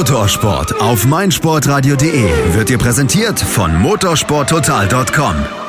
Motorsport 0.00 0.80
auf 0.80 1.04
meinsportradio.de 1.04 2.54
wird 2.54 2.70
dir 2.70 2.78
präsentiert 2.78 3.38
von 3.38 3.74
motorsporttotal.com. 3.82 5.59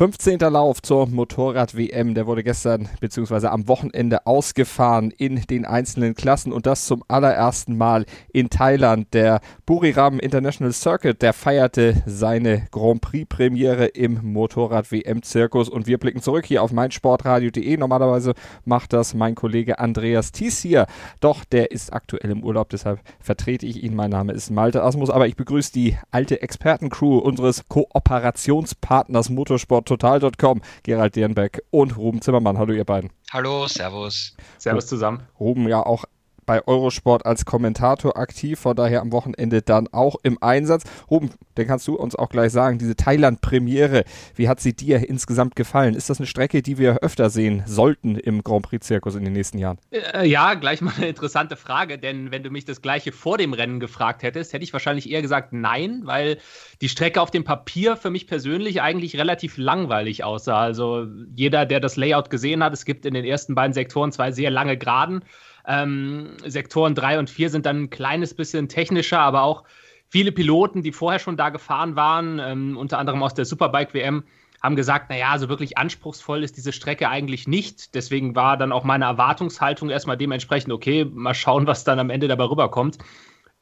15. 0.00 0.38
Lauf 0.38 0.80
zur 0.80 1.08
Motorrad-WM, 1.08 2.14
der 2.14 2.26
wurde 2.26 2.42
gestern 2.42 2.88
bzw. 3.00 3.48
am 3.48 3.68
Wochenende 3.68 4.26
ausgefahren 4.26 5.10
in 5.10 5.42
den 5.42 5.66
einzelnen 5.66 6.14
Klassen 6.14 6.54
und 6.54 6.64
das 6.64 6.86
zum 6.86 7.04
allerersten 7.06 7.76
Mal 7.76 8.06
in 8.32 8.48
Thailand. 8.48 9.12
Der 9.12 9.42
Buriram 9.66 10.18
International 10.18 10.72
Circuit, 10.72 11.20
der 11.20 11.34
feierte 11.34 12.02
seine 12.06 12.66
Grand 12.70 13.02
Prix-Premiere 13.02 13.88
im 13.88 14.20
Motorrad-WM-Zirkus 14.22 15.68
und 15.68 15.86
wir 15.86 15.98
blicken 15.98 16.22
zurück 16.22 16.46
hier 16.46 16.62
auf 16.62 16.72
meinsportradio.de. 16.72 17.76
Normalerweise 17.76 18.32
macht 18.64 18.94
das 18.94 19.12
mein 19.12 19.34
Kollege 19.34 19.80
Andreas 19.80 20.32
Thies 20.32 20.60
hier, 20.60 20.86
doch 21.20 21.44
der 21.44 21.72
ist 21.72 21.92
aktuell 21.92 22.30
im 22.30 22.42
Urlaub, 22.42 22.70
deshalb 22.70 23.00
vertrete 23.20 23.66
ich 23.66 23.82
ihn. 23.82 23.94
Mein 23.94 24.12
Name 24.12 24.32
ist 24.32 24.50
Malte 24.50 24.82
Asmus, 24.82 25.10
aber 25.10 25.26
ich 25.26 25.36
begrüße 25.36 25.74
die 25.74 25.98
alte 26.10 26.40
Expertencrew 26.40 27.18
unseres 27.18 27.68
Kooperationspartners 27.68 29.28
Motorsport 29.28 29.89
total.com, 29.90 30.60
Gerald 30.84 31.16
Dierenbeck 31.16 31.62
und 31.70 31.96
Ruben 31.96 32.22
Zimmermann. 32.22 32.58
Hallo 32.58 32.72
ihr 32.72 32.84
beiden. 32.84 33.10
Hallo, 33.32 33.66
Servus. 33.66 34.36
Servus 34.58 34.86
zusammen. 34.86 35.22
Ruben 35.38 35.68
ja 35.68 35.84
auch 35.84 36.04
bei 36.50 36.66
Eurosport 36.66 37.26
als 37.26 37.44
Kommentator 37.44 38.16
aktiv, 38.16 38.58
von 38.58 38.74
daher 38.74 39.02
am 39.02 39.12
Wochenende 39.12 39.62
dann 39.62 39.86
auch 39.92 40.16
im 40.24 40.36
Einsatz. 40.42 40.82
Ruben, 41.08 41.30
dann 41.54 41.68
kannst 41.68 41.86
du 41.86 41.94
uns 41.94 42.16
auch 42.16 42.28
gleich 42.28 42.50
sagen, 42.50 42.76
diese 42.76 42.96
Thailand-Premiere, 42.96 44.02
wie 44.34 44.48
hat 44.48 44.58
sie 44.58 44.74
dir 44.74 45.08
insgesamt 45.08 45.54
gefallen? 45.54 45.94
Ist 45.94 46.10
das 46.10 46.18
eine 46.18 46.26
Strecke, 46.26 46.60
die 46.60 46.76
wir 46.76 47.04
öfter 47.04 47.30
sehen 47.30 47.62
sollten 47.66 48.16
im 48.16 48.42
Grand 48.42 48.64
Prix-Zirkus 48.64 49.14
in 49.14 49.22
den 49.22 49.32
nächsten 49.32 49.58
Jahren? 49.58 49.78
Äh, 49.92 50.26
ja, 50.26 50.54
gleich 50.54 50.80
mal 50.80 50.92
eine 50.96 51.06
interessante 51.06 51.54
Frage, 51.54 51.98
denn 51.98 52.32
wenn 52.32 52.42
du 52.42 52.50
mich 52.50 52.64
das 52.64 52.82
gleiche 52.82 53.12
vor 53.12 53.38
dem 53.38 53.52
Rennen 53.52 53.78
gefragt 53.78 54.24
hättest, 54.24 54.52
hätte 54.52 54.64
ich 54.64 54.72
wahrscheinlich 54.72 55.08
eher 55.08 55.22
gesagt 55.22 55.52
nein, 55.52 56.00
weil 56.02 56.38
die 56.80 56.88
Strecke 56.88 57.22
auf 57.22 57.30
dem 57.30 57.44
Papier 57.44 57.96
für 57.96 58.10
mich 58.10 58.26
persönlich 58.26 58.82
eigentlich 58.82 59.16
relativ 59.16 59.56
langweilig 59.56 60.24
aussah. 60.24 60.58
Also 60.58 61.06
jeder, 61.32 61.64
der 61.64 61.78
das 61.78 61.94
Layout 61.94 62.28
gesehen 62.28 62.64
hat, 62.64 62.72
es 62.72 62.84
gibt 62.84 63.06
in 63.06 63.14
den 63.14 63.24
ersten 63.24 63.54
beiden 63.54 63.72
Sektoren 63.72 64.10
zwei 64.10 64.32
sehr 64.32 64.50
lange 64.50 64.76
Geraden. 64.76 65.22
Ähm, 65.66 66.30
Sektoren 66.46 66.94
3 66.94 67.18
und 67.18 67.30
4 67.30 67.50
sind 67.50 67.66
dann 67.66 67.84
ein 67.84 67.90
kleines 67.90 68.34
bisschen 68.34 68.68
technischer, 68.68 69.20
aber 69.20 69.42
auch 69.42 69.64
viele 70.08 70.32
Piloten, 70.32 70.82
die 70.82 70.92
vorher 70.92 71.18
schon 71.18 71.36
da 71.36 71.50
gefahren 71.50 71.96
waren, 71.96 72.38
ähm, 72.38 72.76
unter 72.76 72.98
anderem 72.98 73.22
aus 73.22 73.34
der 73.34 73.44
Superbike 73.44 73.94
WM, 73.94 74.24
haben 74.62 74.76
gesagt, 74.76 75.08
naja, 75.08 75.38
so 75.38 75.48
wirklich 75.48 75.78
anspruchsvoll 75.78 76.44
ist 76.44 76.56
diese 76.56 76.72
Strecke 76.72 77.08
eigentlich 77.08 77.48
nicht. 77.48 77.94
Deswegen 77.94 78.34
war 78.34 78.56
dann 78.56 78.72
auch 78.72 78.84
meine 78.84 79.06
Erwartungshaltung 79.06 79.88
erstmal 79.88 80.18
dementsprechend, 80.18 80.72
okay, 80.72 81.06
mal 81.06 81.34
schauen, 81.34 81.66
was 81.66 81.84
dann 81.84 81.98
am 81.98 82.10
Ende 82.10 82.28
dabei 82.28 82.44
rüberkommt. 82.44 82.98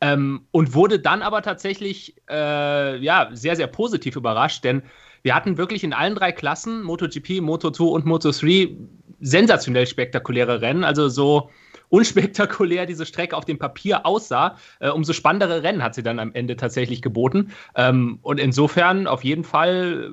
Ähm, 0.01 0.47
und 0.51 0.75
wurde 0.75 0.99
dann 0.99 1.23
aber 1.23 1.43
tatsächlich 1.43 2.17
äh, 2.29 2.97
ja, 2.99 3.29
sehr, 3.33 3.57
sehr 3.57 3.67
positiv 3.67 4.17
überrascht, 4.17 4.65
denn 4.65 4.83
wir 5.23 5.35
hatten 5.35 5.57
wirklich 5.57 5.83
in 5.83 5.93
allen 5.93 6.15
drei 6.15 6.33
Klassen, 6.33 6.83
MotoGP, 6.83 7.41
Moto2 7.41 7.83
und 7.83 8.07
Moto3, 8.07 8.77
sensationell 9.21 9.87
spektakuläre 9.87 10.61
Rennen. 10.61 10.85
Also 10.85 11.09
so 11.09 11.51
unspektakulär 11.89 12.87
diese 12.87 13.07
Strecke 13.07 13.37
auf 13.37 13.45
dem 13.45 13.59
Papier 13.59 14.07
aussah, 14.07 14.57
äh, 14.81 14.91
umso 14.91 15.13
spannendere 15.13 15.63
Rennen 15.63 15.83
hat 15.83 15.95
sie 15.95 16.03
dann 16.03 16.19
am 16.19 16.33
Ende 16.35 16.57
tatsächlich 16.57 17.03
geboten. 17.03 17.53
Ähm, 17.75 18.19
und 18.23 18.39
insofern 18.39 19.07
auf 19.07 19.25
jeden 19.25 19.45
Fall, 19.45 20.11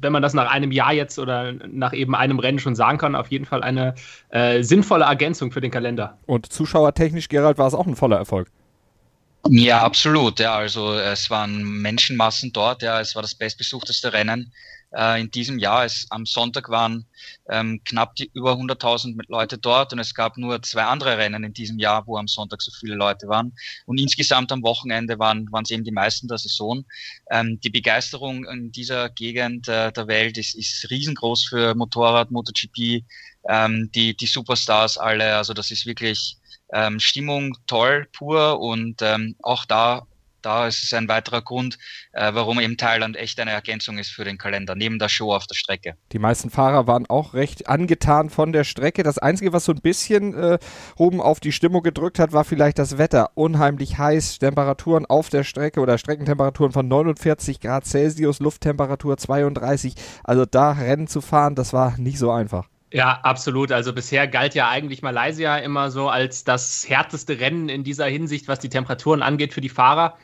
wenn 0.00 0.12
man 0.12 0.22
das 0.22 0.34
nach 0.34 0.50
einem 0.50 0.72
Jahr 0.72 0.92
jetzt 0.92 1.18
oder 1.18 1.52
nach 1.52 1.92
eben 1.92 2.14
einem 2.14 2.38
Rennen 2.38 2.58
schon 2.58 2.74
sagen 2.74 2.98
kann, 2.98 3.14
auf 3.14 3.28
jeden 3.28 3.44
Fall 3.44 3.62
eine 3.62 3.94
äh, 4.30 4.62
sinnvolle 4.62 5.04
Ergänzung 5.04 5.50
für 5.50 5.60
den 5.60 5.70
Kalender. 5.70 6.18
Und 6.26 6.52
zuschauertechnisch, 6.52 7.28
Gerald, 7.28 7.58
war 7.58 7.66
es 7.66 7.74
auch 7.74 7.86
ein 7.86 7.96
voller 7.96 8.16
Erfolg. 8.16 8.48
Ja, 9.50 9.82
absolut. 9.82 10.40
Ja, 10.40 10.56
also 10.56 10.92
es 10.94 11.30
waren 11.30 11.62
Menschenmassen 11.62 12.52
dort. 12.52 12.82
Ja, 12.82 13.00
es 13.00 13.14
war 13.14 13.22
das 13.22 13.34
bestbesuchteste 13.34 14.12
Rennen 14.12 14.52
äh, 14.92 15.20
in 15.20 15.30
diesem 15.30 15.58
Jahr. 15.58 15.84
Es, 15.84 16.06
am 16.10 16.26
Sonntag 16.26 16.68
waren 16.68 17.06
ähm, 17.48 17.80
knapp 17.84 18.14
die, 18.16 18.30
über 18.34 18.52
100.000 18.52 19.18
Leute 19.28 19.58
dort 19.58 19.92
und 19.92 19.98
es 19.98 20.14
gab 20.14 20.36
nur 20.36 20.62
zwei 20.62 20.84
andere 20.84 21.18
Rennen 21.18 21.44
in 21.44 21.52
diesem 21.52 21.78
Jahr, 21.78 22.06
wo 22.06 22.16
am 22.16 22.28
Sonntag 22.28 22.62
so 22.62 22.70
viele 22.78 22.94
Leute 22.94 23.28
waren. 23.28 23.52
Und 23.86 24.00
insgesamt 24.00 24.52
am 24.52 24.62
Wochenende 24.62 25.18
waren 25.18 25.48
es 25.62 25.70
eben 25.70 25.84
die 25.84 25.92
meisten 25.92 26.28
der 26.28 26.38
Saison. 26.38 26.84
Ähm, 27.30 27.60
die 27.60 27.70
Begeisterung 27.70 28.44
in 28.46 28.72
dieser 28.72 29.10
Gegend 29.10 29.68
äh, 29.68 29.92
der 29.92 30.06
Welt 30.06 30.38
ist, 30.38 30.54
ist 30.54 30.90
riesengroß 30.90 31.44
für 31.44 31.74
Motorrad, 31.74 32.30
MotoGP, 32.30 33.04
ähm, 33.48 33.90
die, 33.94 34.16
die 34.16 34.26
Superstars 34.26 34.98
alle. 34.98 35.36
Also 35.36 35.54
das 35.54 35.70
ist 35.70 35.86
wirklich 35.86 36.36
ähm, 36.72 37.00
Stimmung 37.00 37.56
toll, 37.66 38.06
pur 38.12 38.60
und 38.60 39.00
ähm, 39.02 39.36
auch 39.42 39.64
da 39.64 40.06
da 40.42 40.66
ist 40.66 40.84
es 40.84 40.92
ein 40.92 41.08
weiterer 41.08 41.42
Grund, 41.42 41.78
äh, 42.12 42.32
warum 42.34 42.60
eben 42.60 42.76
Thailand 42.76 43.16
echt 43.16 43.40
eine 43.40 43.50
Ergänzung 43.50 43.98
ist 43.98 44.10
für 44.10 44.24
den 44.24 44.38
Kalender, 44.38 44.74
neben 44.74 44.98
der 44.98 45.08
Show 45.08 45.34
auf 45.34 45.46
der 45.46 45.54
Strecke. 45.54 45.96
Die 46.12 46.18
meisten 46.18 46.50
Fahrer 46.50 46.86
waren 46.86 47.06
auch 47.06 47.34
recht 47.34 47.68
angetan 47.68 48.30
von 48.30 48.52
der 48.52 48.64
Strecke. 48.64 49.02
Das 49.02 49.18
Einzige, 49.18 49.52
was 49.52 49.64
so 49.64 49.72
ein 49.72 49.80
bisschen 49.80 50.34
äh, 50.34 50.58
oben 50.96 51.20
auf 51.20 51.40
die 51.40 51.52
Stimmung 51.52 51.82
gedrückt 51.82 52.18
hat, 52.18 52.32
war 52.32 52.44
vielleicht 52.44 52.78
das 52.78 52.98
Wetter. 52.98 53.30
Unheimlich 53.34 53.98
heiß, 53.98 54.38
Temperaturen 54.38 55.06
auf 55.06 55.28
der 55.28 55.44
Strecke 55.44 55.80
oder 55.80 55.98
Streckentemperaturen 55.98 56.72
von 56.72 56.88
49 56.88 57.60
Grad 57.60 57.86
Celsius, 57.86 58.40
Lufttemperatur 58.40 59.16
32. 59.16 59.94
Also 60.24 60.44
da 60.44 60.72
Rennen 60.72 61.08
zu 61.08 61.20
fahren, 61.20 61.54
das 61.54 61.72
war 61.72 61.96
nicht 61.98 62.18
so 62.18 62.30
einfach. 62.30 62.68
Ja, 62.92 63.20
absolut. 63.22 63.70
Also 63.70 63.92
bisher 63.92 64.26
galt 64.28 64.54
ja 64.54 64.68
eigentlich 64.68 65.02
Malaysia 65.02 65.58
immer 65.58 65.90
so 65.90 66.08
als 66.08 66.44
das 66.44 66.88
härteste 66.88 67.38
Rennen 67.38 67.68
in 67.68 67.84
dieser 67.84 68.06
Hinsicht, 68.06 68.48
was 68.48 68.60
die 68.60 68.70
Temperaturen 68.70 69.22
angeht 69.22 69.52
für 69.52 69.60
die 69.60 69.68
Fahrer. 69.68 70.16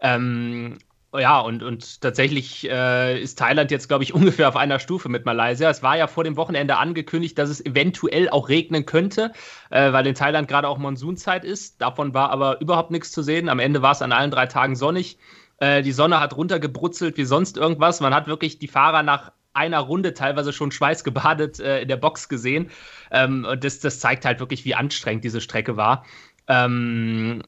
Ähm, 0.00 0.78
ja, 1.12 1.40
und, 1.40 1.62
und 1.62 2.00
tatsächlich 2.00 2.68
äh, 2.68 3.20
ist 3.20 3.38
Thailand 3.38 3.70
jetzt, 3.72 3.88
glaube 3.88 4.04
ich, 4.04 4.14
ungefähr 4.14 4.48
auf 4.48 4.56
einer 4.56 4.78
Stufe 4.78 5.08
mit 5.08 5.24
Malaysia. 5.24 5.68
Es 5.70 5.82
war 5.82 5.96
ja 5.96 6.06
vor 6.06 6.22
dem 6.22 6.36
Wochenende 6.36 6.76
angekündigt, 6.76 7.36
dass 7.38 7.50
es 7.50 7.64
eventuell 7.64 8.28
auch 8.28 8.48
regnen 8.48 8.86
könnte, 8.86 9.32
äh, 9.70 9.92
weil 9.92 10.06
in 10.06 10.14
Thailand 10.14 10.46
gerade 10.46 10.68
auch 10.68 10.78
Monsunzeit 10.78 11.44
ist. 11.44 11.80
Davon 11.80 12.14
war 12.14 12.30
aber 12.30 12.60
überhaupt 12.60 12.92
nichts 12.92 13.10
zu 13.10 13.22
sehen. 13.22 13.48
Am 13.48 13.58
Ende 13.58 13.82
war 13.82 13.92
es 13.92 14.02
an 14.02 14.12
allen 14.12 14.30
drei 14.30 14.46
Tagen 14.46 14.76
sonnig. 14.76 15.18
Äh, 15.58 15.82
die 15.82 15.92
Sonne 15.92 16.20
hat 16.20 16.36
runtergebrutzelt 16.36 17.16
wie 17.16 17.24
sonst 17.24 17.56
irgendwas. 17.56 18.00
Man 18.00 18.14
hat 18.14 18.28
wirklich 18.28 18.58
die 18.58 18.68
Fahrer 18.68 19.02
nach 19.02 19.32
einer 19.54 19.80
Runde 19.80 20.14
teilweise 20.14 20.52
schon 20.52 20.70
schweißgebadet 20.70 21.60
äh, 21.60 21.82
in 21.82 21.88
der 21.88 21.96
Box 21.96 22.28
gesehen. 22.28 22.70
Ähm, 23.10 23.46
und 23.48 23.64
das, 23.64 23.80
das 23.80 24.00
zeigt 24.00 24.24
halt 24.24 24.40
wirklich, 24.40 24.64
wie 24.64 24.74
anstrengend 24.74 25.24
diese 25.24 25.40
Strecke 25.40 25.76
war. 25.76 26.04
Ähm, 26.48 27.42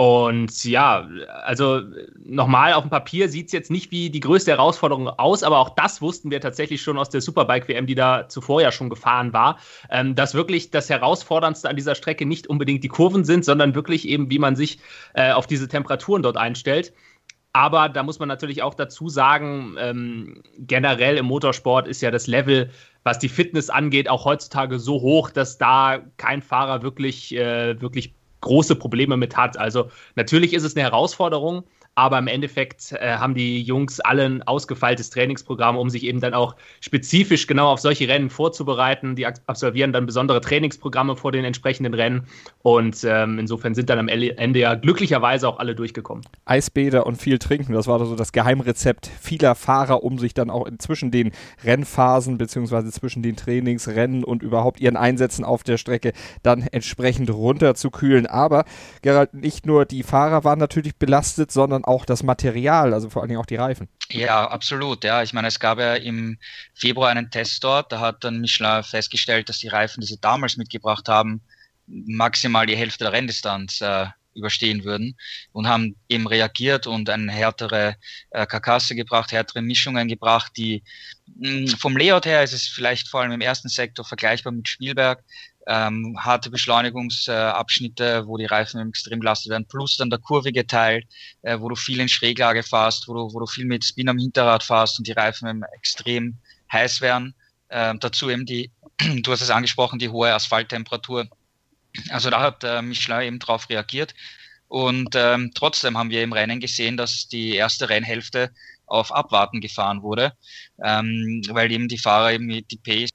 und 0.00 0.64
ja, 0.64 1.06
also 1.44 1.82
nochmal 2.24 2.72
auf 2.72 2.84
dem 2.84 2.88
Papier 2.88 3.28
sieht 3.28 3.48
es 3.48 3.52
jetzt 3.52 3.70
nicht 3.70 3.90
wie 3.90 4.08
die 4.08 4.20
größte 4.20 4.50
Herausforderung 4.50 5.10
aus, 5.10 5.42
aber 5.42 5.58
auch 5.58 5.74
das 5.74 6.00
wussten 6.00 6.30
wir 6.30 6.40
tatsächlich 6.40 6.80
schon 6.80 6.96
aus 6.96 7.10
der 7.10 7.20
Superbike-WM, 7.20 7.86
die 7.86 7.94
da 7.94 8.26
zuvor 8.26 8.62
ja 8.62 8.72
schon 8.72 8.88
gefahren 8.88 9.34
war, 9.34 9.58
ähm, 9.90 10.14
dass 10.14 10.32
wirklich 10.32 10.70
das 10.70 10.88
Herausforderndste 10.88 11.68
an 11.68 11.76
dieser 11.76 11.94
Strecke 11.94 12.24
nicht 12.24 12.46
unbedingt 12.46 12.82
die 12.82 12.88
Kurven 12.88 13.24
sind, 13.24 13.44
sondern 13.44 13.74
wirklich 13.74 14.08
eben, 14.08 14.30
wie 14.30 14.38
man 14.38 14.56
sich 14.56 14.78
äh, 15.12 15.32
auf 15.32 15.46
diese 15.46 15.68
Temperaturen 15.68 16.22
dort 16.22 16.38
einstellt. 16.38 16.94
Aber 17.52 17.88
da 17.88 18.02
muss 18.02 18.20
man 18.20 18.28
natürlich 18.28 18.62
auch 18.62 18.74
dazu 18.74 19.08
sagen, 19.08 19.74
ähm, 19.78 20.42
generell 20.58 21.16
im 21.16 21.26
Motorsport 21.26 21.88
ist 21.88 22.00
ja 22.00 22.10
das 22.10 22.28
Level, 22.28 22.70
was 23.02 23.18
die 23.18 23.28
Fitness 23.28 23.70
angeht, 23.70 24.08
auch 24.08 24.24
heutzutage 24.24 24.78
so 24.78 25.00
hoch, 25.00 25.30
dass 25.30 25.58
da 25.58 26.00
kein 26.16 26.42
Fahrer 26.42 26.82
wirklich, 26.82 27.34
äh, 27.34 27.80
wirklich 27.80 28.14
große 28.40 28.76
Probleme 28.76 29.16
mit 29.16 29.36
hat. 29.36 29.58
Also 29.58 29.90
natürlich 30.14 30.54
ist 30.54 30.64
es 30.64 30.76
eine 30.76 30.84
Herausforderung, 30.84 31.64
aber 32.00 32.18
im 32.18 32.28
Endeffekt 32.28 32.92
äh, 32.92 33.16
haben 33.16 33.34
die 33.34 33.60
Jungs 33.60 34.00
alle 34.00 34.24
ein 34.24 34.42
ausgefeiltes 34.42 35.10
Trainingsprogramm, 35.10 35.76
um 35.76 35.90
sich 35.90 36.04
eben 36.04 36.18
dann 36.18 36.32
auch 36.32 36.56
spezifisch 36.80 37.46
genau 37.46 37.70
auf 37.70 37.78
solche 37.78 38.08
Rennen 38.08 38.30
vorzubereiten. 38.30 39.16
Die 39.16 39.26
absolvieren 39.26 39.92
dann 39.92 40.06
besondere 40.06 40.40
Trainingsprogramme 40.40 41.14
vor 41.14 41.30
den 41.30 41.44
entsprechenden 41.44 41.92
Rennen 41.92 42.26
und 42.62 43.04
ähm, 43.04 43.38
insofern 43.38 43.74
sind 43.74 43.90
dann 43.90 43.98
am 43.98 44.08
Ende 44.08 44.58
ja 44.58 44.76
glücklicherweise 44.76 45.46
auch 45.46 45.58
alle 45.58 45.74
durchgekommen. 45.74 46.24
Eisbäder 46.46 47.04
und 47.04 47.16
viel 47.16 47.38
trinken, 47.38 47.74
das 47.74 47.86
war 47.86 48.02
so 48.02 48.16
das 48.16 48.32
Geheimrezept 48.32 49.10
vieler 49.20 49.54
Fahrer, 49.54 50.02
um 50.02 50.18
sich 50.18 50.32
dann 50.32 50.48
auch 50.48 50.66
zwischen 50.78 51.10
den 51.10 51.32
Rennphasen 51.64 52.38
beziehungsweise 52.38 52.90
zwischen 52.92 53.22
den 53.22 53.36
Trainingsrennen 53.36 54.24
und 54.24 54.42
überhaupt 54.42 54.80
ihren 54.80 54.96
Einsätzen 54.96 55.44
auf 55.44 55.64
der 55.64 55.76
Strecke 55.76 56.14
dann 56.42 56.62
entsprechend 56.62 57.28
runterzukühlen. 57.28 58.24
Aber 58.24 58.64
Gerald, 59.02 59.34
nicht 59.34 59.66
nur 59.66 59.84
die 59.84 60.02
Fahrer 60.02 60.44
waren 60.44 60.58
natürlich 60.58 60.96
belastet, 60.96 61.52
sondern 61.52 61.84
auch 61.89 61.89
das 62.04 62.22
Material, 62.22 62.94
also 62.94 63.10
vor 63.10 63.22
allen 63.22 63.28
Dingen 63.28 63.40
auch 63.40 63.46
die 63.46 63.56
Reifen. 63.56 63.88
Ja, 64.10 64.46
absolut. 64.48 65.04
Ja, 65.04 65.22
ich 65.22 65.32
meine, 65.32 65.48
es 65.48 65.60
gab 65.60 65.78
ja 65.78 65.94
im 65.94 66.38
Februar 66.74 67.10
einen 67.10 67.30
Test 67.30 67.62
dort. 67.62 67.92
Da 67.92 68.00
hat 68.00 68.24
dann 68.24 68.40
Michelin 68.40 68.82
festgestellt, 68.82 69.48
dass 69.48 69.58
die 69.58 69.68
Reifen, 69.68 70.00
die 70.00 70.06
sie 70.06 70.20
damals 70.20 70.56
mitgebracht 70.56 71.08
haben, 71.08 71.40
maximal 71.86 72.66
die 72.66 72.76
Hälfte 72.76 73.04
der 73.04 73.12
Renndistanz 73.12 73.80
äh, 73.80 74.06
überstehen 74.34 74.84
würden 74.84 75.16
und 75.52 75.68
haben 75.68 75.96
eben 76.08 76.26
reagiert 76.26 76.86
und 76.86 77.10
eine 77.10 77.32
härtere 77.32 77.96
äh, 78.30 78.46
Karkasse 78.46 78.94
gebracht, 78.94 79.32
härtere 79.32 79.62
Mischungen 79.62 80.08
gebracht, 80.08 80.52
die 80.56 80.82
mh, 81.36 81.50
mm, 81.50 81.66
vom 81.78 81.96
Layout 81.96 82.26
her 82.26 82.42
ist 82.42 82.52
es 82.52 82.66
vielleicht 82.66 83.08
vor 83.08 83.20
allem 83.20 83.32
im 83.32 83.40
ersten 83.40 83.68
Sektor 83.68 84.04
vergleichbar 84.04 84.52
mit 84.52 84.68
Spielberg, 84.68 85.22
ähm, 85.66 86.16
harte 86.18 86.50
Beschleunigungsabschnitte, 86.50 88.12
äh, 88.12 88.26
wo 88.26 88.36
die 88.36 88.46
Reifen 88.46 88.88
extrem 88.88 89.20
belastet 89.20 89.50
werden, 89.50 89.66
plus 89.66 89.96
dann 89.96 90.10
der 90.10 90.18
kurvige 90.18 90.66
Teil, 90.66 91.04
äh, 91.42 91.58
wo 91.60 91.68
du 91.68 91.76
viel 91.76 92.00
in 92.00 92.08
Schräglage 92.08 92.62
fährst, 92.62 93.08
wo 93.08 93.14
du, 93.14 93.32
wo 93.32 93.40
du 93.40 93.46
viel 93.46 93.66
mit 93.66 93.84
Spin 93.84 94.08
am 94.08 94.18
Hinterrad 94.18 94.62
fährst 94.62 94.98
und 94.98 95.06
die 95.06 95.12
Reifen 95.12 95.62
extrem 95.76 96.38
heiß 96.72 97.00
werden. 97.00 97.34
Ähm, 97.70 97.98
dazu 98.00 98.30
eben 98.30 98.46
die, 98.46 98.70
du 99.22 99.32
hast 99.32 99.42
es 99.42 99.50
angesprochen, 99.50 99.98
die 99.98 100.08
hohe 100.08 100.32
Asphalttemperatur. 100.32 101.28
Also 102.08 102.30
da 102.30 102.40
hat 102.40 102.64
äh, 102.64 102.82
Michelin 102.82 103.22
eben 103.22 103.38
drauf 103.38 103.68
reagiert. 103.68 104.14
Und 104.68 105.14
ähm, 105.16 105.50
trotzdem 105.54 105.98
haben 105.98 106.10
wir 106.10 106.22
im 106.22 106.32
Rennen 106.32 106.60
gesehen, 106.60 106.96
dass 106.96 107.26
die 107.26 107.56
erste 107.56 107.88
Rennhälfte 107.88 108.50
auf 108.86 109.12
Abwarten 109.12 109.60
gefahren 109.60 110.02
wurde, 110.02 110.32
ähm, 110.82 111.42
weil 111.48 111.72
eben 111.72 111.88
die 111.88 111.98
Fahrer 111.98 112.32
eben 112.32 112.48
die 112.48 112.76
Pace 112.76 113.10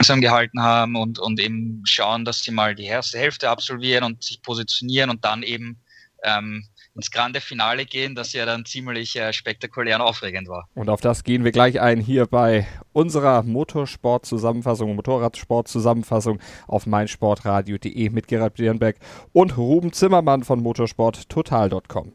langsam 0.00 0.20
gehalten 0.20 0.62
haben 0.62 0.96
und, 0.96 1.18
und 1.18 1.40
eben 1.40 1.82
schauen, 1.84 2.24
dass 2.24 2.40
sie 2.40 2.50
mal 2.50 2.74
die 2.74 2.84
erste 2.84 3.18
Hälfte 3.18 3.48
absolvieren 3.50 4.04
und 4.04 4.22
sich 4.22 4.42
positionieren 4.42 5.10
und 5.10 5.24
dann 5.24 5.42
eben 5.42 5.80
ähm, 6.22 6.64
ins 6.94 7.10
Grande 7.10 7.40
Finale 7.40 7.84
gehen, 7.84 8.14
das 8.14 8.32
ja 8.32 8.46
dann 8.46 8.64
ziemlich 8.64 9.16
äh, 9.16 9.32
spektakulär 9.32 9.96
und 9.96 10.02
aufregend 10.02 10.48
war. 10.48 10.68
Und 10.74 10.88
auf 10.88 11.00
das 11.00 11.24
gehen 11.24 11.44
wir 11.44 11.52
gleich 11.52 11.80
ein 11.80 12.00
hier 12.00 12.26
bei 12.26 12.66
unserer 12.92 13.42
Motorsport-Zusammenfassung, 13.42 14.94
Motorradsport-Zusammenfassung 14.96 16.40
auf 16.66 16.86
meinsportradio.de 16.86 18.08
mit 18.10 18.28
Gerald 18.28 18.54
Bierenbeck 18.54 18.98
und 19.32 19.56
Ruben 19.56 19.92
Zimmermann 19.92 20.42
von 20.42 20.62
motorsporttotal.com. 20.62 22.12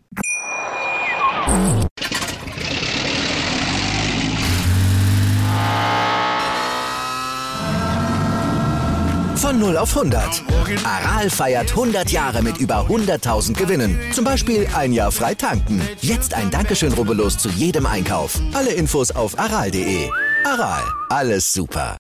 0 9.62 9.78
auf 9.78 9.96
100. 9.96 10.44
Aral 10.84 11.30
feiert 11.30 11.70
100 11.70 12.12
Jahre 12.12 12.42
mit 12.42 12.58
über 12.58 12.88
100.000 12.90 13.54
Gewinnen. 13.54 14.00
Zum 14.12 14.26
Beispiel 14.26 14.68
ein 14.76 14.92
Jahr 14.92 15.12
frei 15.12 15.36
tanken. 15.36 15.82
Jetzt 16.02 16.34
ein 16.34 16.50
Dankeschön, 16.50 16.92
rubbellos 16.94 17.38
zu 17.38 17.48
jedem 17.50 17.86
Einkauf. 17.86 18.40
Alle 18.54 18.72
Infos 18.72 19.12
auf 19.12 19.38
aral.de. 19.38 20.10
Aral, 20.46 20.82
alles 21.10 21.54
super. 21.54 21.96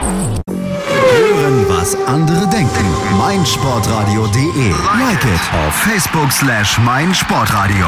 Hören, 0.00 1.66
was 1.68 1.96
andere 2.06 2.48
denken. 2.48 2.84
meinsportradio.de. 3.16 4.70
Like 4.98 5.24
it 5.24 5.40
auf 5.66 5.74
Facebook 5.74 6.32
slash 6.32 6.78
meinsportradio. 6.78 7.86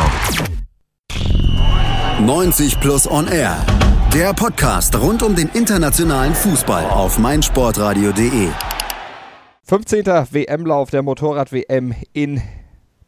90 2.20 2.80
Plus 2.80 3.10
On 3.10 3.26
Air. 3.26 3.75
Der 4.16 4.32
Podcast 4.32 4.98
rund 4.98 5.22
um 5.22 5.36
den 5.36 5.50
internationalen 5.50 6.34
Fußball 6.34 6.86
auf 6.86 7.18
meinsportradio.de. 7.18 8.48
15. 9.64 10.06
WM-Lauf 10.06 10.88
der 10.88 11.02
Motorrad-WM 11.02 11.94
in 12.14 12.40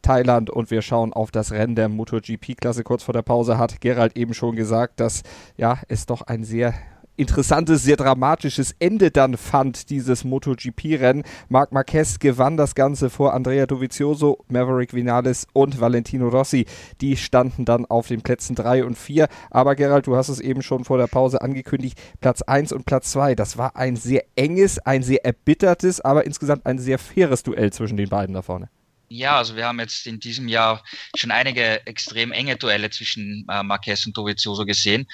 Thailand 0.02 0.50
und 0.50 0.70
wir 0.70 0.82
schauen 0.82 1.14
auf 1.14 1.30
das 1.30 1.50
Rennen 1.50 1.76
der 1.76 1.88
MotoGP-Klasse. 1.88 2.84
Kurz 2.84 3.04
vor 3.04 3.14
der 3.14 3.22
Pause 3.22 3.56
hat 3.56 3.80
Gerald 3.80 4.18
eben 4.18 4.34
schon 4.34 4.54
gesagt, 4.54 5.00
dass 5.00 5.22
ja, 5.56 5.78
es 5.88 6.04
doch 6.04 6.20
ein 6.20 6.44
sehr 6.44 6.74
interessantes, 7.18 7.82
sehr 7.82 7.96
dramatisches 7.96 8.74
Ende 8.78 9.10
dann 9.10 9.36
fand, 9.36 9.90
dieses 9.90 10.24
MotoGP-Rennen. 10.24 11.24
Marc 11.48 11.72
Marquez 11.72 12.18
gewann 12.18 12.56
das 12.56 12.74
Ganze 12.74 13.10
vor 13.10 13.34
Andrea 13.34 13.66
Dovizioso, 13.66 14.44
Maverick 14.48 14.94
Vinales 14.94 15.46
und 15.52 15.80
Valentino 15.80 16.28
Rossi. 16.28 16.66
Die 17.00 17.16
standen 17.16 17.64
dann 17.64 17.86
auf 17.86 18.08
den 18.08 18.22
Plätzen 18.22 18.54
3 18.54 18.84
und 18.84 18.96
4. 18.96 19.28
Aber 19.50 19.74
Gerald, 19.74 20.06
du 20.06 20.16
hast 20.16 20.28
es 20.28 20.40
eben 20.40 20.62
schon 20.62 20.84
vor 20.84 20.98
der 20.98 21.08
Pause 21.08 21.42
angekündigt, 21.42 21.98
Platz 22.20 22.42
1 22.42 22.72
und 22.72 22.86
Platz 22.86 23.10
2, 23.12 23.34
das 23.34 23.58
war 23.58 23.76
ein 23.76 23.96
sehr 23.96 24.24
enges, 24.36 24.78
ein 24.78 25.02
sehr 25.02 25.24
erbittertes, 25.24 26.00
aber 26.00 26.24
insgesamt 26.24 26.66
ein 26.66 26.78
sehr 26.78 26.98
faires 26.98 27.42
Duell 27.42 27.72
zwischen 27.72 27.96
den 27.96 28.08
beiden 28.08 28.34
da 28.34 28.42
vorne. 28.42 28.70
Ja, 29.10 29.38
also 29.38 29.56
wir 29.56 29.66
haben 29.66 29.80
jetzt 29.80 30.06
in 30.06 30.20
diesem 30.20 30.48
Jahr 30.48 30.84
schon 31.16 31.30
einige 31.30 31.86
extrem 31.86 32.30
enge 32.30 32.56
Duelle 32.56 32.90
zwischen 32.90 33.46
äh, 33.50 33.62
Marquez 33.62 34.06
und 34.06 34.16
Dovizioso 34.16 34.66
gesehen 34.66 35.08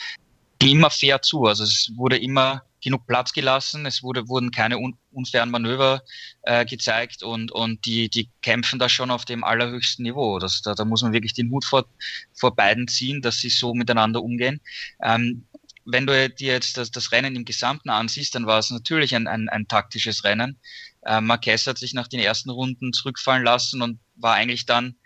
immer 0.58 0.90
fair 0.90 1.22
zu. 1.22 1.44
Also 1.44 1.64
es 1.64 1.90
wurde 1.96 2.18
immer 2.18 2.62
genug 2.84 3.06
Platz 3.06 3.32
gelassen, 3.32 3.86
es 3.86 4.02
wurde, 4.02 4.28
wurden 4.28 4.50
keine 4.50 4.78
un 4.78 4.96
unfairen 5.10 5.50
Manöver 5.50 6.02
äh, 6.42 6.66
gezeigt 6.66 7.22
und, 7.22 7.52
und 7.52 7.86
die, 7.86 8.10
die 8.10 8.28
kämpfen 8.42 8.80
da 8.80 8.88
schon 8.88 9.12
auf 9.12 9.24
dem 9.24 9.44
allerhöchsten 9.44 10.02
Niveau. 10.02 10.38
Das, 10.40 10.60
da, 10.60 10.74
da 10.74 10.84
muss 10.84 11.02
man 11.02 11.12
wirklich 11.12 11.34
den 11.34 11.50
Hut 11.50 11.64
vor, 11.64 11.86
vor 12.34 12.54
beiden 12.54 12.88
ziehen, 12.88 13.22
dass 13.22 13.38
sie 13.38 13.48
so 13.48 13.74
miteinander 13.74 14.20
umgehen. 14.22 14.60
Ähm, 15.02 15.46
wenn 15.84 16.06
du 16.06 16.28
dir 16.30 16.52
jetzt 16.52 16.76
das, 16.76 16.90
das 16.90 17.12
Rennen 17.12 17.36
im 17.36 17.44
Gesamten 17.44 17.90
ansiehst, 17.90 18.34
dann 18.34 18.46
war 18.46 18.58
es 18.58 18.70
natürlich 18.70 19.14
ein, 19.14 19.28
ein, 19.28 19.48
ein 19.48 19.68
taktisches 19.68 20.24
Rennen. 20.24 20.58
Äh, 21.02 21.20
Marquez 21.20 21.66
hat 21.66 21.78
sich 21.78 21.94
nach 21.94 22.08
den 22.08 22.20
ersten 22.20 22.50
Runden 22.50 22.92
zurückfallen 22.92 23.44
lassen 23.44 23.82
und 23.82 24.00
war 24.16 24.34
eigentlich 24.34 24.66
dann 24.66 24.96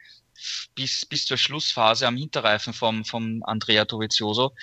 bis, 0.74 1.04
bis 1.04 1.26
zur 1.26 1.36
Schlussphase 1.36 2.06
am 2.06 2.16
Hinterreifen 2.16 2.72
vom, 2.72 3.04
vom 3.04 3.42
Andrea 3.42 3.84
Dovizioso 3.84 4.54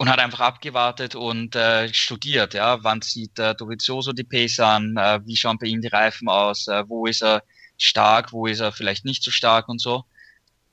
und 0.00 0.08
hat 0.08 0.18
einfach 0.18 0.40
abgewartet 0.40 1.14
und 1.14 1.54
äh, 1.54 1.92
studiert, 1.92 2.54
ja, 2.54 2.82
wann 2.82 3.02
sieht 3.02 3.38
äh, 3.38 3.54
Dovizioso 3.54 4.14
die 4.14 4.24
Pace 4.24 4.60
an, 4.60 4.96
äh, 4.96 5.20
wie 5.26 5.36
schauen 5.36 5.58
bei 5.58 5.66
ihm 5.66 5.82
die 5.82 5.88
Reifen 5.88 6.26
aus, 6.26 6.68
äh, 6.68 6.88
wo 6.88 7.04
ist 7.04 7.22
er 7.22 7.42
stark, 7.76 8.32
wo 8.32 8.46
ist 8.46 8.60
er 8.60 8.72
vielleicht 8.72 9.04
nicht 9.04 9.22
so 9.22 9.30
stark 9.30 9.68
und 9.68 9.78
so. 9.78 10.06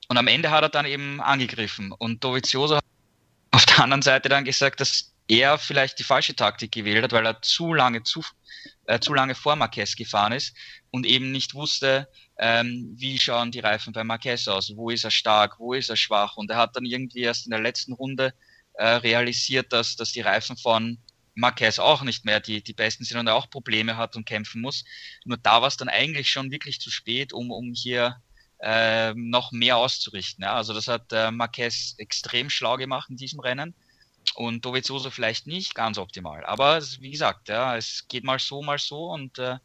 Und 0.08 0.16
am 0.16 0.28
Ende 0.28 0.50
hat 0.50 0.62
er 0.62 0.70
dann 0.70 0.86
eben 0.86 1.20
angegriffen. 1.20 1.92
Und 1.92 2.24
Dovizioso 2.24 2.76
hat 2.76 2.84
auf 3.50 3.66
der 3.66 3.80
anderen 3.80 4.00
Seite 4.00 4.30
dann 4.30 4.46
gesagt, 4.46 4.80
dass 4.80 5.12
er 5.28 5.58
vielleicht 5.58 5.98
die 5.98 6.04
falsche 6.04 6.34
Taktik 6.34 6.72
gewählt 6.72 7.04
hat, 7.04 7.12
weil 7.12 7.26
er 7.26 7.42
zu 7.42 7.74
lange 7.74 8.02
zu, 8.04 8.22
äh, 8.86 8.98
zu 8.98 9.12
lange 9.12 9.34
vor 9.34 9.56
Marquez 9.56 9.94
gefahren 9.94 10.32
ist 10.32 10.56
und 10.90 11.04
eben 11.04 11.32
nicht 11.32 11.52
wusste, 11.52 12.08
ähm, 12.38 12.94
wie 12.96 13.18
schauen 13.18 13.50
die 13.50 13.60
Reifen 13.60 13.92
bei 13.92 14.04
Marquez 14.04 14.48
aus, 14.48 14.72
wo 14.74 14.88
ist 14.88 15.04
er 15.04 15.10
stark, 15.10 15.58
wo 15.58 15.74
ist 15.74 15.90
er 15.90 15.96
schwach? 15.96 16.38
Und 16.38 16.50
er 16.50 16.56
hat 16.56 16.76
dann 16.76 16.86
irgendwie 16.86 17.20
erst 17.20 17.44
in 17.44 17.50
der 17.50 17.60
letzten 17.60 17.92
Runde 17.92 18.32
äh, 18.78 18.86
realisiert, 18.86 19.72
dass, 19.72 19.96
dass 19.96 20.12
die 20.12 20.20
Reifen 20.20 20.56
von 20.56 20.98
Marquez 21.34 21.78
auch 21.78 22.02
nicht 22.02 22.24
mehr 22.24 22.40
die, 22.40 22.62
die 22.62 22.72
besten 22.72 23.04
sind 23.04 23.18
und 23.18 23.26
er 23.26 23.34
auch 23.34 23.50
Probleme 23.50 23.96
hat 23.96 24.16
und 24.16 24.24
kämpfen 24.24 24.60
muss. 24.60 24.84
Nur 25.24 25.36
da 25.36 25.60
war 25.60 25.68
es 25.68 25.76
dann 25.76 25.88
eigentlich 25.88 26.30
schon 26.30 26.50
wirklich 26.50 26.80
zu 26.80 26.90
spät, 26.90 27.32
um, 27.32 27.50
um 27.50 27.72
hier 27.74 28.16
äh, 28.60 29.14
noch 29.14 29.52
mehr 29.52 29.76
auszurichten. 29.76 30.44
Ja. 30.44 30.54
Also 30.54 30.72
das 30.74 30.88
hat 30.88 31.12
äh, 31.12 31.30
Marquez 31.30 31.94
extrem 31.98 32.50
schlau 32.50 32.76
gemacht 32.76 33.10
in 33.10 33.16
diesem 33.16 33.40
Rennen 33.40 33.74
und 34.34 34.64
Dovizioso 34.64 35.10
vielleicht 35.10 35.46
nicht 35.46 35.74
ganz 35.74 35.98
optimal. 35.98 36.44
Aber 36.44 36.80
wie 37.00 37.10
gesagt, 37.10 37.48
ja, 37.48 37.76
es 37.76 38.06
geht 38.08 38.24
mal 38.24 38.38
so, 38.38 38.62
mal 38.62 38.78
so 38.78 39.10
und 39.10 39.38
äh, 39.38 39.56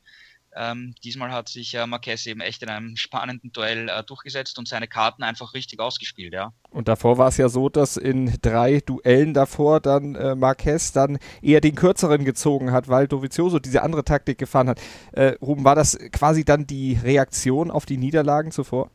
ähm, 0.56 0.96
diesmal 1.04 1.32
hat 1.32 1.50
sich 1.50 1.74
äh, 1.74 1.86
Marquez 1.86 2.26
eben 2.26 2.42
echt 2.42 2.64
in 2.64 2.70
einem 2.70 2.96
spannenden 2.96 3.52
Duell 3.52 3.90
äh, 3.90 4.04
durchgesetzt 4.04 4.60
und 4.60 4.68
seine 4.68 4.88
Karten 4.88 5.24
einfach 5.24 5.54
richtig 5.54 5.80
ausgespielt, 5.80 6.34
ja. 6.34 6.54
Und 6.70 6.88
davor 6.88 7.18
war 7.18 7.28
es 7.28 7.38
ja 7.38 7.50
so, 7.50 7.70
dass 7.70 7.98
in 7.98 8.38
drei 8.42 8.80
Duellen 8.80 9.34
davor 9.34 9.80
dann 9.80 10.16
äh, 10.16 10.36
Marquez 10.36 10.92
dann 10.92 11.20
eher 11.42 11.62
den 11.62 11.76
kürzeren 11.76 12.26
gezogen 12.26 12.72
hat, 12.72 12.88
weil 12.88 13.08
Dovizioso 13.08 13.60
diese 13.60 13.84
andere 13.84 14.04
Taktik 14.04 14.38
gefahren 14.38 14.70
hat. 14.70 14.82
Äh, 15.12 15.36
Ruben, 15.42 15.64
war 15.64 15.76
das 15.76 15.98
quasi 16.12 16.44
dann 16.46 16.68
die 16.68 17.00
Reaktion 17.02 17.72
auf 17.72 17.86
die 17.86 17.98
Niederlagen 17.98 18.52
zuvor? 18.52 18.90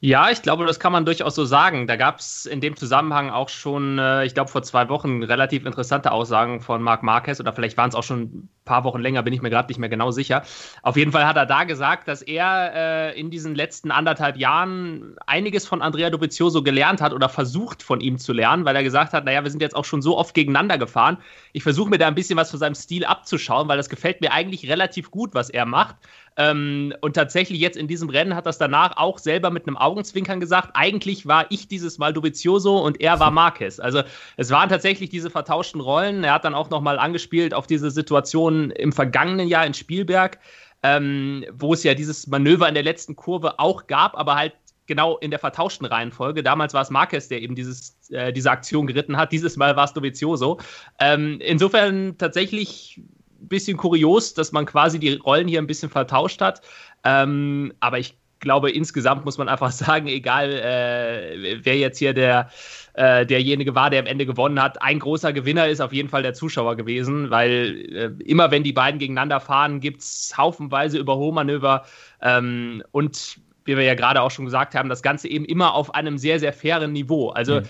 Ja, 0.00 0.30
ich 0.30 0.42
glaube, 0.42 0.64
das 0.64 0.78
kann 0.78 0.92
man 0.92 1.04
durchaus 1.04 1.34
so 1.34 1.44
sagen. 1.44 1.88
Da 1.88 1.96
gab 1.96 2.20
es 2.20 2.46
in 2.46 2.60
dem 2.60 2.76
Zusammenhang 2.76 3.30
auch 3.30 3.48
schon, 3.48 3.98
äh, 3.98 4.24
ich 4.24 4.32
glaube, 4.32 4.48
vor 4.48 4.62
zwei 4.62 4.88
Wochen 4.88 5.24
relativ 5.24 5.66
interessante 5.66 6.12
Aussagen 6.12 6.60
von 6.60 6.80
Marc 6.82 7.02
Marquez 7.02 7.40
oder 7.40 7.52
vielleicht 7.52 7.76
waren 7.76 7.88
es 7.88 7.96
auch 7.96 8.04
schon 8.04 8.22
ein 8.22 8.48
paar 8.64 8.84
Wochen 8.84 9.00
länger, 9.00 9.24
bin 9.24 9.32
ich 9.32 9.42
mir 9.42 9.50
gerade 9.50 9.66
nicht 9.66 9.78
mehr 9.78 9.88
genau 9.88 10.12
sicher. 10.12 10.42
Auf 10.82 10.96
jeden 10.96 11.10
Fall 11.10 11.26
hat 11.26 11.36
er 11.36 11.46
da 11.46 11.64
gesagt, 11.64 12.06
dass 12.06 12.22
er 12.22 12.72
äh, 12.76 13.18
in 13.18 13.30
diesen 13.30 13.56
letzten 13.56 13.90
anderthalb 13.90 14.36
Jahren 14.36 15.16
einiges 15.26 15.66
von 15.66 15.82
Andrea 15.82 16.10
Dovizioso 16.10 16.62
gelernt 16.62 17.00
hat 17.00 17.12
oder 17.12 17.28
versucht 17.28 17.82
von 17.82 18.00
ihm 18.00 18.18
zu 18.18 18.32
lernen, 18.32 18.64
weil 18.64 18.76
er 18.76 18.84
gesagt 18.84 19.12
hat, 19.12 19.24
naja, 19.24 19.42
wir 19.42 19.50
sind 19.50 19.62
jetzt 19.62 19.74
auch 19.74 19.84
schon 19.84 20.00
so 20.00 20.16
oft 20.16 20.32
gegeneinander 20.32 20.78
gefahren. 20.78 21.18
Ich 21.52 21.64
versuche 21.64 21.90
mir 21.90 21.98
da 21.98 22.06
ein 22.06 22.14
bisschen 22.14 22.36
was 22.36 22.50
von 22.52 22.60
seinem 22.60 22.76
Stil 22.76 23.04
abzuschauen, 23.04 23.66
weil 23.66 23.78
das 23.78 23.88
gefällt 23.88 24.20
mir 24.20 24.32
eigentlich 24.32 24.70
relativ 24.70 25.10
gut, 25.10 25.34
was 25.34 25.50
er 25.50 25.66
macht. 25.66 25.96
Ähm, 26.38 26.94
und 27.00 27.14
tatsächlich 27.14 27.60
jetzt 27.60 27.76
in 27.76 27.88
diesem 27.88 28.08
Rennen 28.08 28.36
hat 28.36 28.46
das 28.46 28.58
danach 28.58 28.96
auch 28.96 29.18
selber 29.18 29.50
mit 29.50 29.66
einem 29.66 29.76
Augenzwinkern 29.76 30.38
gesagt, 30.38 30.70
eigentlich 30.74 31.26
war 31.26 31.46
ich 31.50 31.66
dieses 31.66 31.98
Mal 31.98 32.12
Dovizioso 32.12 32.78
und 32.78 33.00
er 33.00 33.18
war 33.18 33.32
Marquez. 33.32 33.80
Also 33.80 34.02
es 34.36 34.50
waren 34.50 34.68
tatsächlich 34.68 35.10
diese 35.10 35.30
vertauschten 35.30 35.80
Rollen. 35.80 36.22
Er 36.22 36.34
hat 36.34 36.44
dann 36.44 36.54
auch 36.54 36.70
nochmal 36.70 37.00
angespielt 37.00 37.52
auf 37.52 37.66
diese 37.66 37.90
Situation 37.90 38.70
im 38.70 38.92
vergangenen 38.92 39.48
Jahr 39.48 39.66
in 39.66 39.74
Spielberg, 39.74 40.38
ähm, 40.84 41.44
wo 41.52 41.74
es 41.74 41.82
ja 41.82 41.94
dieses 41.94 42.28
Manöver 42.28 42.68
in 42.68 42.74
der 42.74 42.84
letzten 42.84 43.16
Kurve 43.16 43.58
auch 43.58 43.88
gab, 43.88 44.16
aber 44.16 44.36
halt 44.36 44.54
genau 44.86 45.18
in 45.18 45.30
der 45.30 45.40
vertauschten 45.40 45.86
Reihenfolge. 45.86 46.44
Damals 46.44 46.72
war 46.72 46.82
es 46.82 46.90
Marquez, 46.90 47.26
der 47.26 47.42
eben 47.42 47.56
dieses, 47.56 47.96
äh, 48.10 48.32
diese 48.32 48.52
Aktion 48.52 48.86
geritten 48.86 49.16
hat. 49.16 49.32
Dieses 49.32 49.56
Mal 49.56 49.74
war 49.74 49.84
es 49.84 49.92
Dovizioso. 49.92 50.58
Ähm, 51.00 51.40
insofern 51.40 52.16
tatsächlich 52.16 53.02
bisschen 53.38 53.76
kurios, 53.76 54.34
dass 54.34 54.52
man 54.52 54.66
quasi 54.66 54.98
die 54.98 55.14
Rollen 55.14 55.48
hier 55.48 55.60
ein 55.60 55.66
bisschen 55.66 55.90
vertauscht 55.90 56.40
hat. 56.40 56.62
Ähm, 57.04 57.72
aber 57.80 57.98
ich 57.98 58.16
glaube, 58.40 58.70
insgesamt 58.70 59.24
muss 59.24 59.38
man 59.38 59.48
einfach 59.48 59.70
sagen, 59.72 60.06
egal 60.06 60.50
äh, 60.50 61.58
wer 61.64 61.76
jetzt 61.76 61.98
hier 61.98 62.12
der, 62.12 62.50
äh, 62.94 63.26
derjenige 63.26 63.74
war, 63.74 63.90
der 63.90 64.00
am 64.00 64.06
Ende 64.06 64.26
gewonnen 64.26 64.60
hat, 64.62 64.80
ein 64.82 64.98
großer 64.98 65.32
Gewinner 65.32 65.68
ist 65.68 65.80
auf 65.80 65.92
jeden 65.92 66.08
Fall 66.08 66.22
der 66.22 66.34
Zuschauer 66.34 66.76
gewesen, 66.76 67.30
weil 67.30 67.86
äh, 68.20 68.24
immer 68.24 68.50
wenn 68.50 68.62
die 68.62 68.72
beiden 68.72 68.98
gegeneinander 68.98 69.40
fahren, 69.40 69.80
gibt 69.80 70.02
es 70.02 70.34
haufenweise 70.36 70.98
Überholmanöver 70.98 71.84
ähm, 72.22 72.82
und 72.92 73.40
wie 73.64 73.76
wir 73.76 73.84
ja 73.84 73.94
gerade 73.94 74.22
auch 74.22 74.30
schon 74.30 74.46
gesagt 74.46 74.74
haben, 74.74 74.88
das 74.88 75.02
Ganze 75.02 75.28
eben 75.28 75.44
immer 75.44 75.74
auf 75.74 75.94
einem 75.94 76.16
sehr, 76.16 76.40
sehr 76.40 76.54
fairen 76.54 76.92
Niveau. 76.92 77.28
Also 77.30 77.60
mhm 77.60 77.68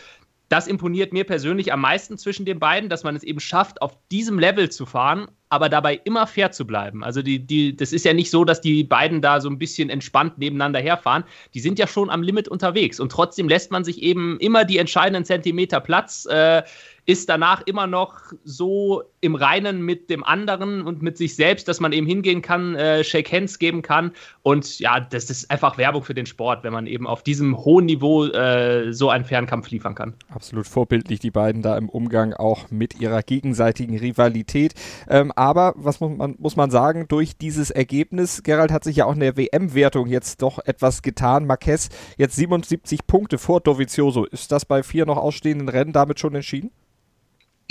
das 0.49 0.67
imponiert 0.67 1.13
mir 1.13 1.25
persönlich 1.25 1.73
am 1.73 1.81
meisten 1.81 2.17
zwischen 2.17 2.47
den 2.47 2.59
beiden, 2.59 2.89
dass 2.89 3.05
man 3.05 3.15
es 3.15 3.23
eben 3.23 3.41
schafft, 3.41 3.83
auf 3.83 3.99
diesem 4.11 4.39
Level 4.39 4.71
zu 4.71 4.87
fahren, 4.87 5.29
aber 5.49 5.69
dabei 5.69 6.01
immer 6.05 6.27
fair 6.27 6.53
zu 6.53 6.67
bleiben. 6.67 7.05
Also 7.05 7.23
die, 7.23 7.39
die, 7.39 7.77
das 7.77 7.93
ist 7.93 8.05
ja 8.05 8.13
nicht 8.13 8.31
so, 8.31 8.45
dass 8.45 8.61
die 8.61 8.85
beiden 8.85 9.23
da 9.23 9.41
so 9.41 9.49
ein 9.49 9.59
bisschen 9.59 9.91
entspannt 9.91 10.39
nebeneinander 10.39 10.81
herfahren. 10.81 11.25
Die 11.55 11.61
sind 11.61 11.79
ja 11.79 11.87
schon 11.87 12.11
am 12.11 12.23
Limit 12.23 12.49
unterwegs 12.49 13.01
und 13.01 13.11
trotzdem 13.13 13.49
lässt 13.49 13.71
man 13.71 13.85
sich 13.85 14.03
eben 14.03 14.39
immer 14.41 14.65
die 14.65 14.79
entscheidenden 14.79 15.25
Zentimeter 15.25 15.81
Platz. 15.81 16.27
Äh, 16.27 16.63
ist 17.09 17.31
danach 17.31 17.63
immer 17.65 17.87
noch 17.87 18.21
so 18.45 19.03
im 19.23 19.35
Reinen 19.35 19.81
mit 19.81 20.11
dem 20.11 20.23
anderen 20.23 20.83
und 20.83 21.01
mit 21.01 21.17
sich 21.17 21.35
selbst, 21.37 21.67
dass 21.67 21.81
man 21.81 21.93
eben 21.93 22.07
hingehen 22.07 22.43
kann, 22.43 22.75
äh, 22.75 23.03
Shake 23.03 23.33
Hands 23.33 23.59
geben 23.59 23.81
kann. 23.81 24.13
Und 24.43 24.79
ja, 24.79 25.01
das 25.01 25.31
ist 25.31 25.51
einfach 25.51 25.79
Werbung 25.79 26.03
für 26.03 26.13
den 26.13 26.27
Sport, 26.27 26.65
wenn 26.65 26.73
man 26.75 26.87
eben 26.87 27.07
auf 27.07 27.23
diesem 27.23 27.57
hohen 27.57 27.87
Niveau 27.87 28.27
äh, 28.27 28.93
so 28.93 29.09
einen 29.09 29.25
Fernkampf 29.25 29.71
liefern 29.71 29.95
kann. 29.95 30.13
Absolut 30.29 30.69
vorbildlich, 30.69 31.19
die 31.19 31.31
beiden 31.31 31.63
da 31.63 31.79
im 31.79 31.89
Umgang 31.89 32.35
auch 32.35 32.71
mit 32.71 33.01
ihrer 33.01 33.23
gegenseitigen 33.23 33.99
Rivalität. 33.99 34.75
Ähm, 35.09 35.33
aber 35.39 35.75
was 35.77 36.01
muss 36.01 36.17
man, 36.17 36.35
muss 36.39 36.57
man 36.57 36.71
sagen, 36.71 37.07
durch 37.07 37.37
dieses 37.37 37.71
Ergebnis, 37.71 38.43
Gerald 38.43 38.73
hat 38.73 38.83
sich 38.83 38.97
ja 38.97 39.05
auch 39.05 39.15
in 39.15 39.21
der 39.21 39.37
WM-Wertung 39.37 40.09
jetzt 40.09 40.43
doch 40.43 40.59
etwas 40.65 41.03
getan. 41.03 41.47
Marquez 41.47 41.91
jetzt 42.17 42.35
77 42.35 43.07
Punkte 43.07 43.39
vor 43.39 43.61
Dovizioso. 43.61 44.25
Ist 44.25 44.51
das 44.51 44.65
bei 44.65 44.83
vier 44.83 45.07
noch 45.07 45.17
ausstehenden 45.17 45.69
Rennen 45.69 45.93
damit 45.93 46.19
schon 46.19 46.35
entschieden? 46.35 46.73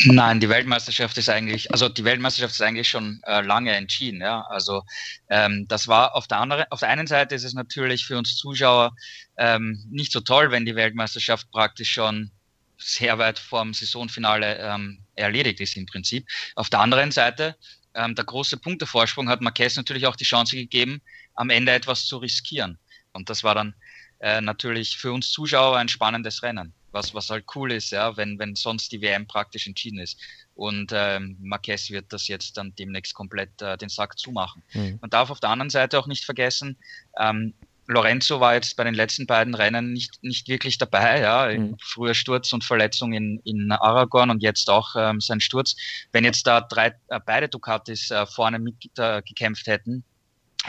Nein, 0.05 0.39
die 0.39 0.47
Weltmeisterschaft 0.47 1.17
ist 1.17 1.27
eigentlich, 1.27 1.71
also 1.71 1.89
die 1.89 2.03
Weltmeisterschaft 2.03 2.53
ist 2.53 2.61
eigentlich 2.61 2.87
schon 2.87 3.19
äh, 3.23 3.41
lange 3.41 3.75
entschieden. 3.75 4.21
Ja, 4.21 4.41
also 4.47 4.83
ähm, 5.27 5.65
das 5.67 5.87
war 5.87 6.15
auf 6.15 6.27
der 6.27 6.37
anderen, 6.37 6.65
auf 6.69 6.79
der 6.79 6.89
einen 6.89 7.07
Seite 7.07 7.35
ist 7.35 7.43
es 7.43 7.53
natürlich 7.53 8.05
für 8.05 8.17
uns 8.17 8.37
Zuschauer 8.37 8.95
ähm, 9.37 9.83
nicht 9.89 10.11
so 10.11 10.21
toll, 10.21 10.51
wenn 10.51 10.65
die 10.65 10.75
Weltmeisterschaft 10.75 11.51
praktisch 11.51 11.91
schon 11.91 12.31
sehr 12.77 13.17
weit 13.17 13.39
vorm 13.39 13.73
Saisonfinale 13.73 14.57
ähm, 14.59 14.99
erledigt 15.17 15.59
ist 15.59 15.75
im 15.75 15.85
Prinzip. 15.85 16.27
Auf 16.55 16.69
der 16.69 16.79
anderen 16.79 17.11
Seite 17.11 17.55
ähm, 17.93 18.15
der 18.15 18.25
große 18.25 18.57
Punktevorsprung 18.57 19.29
hat 19.29 19.41
Marquez 19.41 19.75
natürlich 19.75 20.05
auch 20.05 20.15
die 20.15 20.23
Chance 20.23 20.55
gegeben, 20.55 21.01
am 21.35 21.49
Ende 21.49 21.71
etwas 21.71 22.05
zu 22.05 22.17
riskieren. 22.17 22.77
Und 23.13 23.29
das 23.29 23.43
war 23.43 23.55
dann 23.55 23.75
äh, 24.19 24.41
natürlich 24.41 24.97
für 24.97 25.11
uns 25.11 25.31
Zuschauer 25.31 25.77
ein 25.77 25.89
spannendes 25.89 26.43
Rennen 26.43 26.73
was, 26.97 27.13
was 27.13 27.29
halt 27.29 27.45
cool 27.55 27.71
ist, 27.71 27.91
ja, 27.91 28.17
wenn, 28.17 28.39
wenn 28.39 28.55
sonst 28.55 28.91
die 28.91 29.01
WM 29.01 29.27
praktisch 29.27 29.67
entschieden 29.67 29.99
ist. 29.99 30.19
Und 30.55 30.91
ähm, 30.93 31.37
Marquez 31.39 31.89
wird 31.91 32.11
das 32.11 32.27
jetzt 32.27 32.57
dann 32.57 32.73
demnächst 32.75 33.13
komplett 33.13 33.61
äh, 33.61 33.77
den 33.77 33.89
Sack 33.89 34.17
zumachen. 34.17 34.63
Mhm. 34.73 34.97
Man 35.01 35.09
darf 35.09 35.29
auf 35.29 35.39
der 35.39 35.51
anderen 35.51 35.69
Seite 35.69 35.99
auch 35.99 36.07
nicht 36.07 36.25
vergessen, 36.25 36.77
ähm, 37.19 37.53
Lorenzo 37.87 38.41
war 38.41 38.53
jetzt 38.53 38.75
bei 38.75 38.83
den 38.83 38.93
letzten 38.93 39.25
beiden 39.25 39.55
Rennen 39.55 39.93
nicht, 39.93 40.21
nicht 40.21 40.47
wirklich 40.49 40.77
dabei, 40.77 41.21
ja. 41.21 41.47
Mhm. 41.47 41.77
Früher 41.81 42.13
Sturz 42.13 42.51
und 42.51 42.63
Verletzung 42.63 43.13
in, 43.13 43.39
in 43.45 43.71
Aragon 43.71 44.29
und 44.29 44.43
jetzt 44.43 44.69
auch 44.69 44.95
ähm, 44.97 45.21
sein 45.21 45.39
Sturz. 45.39 45.75
Wenn 46.11 46.25
jetzt 46.25 46.45
da 46.45 46.61
drei, 46.61 46.93
äh, 47.07 47.19
beide 47.25 47.47
Ducatis 47.47 48.11
äh, 48.11 48.25
vorne 48.25 48.59
mitgekämpft 48.59 49.67
äh, 49.67 49.71
hätten, 49.71 50.03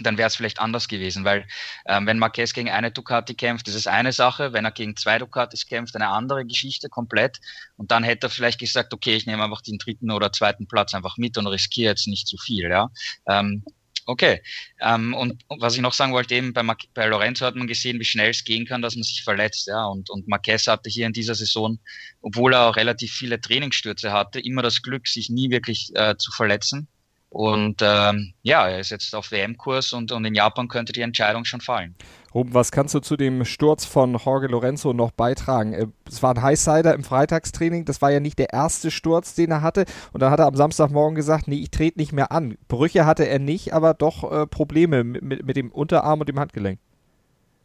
dann 0.00 0.16
wäre 0.16 0.28
es 0.28 0.36
vielleicht 0.36 0.60
anders 0.60 0.86
gewesen, 0.86 1.24
weil 1.24 1.46
ähm, 1.86 2.06
wenn 2.06 2.18
Marquez 2.18 2.52
gegen 2.52 2.70
eine 2.70 2.92
Ducati 2.92 3.34
kämpft, 3.34 3.66
ist 3.66 3.74
es 3.74 3.86
eine 3.86 4.12
Sache, 4.12 4.52
wenn 4.52 4.64
er 4.64 4.70
gegen 4.70 4.96
zwei 4.96 5.18
Ducatis 5.18 5.66
kämpft, 5.66 5.96
eine 5.96 6.08
andere 6.08 6.44
Geschichte 6.46 6.88
komplett 6.88 7.40
und 7.76 7.90
dann 7.90 8.04
hätte 8.04 8.28
er 8.28 8.30
vielleicht 8.30 8.60
gesagt, 8.60 8.94
okay, 8.94 9.16
ich 9.16 9.26
nehme 9.26 9.42
einfach 9.42 9.62
den 9.62 9.78
dritten 9.78 10.12
oder 10.12 10.30
zweiten 10.30 10.68
Platz 10.68 10.94
einfach 10.94 11.16
mit 11.16 11.36
und 11.36 11.46
riskiere 11.46 11.90
jetzt 11.90 12.06
nicht 12.06 12.28
zu 12.28 12.36
viel, 12.36 12.70
ja. 12.70 12.90
Ähm, 13.26 13.64
okay, 14.08 14.42
ähm, 14.80 15.14
und 15.14 15.44
was 15.48 15.74
ich 15.74 15.82
noch 15.82 15.92
sagen 15.92 16.12
wollte, 16.12 16.34
eben 16.34 16.54
bei, 16.54 16.62
bei 16.94 17.06
Lorenzo 17.06 17.44
hat 17.44 17.56
man 17.56 17.66
gesehen, 17.66 18.00
wie 18.00 18.04
schnell 18.04 18.30
es 18.30 18.42
gehen 18.42 18.66
kann, 18.66 18.80
dass 18.80 18.96
man 18.96 19.02
sich 19.02 19.22
verletzt, 19.22 19.68
ja, 19.68 19.84
und, 19.84 20.08
und 20.08 20.26
Marquez 20.26 20.66
hatte 20.66 20.88
hier 20.88 21.06
in 21.06 21.12
dieser 21.12 21.34
Saison, 21.34 21.78
obwohl 22.22 22.54
er 22.54 22.68
auch 22.68 22.76
relativ 22.76 23.12
viele 23.12 23.40
Trainingsstürze 23.40 24.10
hatte, 24.10 24.40
immer 24.40 24.62
das 24.62 24.82
Glück, 24.82 25.06
sich 25.06 25.28
nie 25.28 25.50
wirklich 25.50 25.90
äh, 25.94 26.16
zu 26.16 26.32
verletzen 26.32 26.88
und 27.30 27.82
ähm, 27.82 28.32
ja, 28.42 28.68
er 28.68 28.80
ist 28.80 28.90
jetzt 28.90 29.14
auf 29.14 29.30
WM-Kurs 29.30 29.92
und, 29.92 30.12
und 30.12 30.24
in 30.24 30.34
Japan 30.34 30.68
könnte 30.68 30.92
die 30.92 31.02
Entscheidung 31.02 31.44
schon 31.44 31.60
fallen. 31.60 31.94
Ruben, 32.34 32.54
was 32.54 32.72
kannst 32.72 32.94
du 32.94 33.00
zu 33.00 33.16
dem 33.16 33.44
Sturz 33.44 33.84
von 33.84 34.16
Jorge 34.16 34.48
Lorenzo 34.48 34.92
noch 34.92 35.10
beitragen? 35.10 35.72
Äh, 35.72 35.86
es 36.06 36.22
war 36.22 36.34
ein 36.34 36.42
Highsider 36.42 36.94
im 36.94 37.04
Freitagstraining, 37.04 37.84
das 37.84 38.00
war 38.00 38.10
ja 38.10 38.20
nicht 38.20 38.38
der 38.38 38.52
erste 38.52 38.90
Sturz, 38.90 39.34
den 39.34 39.50
er 39.50 39.62
hatte. 39.62 39.84
Und 40.12 40.22
dann 40.22 40.30
hat 40.30 40.40
er 40.40 40.46
am 40.46 40.54
Samstagmorgen 40.54 41.14
gesagt, 41.14 41.48
nee, 41.48 41.60
ich 41.60 41.70
trete 41.70 41.98
nicht 41.98 42.12
mehr 42.12 42.32
an. 42.32 42.56
Brüche 42.68 43.04
hatte 43.04 43.26
er 43.28 43.38
nicht, 43.38 43.74
aber 43.74 43.94
doch 43.94 44.30
äh, 44.30 44.46
Probleme 44.46 45.04
mit, 45.04 45.22
mit, 45.22 45.46
mit 45.46 45.56
dem 45.56 45.70
Unterarm 45.70 46.20
und 46.20 46.28
dem 46.28 46.38
Handgelenk. 46.38 46.80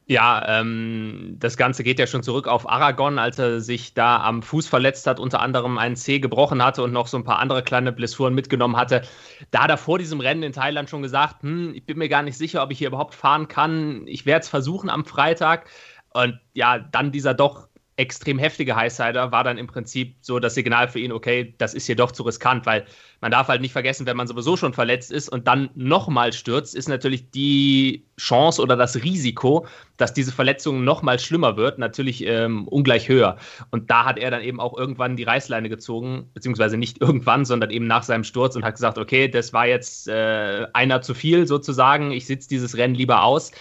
Ja, 0.05 0.59
ähm, 0.59 1.37
das 1.39 1.55
Ganze 1.55 1.81
geht 1.83 1.97
ja 1.97 2.07
schon 2.07 2.23
zurück 2.23 2.47
auf 2.47 2.69
Aragon, 2.69 3.19
als 3.19 3.39
er 3.39 3.61
sich 3.61 3.93
da 3.93 4.21
am 4.21 4.41
Fuß 4.41 4.67
verletzt 4.67 5.07
hat, 5.07 5.17
unter 5.17 5.39
anderem 5.39 5.77
einen 5.77 5.95
Zeh 5.95 6.19
gebrochen 6.19 6.61
hatte 6.61 6.83
und 6.83 6.91
noch 6.91 7.07
so 7.07 7.15
ein 7.15 7.23
paar 7.23 7.39
andere 7.39 7.63
kleine 7.63 7.93
Blessuren 7.93 8.33
mitgenommen 8.33 8.75
hatte. 8.75 9.03
Da 9.51 9.63
hat 9.63 9.69
er 9.69 9.77
vor 9.77 9.99
diesem 9.99 10.19
Rennen 10.19 10.43
in 10.43 10.51
Thailand 10.51 10.89
schon 10.89 11.03
gesagt, 11.03 11.43
hm, 11.43 11.73
ich 11.73 11.85
bin 11.85 11.97
mir 11.97 12.09
gar 12.09 12.21
nicht 12.21 12.37
sicher, 12.37 12.61
ob 12.63 12.71
ich 12.71 12.79
hier 12.79 12.89
überhaupt 12.89 13.15
fahren 13.15 13.47
kann. 13.47 14.05
Ich 14.05 14.25
werde 14.25 14.43
es 14.43 14.49
versuchen 14.49 14.89
am 14.89 15.05
Freitag. 15.05 15.69
Und 16.09 16.37
ja, 16.53 16.79
dann 16.79 17.11
dieser 17.13 17.33
doch 17.33 17.69
extrem 17.95 18.39
heftige 18.39 18.75
Highsider 18.75 19.31
war 19.31 19.43
dann 19.43 19.57
im 19.57 19.67
Prinzip 19.67 20.15
so 20.21 20.39
das 20.39 20.55
Signal 20.55 20.87
für 20.87 20.99
ihn, 20.99 21.11
okay, 21.11 21.53
das 21.59 21.73
ist 21.73 21.85
hier 21.85 21.95
doch 21.95 22.11
zu 22.11 22.23
riskant, 22.23 22.65
weil 22.65 22.85
man 23.21 23.31
darf 23.31 23.47
halt 23.47 23.61
nicht 23.61 23.71
vergessen, 23.71 24.05
wenn 24.07 24.17
man 24.17 24.27
sowieso 24.27 24.57
schon 24.57 24.73
verletzt 24.73 25.11
ist 25.11 25.29
und 25.29 25.47
dann 25.47 25.69
nochmal 25.75 26.33
stürzt, 26.33 26.75
ist 26.75 26.89
natürlich 26.89 27.29
die 27.31 28.03
Chance 28.17 28.61
oder 28.61 28.75
das 28.75 28.95
Risiko, 28.95 29.67
dass 29.97 30.13
diese 30.13 30.31
Verletzung 30.31 30.83
nochmal 30.83 31.19
schlimmer 31.19 31.55
wird, 31.55 31.77
natürlich 31.77 32.25
ähm, 32.25 32.67
ungleich 32.67 33.07
höher. 33.09 33.37
Und 33.69 33.91
da 33.91 34.05
hat 34.05 34.17
er 34.17 34.31
dann 34.31 34.41
eben 34.41 34.59
auch 34.59 34.77
irgendwann 34.77 35.15
die 35.15 35.23
Reißleine 35.23 35.69
gezogen, 35.69 36.29
beziehungsweise 36.33 36.77
nicht 36.77 36.99
irgendwann, 37.01 37.45
sondern 37.45 37.69
eben 37.69 37.85
nach 37.85 38.03
seinem 38.03 38.23
Sturz 38.23 38.55
und 38.55 38.65
hat 38.65 38.75
gesagt, 38.75 38.97
okay, 38.97 39.27
das 39.27 39.53
war 39.53 39.67
jetzt 39.67 40.07
äh, 40.07 40.65
einer 40.73 41.01
zu 41.01 41.13
viel 41.13 41.45
sozusagen, 41.45 42.11
ich 42.11 42.25
sitze 42.25 42.49
dieses 42.49 42.75
Rennen 42.75 42.95
lieber 42.95 43.23
aus. 43.23 43.51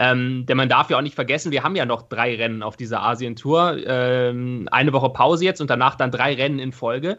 Ähm, 0.00 0.46
denn 0.46 0.56
man 0.56 0.68
darf 0.68 0.90
ja 0.90 0.96
auch 0.96 1.02
nicht 1.02 1.16
vergessen, 1.16 1.50
wir 1.50 1.64
haben 1.64 1.74
ja 1.74 1.84
noch 1.84 2.02
drei 2.02 2.36
Rennen 2.36 2.62
auf 2.62 2.76
dieser 2.76 3.02
Asien-Tour. 3.02 3.78
Ähm, 3.84 4.68
eine 4.70 4.92
Woche 4.92 5.10
Pause 5.10 5.44
jetzt 5.44 5.60
und 5.60 5.68
danach 5.68 5.96
dann 5.96 6.12
drei 6.12 6.34
Rennen 6.34 6.60
in 6.60 6.70
Folge. 6.70 7.18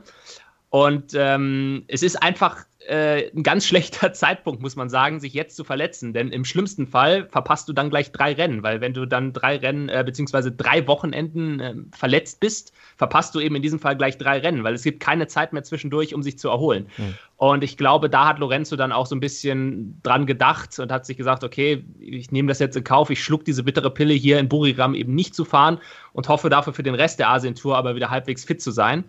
Und 0.70 1.14
ähm, 1.14 1.84
es 1.88 2.04
ist 2.04 2.24
einfach 2.24 2.64
äh, 2.88 3.30
ein 3.36 3.44
ganz 3.44 3.66
schlechter 3.68 4.14
Zeitpunkt, 4.14 4.62
muss 4.62 4.76
man 4.76 4.90
sagen, 4.90 5.20
sich 5.20 5.34
jetzt 5.34 5.56
zu 5.56 5.64
verletzen. 5.64 6.14
Denn 6.14 6.32
im 6.32 6.46
schlimmsten 6.46 6.88
Fall 6.88 7.28
verpasst 7.30 7.68
du 7.70 7.74
dann 7.74 7.90
gleich 7.90 8.12
drei 8.12 8.34
Rennen, 8.34 8.64
weil 8.64 8.82
wenn 8.82 8.94
du 8.94 9.06
dann 9.06 9.34
drei 9.34 9.58
Rennen 9.58 9.90
äh, 9.90 10.04
beziehungsweise 10.06 10.52
drei 10.52 10.88
Wochenenden 10.88 11.60
äh, 11.60 11.76
verletzt 11.96 12.40
bist, 12.40 12.74
verpasst 12.98 13.36
du 13.36 13.40
eben 13.40 13.56
in 13.56 13.62
diesem 13.62 13.80
Fall 13.80 13.96
gleich 13.96 14.18
drei 14.18 14.40
Rennen, 14.40 14.64
weil 14.64 14.74
es 14.74 14.84
gibt 14.84 15.00
keine 15.00 15.28
Zeit 15.28 15.54
mehr 15.54 15.64
zwischendurch, 15.64 16.14
um 16.14 16.24
sich 16.24 16.38
zu 16.38 16.50
erholen. 16.50 16.88
Mhm. 16.98 17.16
Und 17.38 17.64
ich 17.64 17.78
glaube, 17.78 18.10
da 18.10 18.28
hat 18.28 18.40
Lorenzo 18.40 18.76
dann 18.76 18.92
auch 18.92 19.06
so 19.06 19.16
ein 19.16 19.22
bisschen 19.22 20.00
dran 20.04 20.26
gedacht 20.26 20.78
und 20.80 20.92
hat 20.92 21.06
sich 21.06 21.16
gesagt, 21.16 21.44
okay, 21.44 21.86
ich 22.00 22.32
nehme 22.32 22.50
das 22.50 22.60
jetzt 22.60 22.76
in 22.76 22.84
Kauf, 22.84 23.10
ich 23.10 23.24
schluck 23.24 23.46
diese 23.46 23.64
bittere 23.64 23.92
Pille 23.92 24.14
hier 24.14 24.40
in 24.40 24.50
Buriram 24.50 24.94
eben 24.94 25.16
nicht 25.16 25.34
zu 25.34 25.46
fahren 25.46 25.80
und 26.12 26.28
hoffe 26.28 26.50
dafür 26.50 26.74
für 26.74 26.84
den 26.84 26.96
Rest 26.96 27.20
der 27.20 27.30
Asien-Tour 27.30 27.78
aber 27.78 27.96
wieder 27.96 28.10
halbwegs 28.10 28.44
fit 28.44 28.62
zu 28.62 28.72
sein. 28.72 29.06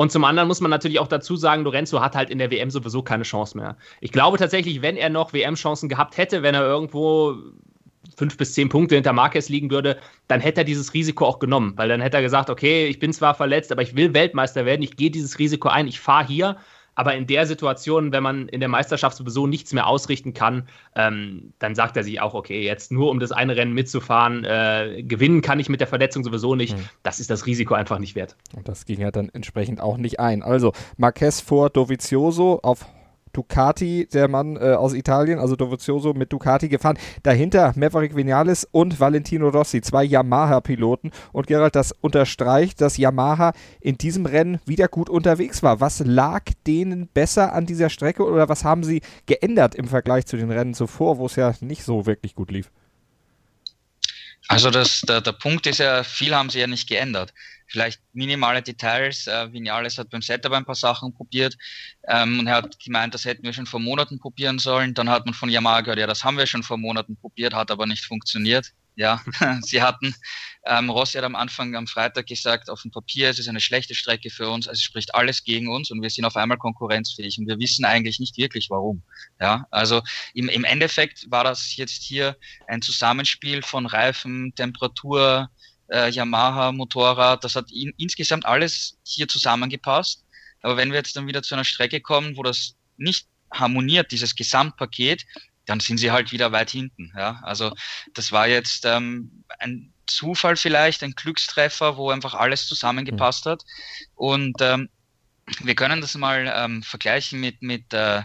Und 0.00 0.12
zum 0.12 0.22
anderen 0.22 0.46
muss 0.46 0.60
man 0.60 0.70
natürlich 0.70 1.00
auch 1.00 1.08
dazu 1.08 1.34
sagen, 1.34 1.64
Lorenzo 1.64 2.00
hat 2.00 2.14
halt 2.14 2.30
in 2.30 2.38
der 2.38 2.52
WM 2.52 2.70
sowieso 2.70 3.02
keine 3.02 3.24
Chance 3.24 3.58
mehr. 3.58 3.76
Ich 4.00 4.12
glaube 4.12 4.38
tatsächlich, 4.38 4.80
wenn 4.80 4.96
er 4.96 5.10
noch 5.10 5.32
WM-Chancen 5.32 5.88
gehabt 5.88 6.16
hätte, 6.16 6.44
wenn 6.44 6.54
er 6.54 6.62
irgendwo 6.62 7.34
fünf 8.16 8.36
bis 8.36 8.54
zehn 8.54 8.68
Punkte 8.68 8.94
hinter 8.94 9.12
Marquez 9.12 9.48
liegen 9.48 9.72
würde, 9.72 9.98
dann 10.28 10.40
hätte 10.40 10.60
er 10.60 10.64
dieses 10.64 10.94
Risiko 10.94 11.26
auch 11.26 11.40
genommen, 11.40 11.72
weil 11.74 11.88
dann 11.88 12.00
hätte 12.00 12.18
er 12.18 12.22
gesagt, 12.22 12.48
okay, 12.48 12.86
ich 12.86 13.00
bin 13.00 13.12
zwar 13.12 13.34
verletzt, 13.34 13.72
aber 13.72 13.82
ich 13.82 13.96
will 13.96 14.14
Weltmeister 14.14 14.64
werden, 14.64 14.82
ich 14.82 14.94
gehe 14.94 15.10
dieses 15.10 15.40
Risiko 15.40 15.66
ein, 15.66 15.88
ich 15.88 15.98
fahre 15.98 16.28
hier 16.28 16.56
aber 16.98 17.14
in 17.14 17.28
der 17.28 17.46
Situation, 17.46 18.10
wenn 18.10 18.24
man 18.24 18.48
in 18.48 18.58
der 18.58 18.68
Meisterschaft 18.68 19.16
sowieso 19.16 19.46
nichts 19.46 19.72
mehr 19.72 19.86
ausrichten 19.86 20.34
kann, 20.34 20.64
ähm, 20.96 21.52
dann 21.60 21.76
sagt 21.76 21.96
er 21.96 22.02
sich 22.02 22.20
auch, 22.20 22.34
okay, 22.34 22.64
jetzt 22.64 22.90
nur 22.90 23.12
um 23.12 23.20
das 23.20 23.30
eine 23.30 23.54
Rennen 23.54 23.72
mitzufahren, 23.72 24.44
äh, 24.44 25.04
gewinnen 25.06 25.40
kann 25.40 25.60
ich 25.60 25.68
mit 25.68 25.78
der 25.78 25.86
Verletzung 25.86 26.24
sowieso 26.24 26.56
nicht. 26.56 26.76
Mhm. 26.76 26.88
Das 27.04 27.20
ist 27.20 27.30
das 27.30 27.46
Risiko 27.46 27.74
einfach 27.74 28.00
nicht 28.00 28.16
wert. 28.16 28.34
Und 28.56 28.66
das 28.66 28.84
ging 28.84 29.00
ja 29.00 29.12
dann 29.12 29.28
entsprechend 29.28 29.80
auch 29.80 29.96
nicht 29.96 30.18
ein. 30.18 30.42
Also 30.42 30.72
Marquez 30.96 31.40
vor 31.40 31.70
Dovizioso 31.70 32.58
auf 32.64 32.84
Ducati, 33.38 34.08
der 34.12 34.26
Mann 34.26 34.56
äh, 34.56 34.72
aus 34.72 34.94
Italien, 34.94 35.38
also 35.38 35.54
Dovizioso 35.54 36.12
mit 36.12 36.32
Ducati 36.32 36.68
gefahren. 36.68 36.98
Dahinter 37.22 37.72
Maverick 37.76 38.16
Vinales 38.16 38.66
und 38.72 38.98
Valentino 38.98 39.48
Rossi, 39.48 39.80
zwei 39.80 40.02
Yamaha-Piloten. 40.02 41.12
Und 41.30 41.46
Gerald, 41.46 41.76
das 41.76 41.92
unterstreicht, 41.92 42.80
dass 42.80 42.96
Yamaha 42.96 43.52
in 43.80 43.96
diesem 43.96 44.26
Rennen 44.26 44.58
wieder 44.66 44.88
gut 44.88 45.08
unterwegs 45.08 45.62
war. 45.62 45.78
Was 45.78 46.00
lag 46.00 46.42
denen 46.66 47.06
besser 47.06 47.52
an 47.52 47.64
dieser 47.64 47.90
Strecke 47.90 48.24
oder 48.24 48.48
was 48.48 48.64
haben 48.64 48.82
sie 48.82 49.02
geändert 49.26 49.76
im 49.76 49.86
Vergleich 49.86 50.26
zu 50.26 50.36
den 50.36 50.50
Rennen 50.50 50.74
zuvor, 50.74 51.18
wo 51.18 51.26
es 51.26 51.36
ja 51.36 51.54
nicht 51.60 51.84
so 51.84 52.06
wirklich 52.06 52.34
gut 52.34 52.50
lief? 52.50 52.72
Also 54.48 54.70
das, 54.70 55.02
der, 55.02 55.20
der 55.20 55.32
Punkt 55.32 55.68
ist 55.68 55.78
ja, 55.78 56.02
viel 56.02 56.34
haben 56.34 56.50
sie 56.50 56.58
ja 56.58 56.66
nicht 56.66 56.88
geändert 56.88 57.32
vielleicht 57.68 58.00
minimale 58.12 58.62
Details. 58.62 59.26
Äh, 59.26 59.52
Vinales 59.52 59.98
hat 59.98 60.10
beim 60.10 60.22
Setup 60.22 60.52
ein 60.52 60.64
paar 60.64 60.74
Sachen 60.74 61.14
probiert 61.14 61.56
ähm, 62.08 62.40
und 62.40 62.46
er 62.46 62.56
hat 62.56 62.78
gemeint, 62.80 63.14
das 63.14 63.24
hätten 63.24 63.44
wir 63.44 63.52
schon 63.52 63.66
vor 63.66 63.80
Monaten 63.80 64.18
probieren 64.18 64.58
sollen. 64.58 64.94
Dann 64.94 65.08
hat 65.10 65.26
man 65.26 65.34
von 65.34 65.48
Yamaha 65.48 65.82
gehört, 65.82 65.98
ja, 65.98 66.06
das 66.06 66.24
haben 66.24 66.38
wir 66.38 66.46
schon 66.46 66.62
vor 66.62 66.78
Monaten 66.78 67.16
probiert, 67.16 67.54
hat 67.54 67.70
aber 67.70 67.86
nicht 67.86 68.04
funktioniert. 68.04 68.72
Ja, 68.98 69.22
sie 69.62 69.80
hatten, 69.80 70.12
ähm, 70.66 70.90
Rossi 70.90 71.18
hat 71.18 71.24
am 71.24 71.36
Anfang 71.36 71.76
am 71.76 71.86
Freitag 71.86 72.26
gesagt, 72.26 72.68
auf 72.68 72.82
dem 72.82 72.90
Papier 72.90 73.30
ist 73.30 73.38
es 73.38 73.46
eine 73.46 73.60
schlechte 73.60 73.94
Strecke 73.94 74.28
für 74.28 74.48
uns, 74.50 74.66
also 74.66 74.82
spricht 74.82 75.14
alles 75.14 75.44
gegen 75.44 75.68
uns 75.68 75.92
und 75.92 76.02
wir 76.02 76.10
sind 76.10 76.24
auf 76.24 76.34
einmal 76.34 76.58
konkurrenzfähig 76.58 77.38
und 77.38 77.46
wir 77.46 77.60
wissen 77.60 77.84
eigentlich 77.84 78.18
nicht 78.18 78.36
wirklich 78.38 78.70
warum. 78.70 79.04
Ja, 79.40 79.68
also 79.70 80.02
im, 80.34 80.48
im 80.48 80.64
Endeffekt 80.64 81.30
war 81.30 81.44
das 81.44 81.76
jetzt 81.76 82.02
hier 82.02 82.36
ein 82.66 82.82
Zusammenspiel 82.82 83.62
von 83.62 83.86
Reifen, 83.86 84.52
Temperatur, 84.56 85.48
äh, 85.88 86.10
Yamaha, 86.10 86.72
Motorrad, 86.72 87.44
das 87.44 87.56
hat 87.56 87.70
in, 87.70 87.92
insgesamt 87.96 88.46
alles 88.46 88.98
hier 89.04 89.28
zusammengepasst. 89.28 90.24
Aber 90.62 90.76
wenn 90.76 90.90
wir 90.90 90.98
jetzt 90.98 91.16
dann 91.16 91.26
wieder 91.26 91.42
zu 91.42 91.54
einer 91.54 91.64
Strecke 91.64 92.00
kommen, 92.00 92.36
wo 92.36 92.42
das 92.42 92.74
nicht 92.96 93.26
harmoniert, 93.52 94.12
dieses 94.12 94.34
Gesamtpaket, 94.34 95.24
dann 95.66 95.80
sind 95.80 95.98
sie 95.98 96.10
halt 96.10 96.32
wieder 96.32 96.52
weit 96.52 96.70
hinten. 96.70 97.12
Ja? 97.16 97.40
Also 97.42 97.74
das 98.14 98.32
war 98.32 98.48
jetzt 98.48 98.84
ähm, 98.84 99.44
ein 99.58 99.92
Zufall 100.06 100.56
vielleicht, 100.56 101.02
ein 101.02 101.12
Glückstreffer, 101.12 101.96
wo 101.96 102.10
einfach 102.10 102.34
alles 102.34 102.66
zusammengepasst 102.66 103.44
hat. 103.46 103.64
Und 104.14 104.56
ähm, 104.60 104.88
wir 105.60 105.74
können 105.74 106.00
das 106.00 106.14
mal 106.14 106.50
ähm, 106.54 106.82
vergleichen 106.82 107.40
mit, 107.40 107.62
mit 107.62 107.92
äh, 107.92 108.22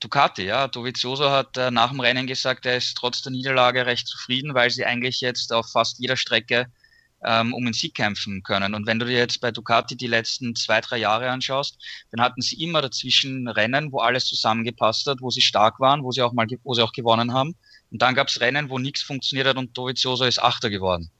Ducati. 0.00 0.44
Ja? 0.44 0.68
Dovizioso 0.68 1.30
hat 1.30 1.56
äh, 1.56 1.70
nach 1.70 1.90
dem 1.90 2.00
Rennen 2.00 2.26
gesagt, 2.26 2.66
er 2.66 2.76
ist 2.76 2.96
trotz 2.96 3.22
der 3.22 3.32
Niederlage 3.32 3.86
recht 3.86 4.06
zufrieden, 4.06 4.54
weil 4.54 4.70
sie 4.70 4.86
eigentlich 4.86 5.20
jetzt 5.20 5.52
auf 5.52 5.70
fast 5.72 5.98
jeder 5.98 6.16
Strecke 6.16 6.66
ähm, 7.24 7.54
um 7.54 7.64
den 7.64 7.72
Sieg 7.72 7.94
kämpfen 7.94 8.42
können. 8.42 8.74
Und 8.74 8.86
wenn 8.86 8.98
du 8.98 9.06
dir 9.06 9.18
jetzt 9.18 9.40
bei 9.40 9.50
Ducati 9.50 9.96
die 9.96 10.06
letzten 10.06 10.54
zwei, 10.54 10.80
drei 10.80 10.98
Jahre 10.98 11.30
anschaust, 11.30 11.78
dann 12.10 12.24
hatten 12.24 12.42
sie 12.42 12.62
immer 12.62 12.82
dazwischen 12.82 13.48
Rennen, 13.48 13.92
wo 13.92 14.00
alles 14.00 14.26
zusammengepasst 14.26 15.06
hat, 15.06 15.20
wo 15.20 15.30
sie 15.30 15.40
stark 15.40 15.80
waren, 15.80 16.02
wo 16.02 16.10
sie 16.12 16.22
auch 16.22 16.32
mal, 16.32 16.46
wo 16.62 16.74
sie 16.74 16.82
auch 16.82 16.92
gewonnen 16.92 17.32
haben. 17.32 17.56
Und 17.90 18.02
dann 18.02 18.14
gab 18.14 18.28
es 18.28 18.40
Rennen, 18.40 18.70
wo 18.70 18.78
nichts 18.78 19.02
funktioniert 19.02 19.46
hat 19.46 19.56
und 19.56 19.76
Dovizioso 19.76 20.24
ist 20.24 20.42
Achter 20.42 20.70
geworden. 20.70 21.10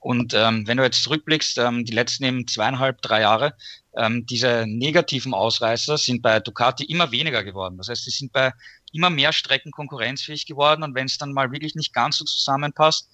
Und 0.00 0.34
ähm, 0.34 0.66
wenn 0.66 0.76
du 0.76 0.82
jetzt 0.82 1.02
zurückblickst, 1.02 1.56
ähm, 1.56 1.86
die 1.86 1.94
letzten 1.94 2.24
eben 2.24 2.46
zweieinhalb, 2.46 3.00
drei 3.00 3.22
Jahre, 3.22 3.54
ähm, 3.96 4.26
diese 4.26 4.66
negativen 4.66 5.32
Ausreißer 5.32 5.96
sind 5.96 6.20
bei 6.20 6.40
Ducati 6.40 6.84
immer 6.84 7.10
weniger 7.10 7.42
geworden. 7.42 7.78
Das 7.78 7.88
heißt, 7.88 8.04
sie 8.04 8.10
sind 8.10 8.30
bei 8.30 8.52
immer 8.92 9.08
mehr 9.08 9.32
Strecken 9.32 9.72
konkurrenzfähig 9.72 10.44
geworden 10.44 10.82
und 10.82 10.94
wenn 10.94 11.06
es 11.06 11.16
dann 11.16 11.32
mal 11.32 11.50
wirklich 11.52 11.74
nicht 11.74 11.94
ganz 11.94 12.18
so 12.18 12.26
zusammenpasst, 12.26 13.08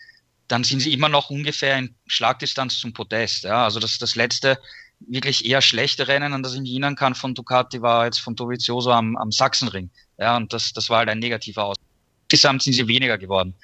dann 0.50 0.64
sind 0.64 0.80
sie 0.80 0.92
immer 0.92 1.08
noch 1.08 1.30
ungefähr 1.30 1.78
in 1.78 1.94
Schlagdistanz 2.06 2.78
zum 2.78 2.92
Podest. 2.92 3.44
Ja, 3.44 3.64
also 3.64 3.78
das, 3.78 3.98
das 3.98 4.16
letzte 4.16 4.58
wirklich 4.98 5.44
eher 5.46 5.62
schlechte 5.62 6.08
Rennen, 6.08 6.32
an 6.32 6.42
das 6.42 6.54
ich 6.54 6.60
mich 6.60 6.72
erinnern 6.72 6.96
kann 6.96 7.14
von 7.14 7.34
Ducati, 7.34 7.80
war 7.80 8.04
jetzt 8.04 8.20
von 8.20 8.34
Dovizioso 8.34 8.90
am, 8.90 9.16
am 9.16 9.30
Sachsenring. 9.30 9.90
Ja, 10.18 10.36
und 10.36 10.52
das, 10.52 10.72
das 10.72 10.90
war 10.90 10.98
halt 10.98 11.08
ein 11.08 11.20
negativer 11.20 11.64
Aus. 11.64 11.76
Insgesamt 12.24 12.62
sind 12.62 12.74
sie 12.74 12.86
weniger 12.88 13.16
geworden. 13.16 13.54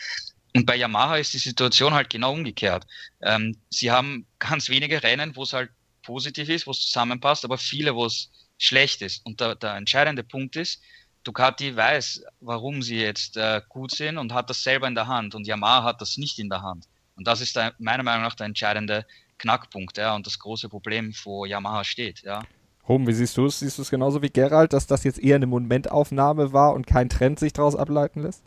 Und 0.54 0.64
bei 0.64 0.76
Yamaha 0.76 1.16
ist 1.16 1.34
die 1.34 1.38
Situation 1.38 1.92
halt 1.92 2.08
genau 2.08 2.32
umgekehrt. 2.32 2.86
Ähm, 3.20 3.56
sie 3.68 3.90
haben 3.90 4.26
ganz 4.38 4.68
wenige 4.68 5.02
Rennen, 5.02 5.36
wo 5.36 5.42
es 5.42 5.52
halt 5.52 5.70
positiv 6.02 6.48
ist, 6.48 6.66
wo 6.66 6.70
es 6.70 6.80
zusammenpasst, 6.86 7.44
aber 7.44 7.58
viele, 7.58 7.94
wo 7.94 8.06
es 8.06 8.30
schlecht 8.58 9.02
ist. 9.02 9.26
Und 9.26 9.40
der, 9.40 9.56
der 9.56 9.74
entscheidende 9.74 10.22
Punkt 10.22 10.56
ist, 10.56 10.80
Ducati 11.26 11.74
weiß, 11.74 12.24
warum 12.40 12.82
sie 12.82 12.98
jetzt 13.00 13.36
äh, 13.36 13.60
gut 13.68 13.90
sind 13.90 14.16
und 14.16 14.32
hat 14.32 14.48
das 14.48 14.62
selber 14.62 14.86
in 14.86 14.94
der 14.94 15.08
Hand 15.08 15.34
und 15.34 15.46
Yamaha 15.46 15.82
hat 15.82 16.00
das 16.00 16.16
nicht 16.16 16.38
in 16.38 16.48
der 16.48 16.62
Hand. 16.62 16.86
Und 17.16 17.26
das 17.26 17.40
ist 17.40 17.56
da, 17.56 17.72
meiner 17.78 18.02
Meinung 18.02 18.22
nach 18.22 18.34
der 18.34 18.46
entscheidende 18.46 19.04
Knackpunkt 19.38 19.98
ja, 19.98 20.14
und 20.14 20.26
das 20.26 20.38
große 20.38 20.68
Problem, 20.68 21.12
wo 21.24 21.44
Yamaha 21.44 21.84
steht. 21.84 22.22
Ja. 22.22 22.42
Rom, 22.88 23.06
wie 23.06 23.12
siehst 23.12 23.36
du 23.36 23.46
es? 23.46 23.58
Siehst 23.58 23.78
du 23.78 23.82
es 23.82 23.90
genauso 23.90 24.22
wie 24.22 24.30
Gerald, 24.30 24.72
dass 24.72 24.86
das 24.86 25.02
jetzt 25.02 25.18
eher 25.18 25.36
eine 25.36 25.46
Momentaufnahme 25.46 26.52
war 26.52 26.74
und 26.74 26.86
kein 26.86 27.08
Trend 27.08 27.40
sich 27.40 27.52
daraus 27.52 27.74
ableiten 27.74 28.22
lässt? 28.22 28.44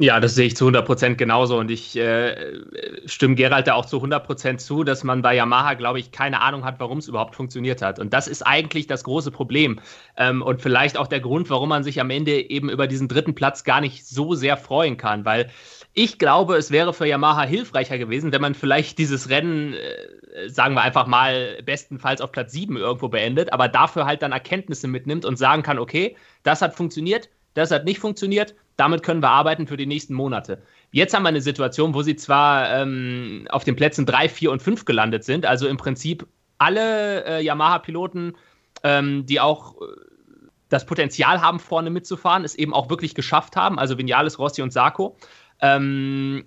Ja, 0.00 0.20
das 0.20 0.36
sehe 0.36 0.46
ich 0.46 0.56
zu 0.56 0.68
100% 0.68 1.16
genauso 1.16 1.58
und 1.58 1.72
ich 1.72 1.96
äh, 1.96 2.60
stimme 3.06 3.34
Gerald 3.34 3.66
da 3.66 3.74
auch 3.74 3.84
zu 3.84 3.96
100% 4.00 4.58
zu, 4.58 4.84
dass 4.84 5.02
man 5.02 5.22
bei 5.22 5.34
Yamaha, 5.34 5.74
glaube 5.74 5.98
ich, 5.98 6.12
keine 6.12 6.40
Ahnung 6.40 6.64
hat, 6.64 6.78
warum 6.78 6.98
es 6.98 7.08
überhaupt 7.08 7.34
funktioniert 7.34 7.82
hat. 7.82 7.98
Und 7.98 8.12
das 8.12 8.28
ist 8.28 8.42
eigentlich 8.42 8.86
das 8.86 9.02
große 9.02 9.32
Problem 9.32 9.80
ähm, 10.16 10.40
und 10.40 10.62
vielleicht 10.62 10.96
auch 10.96 11.08
der 11.08 11.18
Grund, 11.18 11.50
warum 11.50 11.70
man 11.70 11.82
sich 11.82 12.00
am 12.00 12.10
Ende 12.10 12.48
eben 12.48 12.70
über 12.70 12.86
diesen 12.86 13.08
dritten 13.08 13.34
Platz 13.34 13.64
gar 13.64 13.80
nicht 13.80 14.06
so 14.06 14.36
sehr 14.36 14.56
freuen 14.56 14.98
kann, 14.98 15.24
weil 15.24 15.50
ich 15.94 16.18
glaube, 16.20 16.54
es 16.54 16.70
wäre 16.70 16.94
für 16.94 17.06
Yamaha 17.06 17.42
hilfreicher 17.42 17.98
gewesen, 17.98 18.30
wenn 18.30 18.40
man 18.40 18.54
vielleicht 18.54 18.98
dieses 18.98 19.30
Rennen, 19.30 19.74
äh, 19.74 20.48
sagen 20.48 20.76
wir 20.76 20.82
einfach 20.82 21.08
mal, 21.08 21.60
bestenfalls 21.64 22.20
auf 22.20 22.30
Platz 22.30 22.52
7 22.52 22.76
irgendwo 22.76 23.08
beendet, 23.08 23.52
aber 23.52 23.66
dafür 23.66 24.06
halt 24.06 24.22
dann 24.22 24.30
Erkenntnisse 24.30 24.86
mitnimmt 24.86 25.24
und 25.24 25.38
sagen 25.38 25.64
kann, 25.64 25.80
okay, 25.80 26.14
das 26.44 26.62
hat 26.62 26.76
funktioniert, 26.76 27.28
das 27.54 27.72
hat 27.72 27.84
nicht 27.84 27.98
funktioniert, 27.98 28.54
damit 28.78 29.02
können 29.02 29.22
wir 29.22 29.30
arbeiten 29.30 29.66
für 29.66 29.76
die 29.76 29.86
nächsten 29.86 30.14
Monate. 30.14 30.62
Jetzt 30.92 31.12
haben 31.12 31.24
wir 31.24 31.28
eine 31.28 31.40
Situation, 31.40 31.94
wo 31.94 32.02
sie 32.02 32.16
zwar 32.16 32.70
ähm, 32.70 33.46
auf 33.50 33.64
den 33.64 33.76
Plätzen 33.76 34.06
3, 34.06 34.28
4 34.28 34.52
und 34.52 34.62
5 34.62 34.84
gelandet 34.84 35.24
sind, 35.24 35.44
also 35.44 35.66
im 35.66 35.76
Prinzip 35.76 36.26
alle 36.58 37.24
äh, 37.24 37.44
Yamaha-Piloten, 37.44 38.36
ähm, 38.84 39.26
die 39.26 39.40
auch 39.40 39.82
äh, 39.82 39.84
das 40.68 40.86
Potenzial 40.86 41.42
haben, 41.42 41.58
vorne 41.58 41.90
mitzufahren, 41.90 42.44
es 42.44 42.54
eben 42.54 42.72
auch 42.72 42.88
wirklich 42.88 43.16
geschafft 43.16 43.56
haben, 43.56 43.80
also 43.80 43.98
Vinales, 43.98 44.38
Rossi 44.38 44.62
und 44.62 44.72
Sarko. 44.72 45.16
Ähm, 45.60 46.44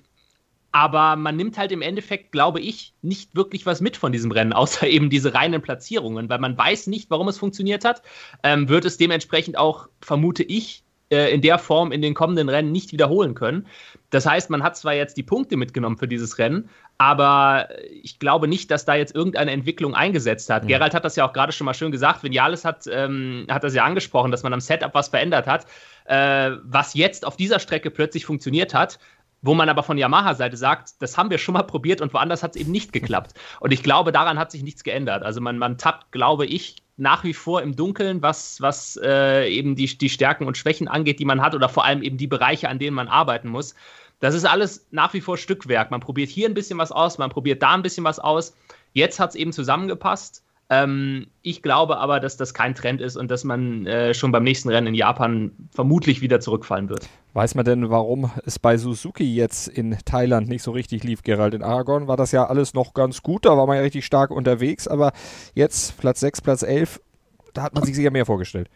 aber 0.71 1.17
man 1.17 1.35
nimmt 1.35 1.57
halt 1.57 1.73
im 1.73 1.81
Endeffekt, 1.81 2.31
glaube 2.31 2.61
ich, 2.61 2.93
nicht 3.01 3.35
wirklich 3.35 3.65
was 3.65 3.81
mit 3.81 3.97
von 3.97 4.13
diesem 4.13 4.31
Rennen, 4.31 4.53
außer 4.53 4.87
eben 4.87 5.09
diese 5.09 5.33
reinen 5.33 5.61
Platzierungen, 5.61 6.29
weil 6.29 6.39
man 6.39 6.57
weiß 6.57 6.87
nicht, 6.87 7.09
warum 7.09 7.27
es 7.27 7.37
funktioniert 7.37 7.83
hat. 7.83 8.03
Ähm, 8.41 8.69
wird 8.69 8.85
es 8.85 8.95
dementsprechend 8.95 9.57
auch, 9.57 9.89
vermute 9.99 10.43
ich, 10.43 10.85
äh, 11.11 11.33
in 11.33 11.41
der 11.41 11.59
Form 11.59 11.91
in 11.91 12.01
den 12.01 12.13
kommenden 12.13 12.49
Rennen 12.49 12.71
nicht 12.71 12.91
wiederholen 12.91 13.35
können. 13.35 13.67
Das 14.09 14.25
heißt, 14.25 14.49
man 14.49 14.63
hat 14.63 14.77
zwar 14.77 14.93
jetzt 14.93 15.17
die 15.17 15.23
Punkte 15.23 15.57
mitgenommen 15.57 15.97
für 15.97 16.07
dieses 16.07 16.37
Rennen, 16.37 16.69
aber 16.97 17.69
ich 18.03 18.19
glaube 18.19 18.47
nicht, 18.47 18.71
dass 18.71 18.85
da 18.85 18.95
jetzt 18.95 19.15
irgendeine 19.15 19.51
Entwicklung 19.51 19.95
eingesetzt 19.95 20.49
hat. 20.49 20.63
Mhm. 20.63 20.67
Gerald 20.67 20.93
hat 20.93 21.05
das 21.05 21.15
ja 21.15 21.27
auch 21.27 21.33
gerade 21.33 21.51
schon 21.51 21.65
mal 21.65 21.73
schön 21.73 21.91
gesagt. 21.91 22.23
Vinales 22.23 22.65
hat, 22.65 22.85
ähm, 22.91 23.45
hat 23.49 23.63
das 23.63 23.73
ja 23.73 23.83
angesprochen, 23.83 24.31
dass 24.31 24.43
man 24.43 24.53
am 24.53 24.61
Setup 24.61 24.93
was 24.93 25.09
verändert 25.09 25.47
hat. 25.47 25.65
Äh, 26.05 26.51
was 26.63 26.93
jetzt 26.93 27.25
auf 27.25 27.37
dieser 27.37 27.59
Strecke 27.59 27.91
plötzlich 27.91 28.25
funktioniert 28.25 28.73
hat, 28.73 28.99
wo 29.41 29.53
man 29.53 29.69
aber 29.69 29.83
von 29.83 29.97
Yamaha-Seite 29.97 30.55
sagt, 30.55 31.01
das 31.01 31.17
haben 31.17 31.29
wir 31.29 31.37
schon 31.37 31.53
mal 31.53 31.63
probiert 31.63 32.01
und 32.01 32.13
woanders 32.13 32.43
hat 32.43 32.55
es 32.55 32.61
eben 32.61 32.71
nicht 32.71 32.93
geklappt. 32.93 33.33
Und 33.59 33.71
ich 33.71 33.83
glaube, 33.83 34.11
daran 34.11 34.37
hat 34.37 34.51
sich 34.51 34.63
nichts 34.63 34.83
geändert. 34.83 35.23
Also 35.23 35.41
man, 35.41 35.57
man 35.57 35.77
tappt, 35.77 36.11
glaube 36.11 36.45
ich, 36.45 36.83
nach 36.97 37.23
wie 37.23 37.33
vor 37.33 37.61
im 37.61 37.75
Dunkeln, 37.75 38.21
was, 38.21 38.61
was 38.61 38.99
äh, 39.03 39.49
eben 39.49 39.75
die, 39.75 39.97
die 39.97 40.09
Stärken 40.09 40.45
und 40.45 40.57
Schwächen 40.57 40.87
angeht, 40.87 41.19
die 41.19 41.25
man 41.25 41.41
hat 41.41 41.55
oder 41.55 41.69
vor 41.69 41.85
allem 41.85 42.03
eben 42.03 42.17
die 42.17 42.27
Bereiche, 42.27 42.69
an 42.69 42.77
denen 42.77 42.95
man 42.95 43.07
arbeiten 43.07 43.49
muss. 43.49 43.73
Das 44.19 44.35
ist 44.35 44.45
alles 44.45 44.87
nach 44.91 45.13
wie 45.13 45.21
vor 45.21 45.37
Stückwerk. 45.37 45.89
Man 45.89 45.99
probiert 45.99 46.29
hier 46.29 46.47
ein 46.47 46.53
bisschen 46.53 46.77
was 46.77 46.91
aus, 46.91 47.17
man 47.17 47.31
probiert 47.31 47.63
da 47.63 47.71
ein 47.71 47.81
bisschen 47.81 48.03
was 48.03 48.19
aus. 48.19 48.55
Jetzt 48.93 49.19
hat 49.19 49.31
es 49.31 49.35
eben 49.35 49.51
zusammengepasst. 49.51 50.43
Ähm, 50.71 51.27
ich 51.41 51.61
glaube 51.61 51.97
aber, 51.97 52.21
dass 52.21 52.37
das 52.37 52.53
kein 52.53 52.73
Trend 52.73 53.01
ist 53.01 53.17
und 53.17 53.29
dass 53.29 53.43
man 53.43 53.85
äh, 53.85 54.13
schon 54.13 54.31
beim 54.31 54.43
nächsten 54.43 54.69
Rennen 54.69 54.87
in 54.87 54.95
Japan 54.95 55.51
vermutlich 55.69 56.21
wieder 56.21 56.39
zurückfallen 56.39 56.87
wird. 56.87 57.09
Weiß 57.33 57.55
man 57.55 57.65
denn, 57.65 57.89
warum 57.89 58.31
es 58.45 58.57
bei 58.57 58.77
Suzuki 58.77 59.35
jetzt 59.35 59.67
in 59.67 59.97
Thailand 60.05 60.47
nicht 60.47 60.63
so 60.63 60.71
richtig 60.71 61.03
lief, 61.03 61.23
Gerald? 61.23 61.53
In 61.53 61.61
Aragon 61.61 62.07
war 62.07 62.15
das 62.15 62.31
ja 62.31 62.47
alles 62.47 62.73
noch 62.73 62.93
ganz 62.93 63.21
gut, 63.21 63.43
da 63.45 63.57
war 63.57 63.67
man 63.67 63.75
ja 63.75 63.81
richtig 63.81 64.05
stark 64.05 64.31
unterwegs, 64.31 64.87
aber 64.87 65.11
jetzt 65.55 65.97
Platz 65.97 66.21
6, 66.21 66.39
Platz 66.39 66.63
11, 66.63 67.01
da 67.53 67.63
hat 67.63 67.75
man 67.75 67.83
sich 67.83 67.93
sicher 67.93 68.11
mehr 68.11 68.25
vorgestellt. 68.25 68.69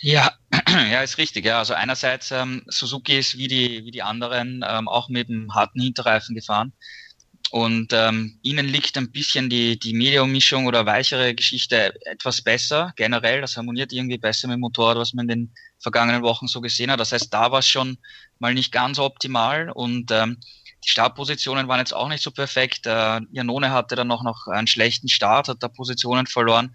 Ja, 0.00 0.32
ja, 0.90 1.02
ist 1.02 1.18
richtig. 1.18 1.44
Ja. 1.44 1.58
Also 1.58 1.74
einerseits 1.74 2.30
ähm, 2.30 2.62
Suzuki 2.66 3.18
ist 3.18 3.36
wie 3.36 3.48
die, 3.48 3.84
wie 3.84 3.90
die 3.90 4.02
anderen 4.02 4.64
ähm, 4.66 4.88
auch 4.88 5.10
mit 5.10 5.28
dem 5.28 5.54
harten 5.54 5.82
Hinterreifen 5.82 6.34
gefahren. 6.34 6.72
Und 7.50 7.92
ähm, 7.94 8.38
ihnen 8.42 8.66
liegt 8.66 8.98
ein 8.98 9.10
bisschen 9.10 9.48
die, 9.48 9.78
die 9.78 9.94
Medium-Mischung 9.94 10.66
oder 10.66 10.84
weichere 10.84 11.34
Geschichte 11.34 11.94
etwas 12.04 12.42
besser, 12.42 12.92
generell. 12.96 13.40
Das 13.40 13.56
harmoniert 13.56 13.92
irgendwie 13.92 14.18
besser 14.18 14.48
mit 14.48 14.56
dem 14.56 14.60
Motorrad, 14.60 14.98
was 14.98 15.14
man 15.14 15.28
in 15.28 15.28
den 15.28 15.54
vergangenen 15.78 16.22
Wochen 16.22 16.46
so 16.46 16.60
gesehen 16.60 16.90
hat. 16.90 17.00
Das 17.00 17.12
heißt, 17.12 17.32
da 17.32 17.50
war 17.50 17.60
es 17.60 17.68
schon 17.68 17.96
mal 18.38 18.52
nicht 18.52 18.70
ganz 18.70 18.98
optimal 18.98 19.70
und 19.70 20.10
ähm, 20.10 20.38
die 20.84 20.90
Startpositionen 20.90 21.68
waren 21.68 21.80
jetzt 21.80 21.94
auch 21.94 22.08
nicht 22.08 22.22
so 22.22 22.30
perfekt. 22.30 22.86
Äh, 22.86 23.20
Janone 23.32 23.70
hatte 23.70 23.96
dann 23.96 24.08
noch, 24.08 24.22
noch 24.22 24.46
einen 24.46 24.66
schlechten 24.66 25.08
Start, 25.08 25.48
hat 25.48 25.62
da 25.62 25.68
Positionen 25.68 26.26
verloren. 26.26 26.74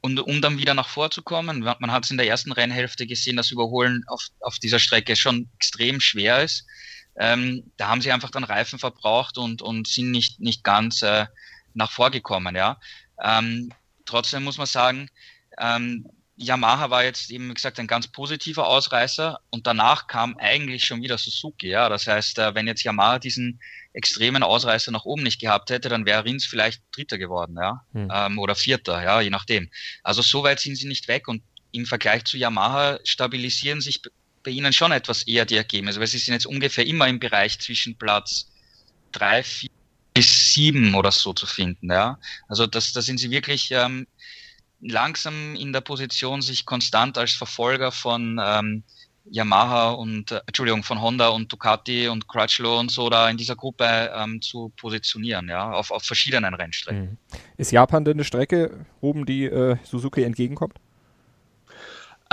Und 0.00 0.20
um 0.20 0.42
dann 0.42 0.58
wieder 0.58 0.74
nach 0.74 0.88
vorzukommen, 0.88 1.60
man 1.60 1.90
hat 1.90 2.04
es 2.04 2.10
in 2.10 2.18
der 2.18 2.28
ersten 2.28 2.52
Rennhälfte 2.52 3.06
gesehen, 3.06 3.36
dass 3.36 3.50
Überholen 3.50 4.04
auf, 4.06 4.26
auf 4.40 4.58
dieser 4.58 4.78
Strecke 4.78 5.16
schon 5.16 5.48
extrem 5.54 5.98
schwer 5.98 6.42
ist. 6.42 6.66
Ähm, 7.16 7.70
da 7.76 7.88
haben 7.88 8.00
sie 8.00 8.12
einfach 8.12 8.30
dann 8.30 8.44
Reifen 8.44 8.78
verbraucht 8.78 9.38
und, 9.38 9.62
und 9.62 9.86
sind 9.86 10.10
nicht, 10.10 10.40
nicht 10.40 10.64
ganz 10.64 11.02
äh, 11.02 11.26
nach 11.74 11.90
vorgekommen. 11.90 12.56
Ja. 12.56 12.78
Ähm, 13.22 13.72
trotzdem 14.04 14.44
muss 14.44 14.58
man 14.58 14.66
sagen, 14.66 15.08
ähm, 15.58 16.08
Yamaha 16.36 16.90
war 16.90 17.04
jetzt 17.04 17.30
eben, 17.30 17.48
wie 17.48 17.54
gesagt, 17.54 17.78
ein 17.78 17.86
ganz 17.86 18.08
positiver 18.08 18.66
Ausreißer 18.66 19.38
und 19.50 19.68
danach 19.68 20.08
kam 20.08 20.36
eigentlich 20.38 20.84
schon 20.84 21.00
wieder 21.00 21.16
Suzuki. 21.16 21.68
Ja. 21.68 21.88
Das 21.88 22.06
heißt, 22.06 22.38
äh, 22.38 22.54
wenn 22.54 22.66
jetzt 22.66 22.82
Yamaha 22.82 23.18
diesen 23.20 23.60
extremen 23.92 24.42
Ausreißer 24.42 24.90
nach 24.90 25.04
oben 25.04 25.22
nicht 25.22 25.40
gehabt 25.40 25.70
hätte, 25.70 25.88
dann 25.88 26.04
wäre 26.04 26.24
Rins 26.24 26.44
vielleicht 26.44 26.82
Dritter 26.90 27.16
geworden, 27.16 27.56
ja, 27.56 27.84
hm. 27.92 28.10
ähm, 28.12 28.38
oder 28.40 28.56
Vierter, 28.56 29.02
ja, 29.02 29.20
je 29.20 29.30
nachdem. 29.30 29.70
Also 30.02 30.20
so 30.20 30.42
weit 30.42 30.58
sind 30.58 30.76
sie 30.76 30.88
nicht 30.88 31.06
weg 31.06 31.28
und 31.28 31.42
im 31.70 31.86
Vergleich 31.86 32.24
zu 32.24 32.36
Yamaha 32.36 32.98
stabilisieren 33.04 33.80
sich 33.80 34.02
bei 34.44 34.50
Ihnen 34.52 34.72
schon 34.72 34.92
etwas 34.92 35.24
eher 35.24 35.44
die 35.44 35.56
Ergebnisse, 35.56 35.98
weil 35.98 36.06
Sie 36.06 36.18
sind 36.18 36.34
jetzt 36.34 36.46
ungefähr 36.46 36.86
immer 36.86 37.08
im 37.08 37.18
Bereich 37.18 37.58
zwischen 37.58 37.96
Platz 37.96 38.50
drei, 39.10 39.42
vier 39.42 39.70
bis 40.14 40.54
sieben 40.54 40.94
oder 40.94 41.10
so 41.10 41.32
zu 41.32 41.46
finden. 41.46 41.90
Ja? 41.90 42.18
Also 42.48 42.66
das, 42.66 42.92
da 42.92 43.02
sind 43.02 43.18
Sie 43.18 43.30
wirklich 43.30 43.70
ähm, 43.72 44.06
langsam 44.80 45.56
in 45.56 45.72
der 45.72 45.80
Position, 45.80 46.40
sich 46.40 46.64
konstant 46.64 47.18
als 47.18 47.32
Verfolger 47.32 47.90
von 47.90 48.40
ähm, 48.42 48.84
Yamaha 49.24 49.90
und 49.90 50.30
äh, 50.30 50.40
Entschuldigung 50.46 50.82
von 50.82 51.00
Honda 51.00 51.28
und 51.28 51.50
Ducati 51.52 52.08
und 52.08 52.28
Crutchlow 52.28 52.78
und 52.78 52.90
so 52.90 53.08
da 53.08 53.28
in 53.28 53.36
dieser 53.36 53.56
Gruppe 53.56 54.12
ähm, 54.14 54.40
zu 54.40 54.72
positionieren, 54.76 55.48
ja, 55.48 55.72
auf, 55.72 55.90
auf 55.90 56.02
verschiedenen 56.02 56.54
Rennstrecken. 56.54 57.02
Mhm. 57.02 57.18
Ist 57.56 57.72
Japan 57.72 58.04
denn 58.04 58.14
eine 58.14 58.24
Strecke, 58.24 58.86
oben 59.00 59.26
die 59.26 59.44
äh, 59.44 59.76
Suzuki 59.84 60.22
entgegenkommt? 60.22 60.78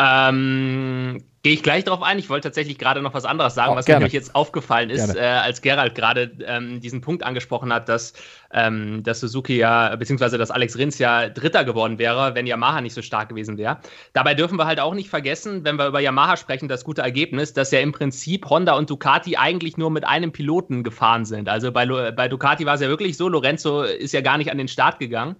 Ähm, 0.01 1.23
Gehe 1.43 1.53
ich 1.53 1.63
gleich 1.63 1.83
darauf 1.85 2.03
ein. 2.03 2.19
Ich 2.19 2.29
wollte 2.29 2.49
tatsächlich 2.49 2.77
gerade 2.77 3.01
noch 3.01 3.15
was 3.15 3.25
anderes 3.25 3.55
sagen, 3.55 3.73
oh, 3.73 3.75
was 3.75 3.85
gerne. 3.85 4.05
mir 4.05 4.11
jetzt 4.11 4.35
aufgefallen 4.35 4.91
ist, 4.91 5.15
äh, 5.15 5.21
als 5.21 5.63
Gerald 5.63 5.95
gerade 5.95 6.31
ähm, 6.45 6.79
diesen 6.81 7.01
Punkt 7.01 7.23
angesprochen 7.23 7.73
hat, 7.73 7.89
dass, 7.89 8.13
ähm, 8.53 9.01
dass 9.01 9.21
Suzuki 9.21 9.57
ja, 9.57 9.95
beziehungsweise 9.95 10.37
dass 10.37 10.51
Alex 10.51 10.77
Rins 10.77 10.99
ja 10.99 11.29
Dritter 11.29 11.63
geworden 11.65 11.97
wäre, 11.97 12.35
wenn 12.35 12.45
Yamaha 12.45 12.81
nicht 12.81 12.93
so 12.93 13.01
stark 13.01 13.29
gewesen 13.29 13.57
wäre. 13.57 13.79
Dabei 14.13 14.35
dürfen 14.35 14.59
wir 14.59 14.67
halt 14.67 14.79
auch 14.79 14.93
nicht 14.93 15.09
vergessen, 15.09 15.63
wenn 15.63 15.77
wir 15.77 15.87
über 15.87 15.99
Yamaha 15.99 16.37
sprechen, 16.37 16.67
das 16.67 16.83
gute 16.83 17.01
Ergebnis, 17.01 17.53
dass 17.53 17.71
ja 17.71 17.79
im 17.79 17.91
Prinzip 17.91 18.47
Honda 18.47 18.73
und 18.73 18.91
Ducati 18.91 19.37
eigentlich 19.37 19.77
nur 19.77 19.89
mit 19.89 20.05
einem 20.05 20.31
Piloten 20.31 20.83
gefahren 20.83 21.25
sind. 21.25 21.49
Also 21.49 21.71
bei, 21.71 21.87
bei 22.11 22.27
Ducati 22.27 22.67
war 22.67 22.75
es 22.75 22.81
ja 22.81 22.87
wirklich 22.87 23.17
so, 23.17 23.27
Lorenzo 23.27 23.81
ist 23.81 24.13
ja 24.13 24.21
gar 24.21 24.37
nicht 24.37 24.51
an 24.51 24.59
den 24.59 24.67
Start 24.67 24.99
gegangen. 24.99 25.37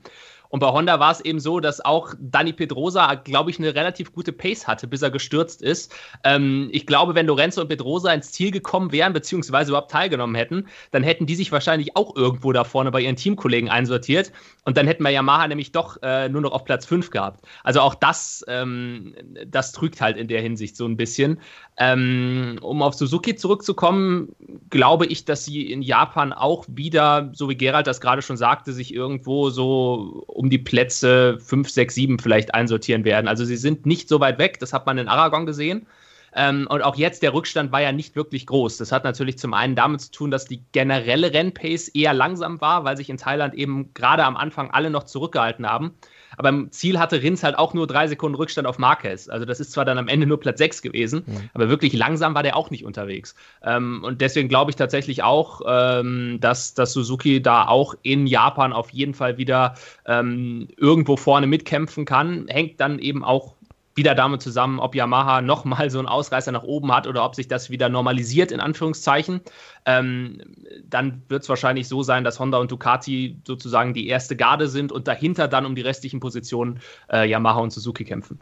Und 0.52 0.60
bei 0.60 0.68
Honda 0.68 1.00
war 1.00 1.12
es 1.12 1.22
eben 1.22 1.40
so, 1.40 1.62
dass 1.62 1.84
auch 1.84 2.14
Dani 2.20 2.52
Pedrosa, 2.52 3.16
glaube 3.16 3.50
ich, 3.50 3.58
eine 3.58 3.74
relativ 3.74 4.14
gute 4.14 4.34
Pace 4.34 4.68
hatte, 4.68 4.86
bis 4.86 5.02
er 5.02 5.10
gestürzt 5.10 5.62
ist. 5.62 5.96
Ähm, 6.26 6.70
ich 6.74 6.86
glaube, 6.86 7.16
wenn 7.16 7.26
Lorenzo 7.26 7.62
und 7.62 7.70
Pedrosa 7.70 8.12
ins 8.12 8.34
Ziel 8.34 8.52
gekommen 8.52 8.92
wären, 8.92 9.14
beziehungsweise 9.14 9.72
überhaupt 9.72 9.92
teilgenommen 9.92 10.36
hätten, 10.36 10.68
dann 10.92 11.04
hätten 11.04 11.26
die 11.26 11.36
sich 11.36 11.52
wahrscheinlich 11.54 11.96
auch 11.96 12.16
irgendwo 12.18 12.52
da 12.52 12.66
vorne 12.66 12.92
bei 12.92 13.02
ihren 13.02 13.16
Teamkollegen 13.16 13.70
einsortiert. 13.70 14.34
Und 14.66 14.76
dann 14.76 14.88
hätten 14.88 15.04
wir 15.04 15.10
Yamaha 15.10 15.48
nämlich 15.48 15.72
doch 15.72 15.98
äh, 16.04 16.28
nur 16.28 16.42
noch 16.42 16.52
auf 16.52 16.66
Platz 16.66 16.86
5 16.86 17.10
gehabt. 17.12 17.46
Also 17.64 17.80
auch 17.80 17.96
das, 17.96 18.44
ähm, 18.50 19.16
das 19.48 19.72
trügt 19.72 20.02
halt 20.02 20.18
in 20.18 20.28
der 20.28 20.42
Hinsicht 20.42 20.76
so 20.76 20.86
ein 20.86 20.98
bisschen. 20.98 21.40
Ähm, 21.78 22.60
um 22.62 22.82
auf 22.82 22.94
Suzuki 22.94 23.36
zurückzukommen, 23.36 24.36
glaube 24.70 25.06
ich, 25.06 25.24
dass 25.24 25.46
sie 25.46 25.72
in 25.72 25.82
Japan 25.82 26.34
auch 26.34 26.66
wieder, 26.68 27.32
so 27.34 27.50
wie 27.50 27.56
Gerald 27.56 27.88
das 27.88 28.02
gerade 28.02 28.22
schon 28.22 28.38
sagte, 28.38 28.74
sich 28.74 28.94
irgendwo 28.94 29.50
so 29.50 30.26
um 30.42 30.50
die 30.50 30.58
Plätze 30.58 31.38
5, 31.40 31.70
6, 31.70 31.94
7 31.94 32.20
vielleicht 32.20 32.56
einsortieren 32.56 33.06
werden. 33.06 33.28
Also 33.28 33.46
sie 33.46 33.58
sind 33.58 33.86
nicht 33.86 34.10
so 34.10 34.20
weit 34.20 34.40
weg, 34.40 34.60
das 34.60 34.74
hat 34.74 34.88
man 34.88 34.98
in 34.98 35.08
Aragon 35.08 35.46
gesehen. 35.46 35.86
Ähm, 36.34 36.66
und 36.68 36.82
auch 36.82 36.96
jetzt, 36.96 37.22
der 37.22 37.34
Rückstand 37.34 37.72
war 37.72 37.82
ja 37.82 37.92
nicht 37.92 38.16
wirklich 38.16 38.48
groß. 38.48 38.78
Das 38.78 38.92
hat 38.92 39.04
natürlich 39.04 39.38
zum 39.38 39.54
einen 39.54 39.76
damit 39.76 40.02
zu 40.02 40.12
tun, 40.12 40.32
dass 40.32 40.46
die 40.46 40.64
generelle 40.72 41.32
Rennpace 41.32 41.90
eher 41.90 42.14
langsam 42.16 42.60
war, 42.60 42.84
weil 42.86 42.98
sich 42.98 43.10
in 43.12 43.18
Thailand 43.18 43.54
eben 43.54 43.94
gerade 43.94 44.26
am 44.26 44.36
Anfang 44.36 44.72
alle 44.72 44.90
noch 44.90 45.04
zurückgehalten 45.04 45.68
haben. 45.68 45.94
Aber 46.38 46.50
im 46.50 46.72
Ziel 46.72 47.00
hatte 47.00 47.22
Rins 47.22 47.44
halt 47.44 47.58
auch 47.58 47.74
nur 47.74 47.88
drei 47.88 48.08
Sekunden 48.08 48.36
Rückstand 48.36 48.68
auf 48.68 48.78
Marquez. 48.80 49.30
Also 49.30 49.46
das 49.46 49.60
ist 49.60 49.72
zwar 49.72 49.86
dann 49.86 49.98
am 49.98 50.08
Ende 50.08 50.28
nur 50.28 50.40
Platz 50.40 50.60
6 50.60 50.82
gewesen, 50.82 51.24
mhm. 51.26 51.50
aber 51.54 51.70
wirklich 51.70 51.94
langsam 51.94 52.36
war 52.36 52.44
der 52.44 52.56
auch 52.56 52.70
nicht 52.70 52.86
unterwegs. 52.86 53.36
Ähm, 53.64 54.04
und 54.04 54.22
deswegen 54.22 54.50
glaube 54.50 54.72
ich 54.72 54.76
tatsächlich 54.76 55.24
auch, 55.24 55.62
ähm, 55.68 56.38
dass, 56.40 56.74
dass 56.74 56.94
Suzuki 56.94 57.42
da 57.42 57.68
auch 57.68 57.96
in 58.02 58.28
Japan 58.28 58.74
auf 58.74 58.90
jeden 58.92 59.14
Fall 59.14 59.38
wieder 59.38 59.76
ähm, 60.06 60.68
irgendwo 60.78 61.18
vorne 61.18 61.48
mitkämpfen 61.48 62.06
kann. 62.06 62.48
Hängt 62.48 62.80
dann 62.80 63.00
eben 63.00 63.24
auch 63.24 63.56
wieder 63.96 64.16
damit 64.16 64.42
zusammen, 64.42 64.80
ob 64.80 64.96
Yamaha 64.96 65.42
nochmal 65.42 65.90
so 65.90 66.00
einen 66.00 66.08
Ausreißer 66.08 66.52
nach 66.52 66.64
oben 66.64 66.94
hat 66.94 67.08
oder 67.08 67.26
ob 67.26 67.36
sich 67.36 67.48
das 67.48 67.70
wieder 67.70 67.90
normalisiert, 67.90 68.52
in 68.52 68.60
Anführungszeichen. 68.60 69.42
Ähm, 69.86 70.42
dann 70.84 71.24
wird 71.28 71.44
es 71.44 71.50
wahrscheinlich 71.50 71.88
so 71.88 72.04
sein, 72.04 72.24
dass 72.24 72.40
Honda 72.40 72.58
und 72.60 72.72
Ducati 72.72 73.38
sozusagen 73.46 73.94
die 73.94 74.08
erste 74.08 74.36
Garde 74.36 74.68
sind 74.68 74.92
und 74.92 75.08
dahinter 75.08 75.48
dann 75.48 75.66
um 75.66 75.76
die 75.76 75.82
restlichen 75.82 76.20
Positionen 76.20 76.80
äh, 77.12 77.30
Yamaha 77.30 77.60
und 77.60 77.72
Suzuki 77.72 78.06
kämpfen. 78.06 78.40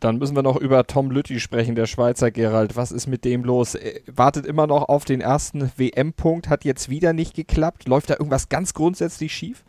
Dann 0.00 0.18
müssen 0.18 0.36
wir 0.36 0.44
noch 0.44 0.56
über 0.56 0.86
Tom 0.86 1.10
Lütti 1.10 1.40
sprechen, 1.40 1.74
der 1.74 1.86
Schweizer 1.86 2.30
Gerald. 2.30 2.76
Was 2.76 2.92
ist 2.92 3.08
mit 3.08 3.24
dem 3.24 3.42
los? 3.42 3.74
Er 3.74 4.00
wartet 4.06 4.46
immer 4.46 4.68
noch 4.68 4.88
auf 4.88 5.04
den 5.04 5.20
ersten 5.20 5.72
WM-Punkt, 5.76 6.48
hat 6.48 6.64
jetzt 6.64 6.88
wieder 6.88 7.12
nicht 7.12 7.34
geklappt. 7.34 7.88
Läuft 7.88 8.10
da 8.10 8.14
irgendwas 8.14 8.48
ganz 8.48 8.74
grundsätzlich 8.74 9.34
schief? 9.34 9.64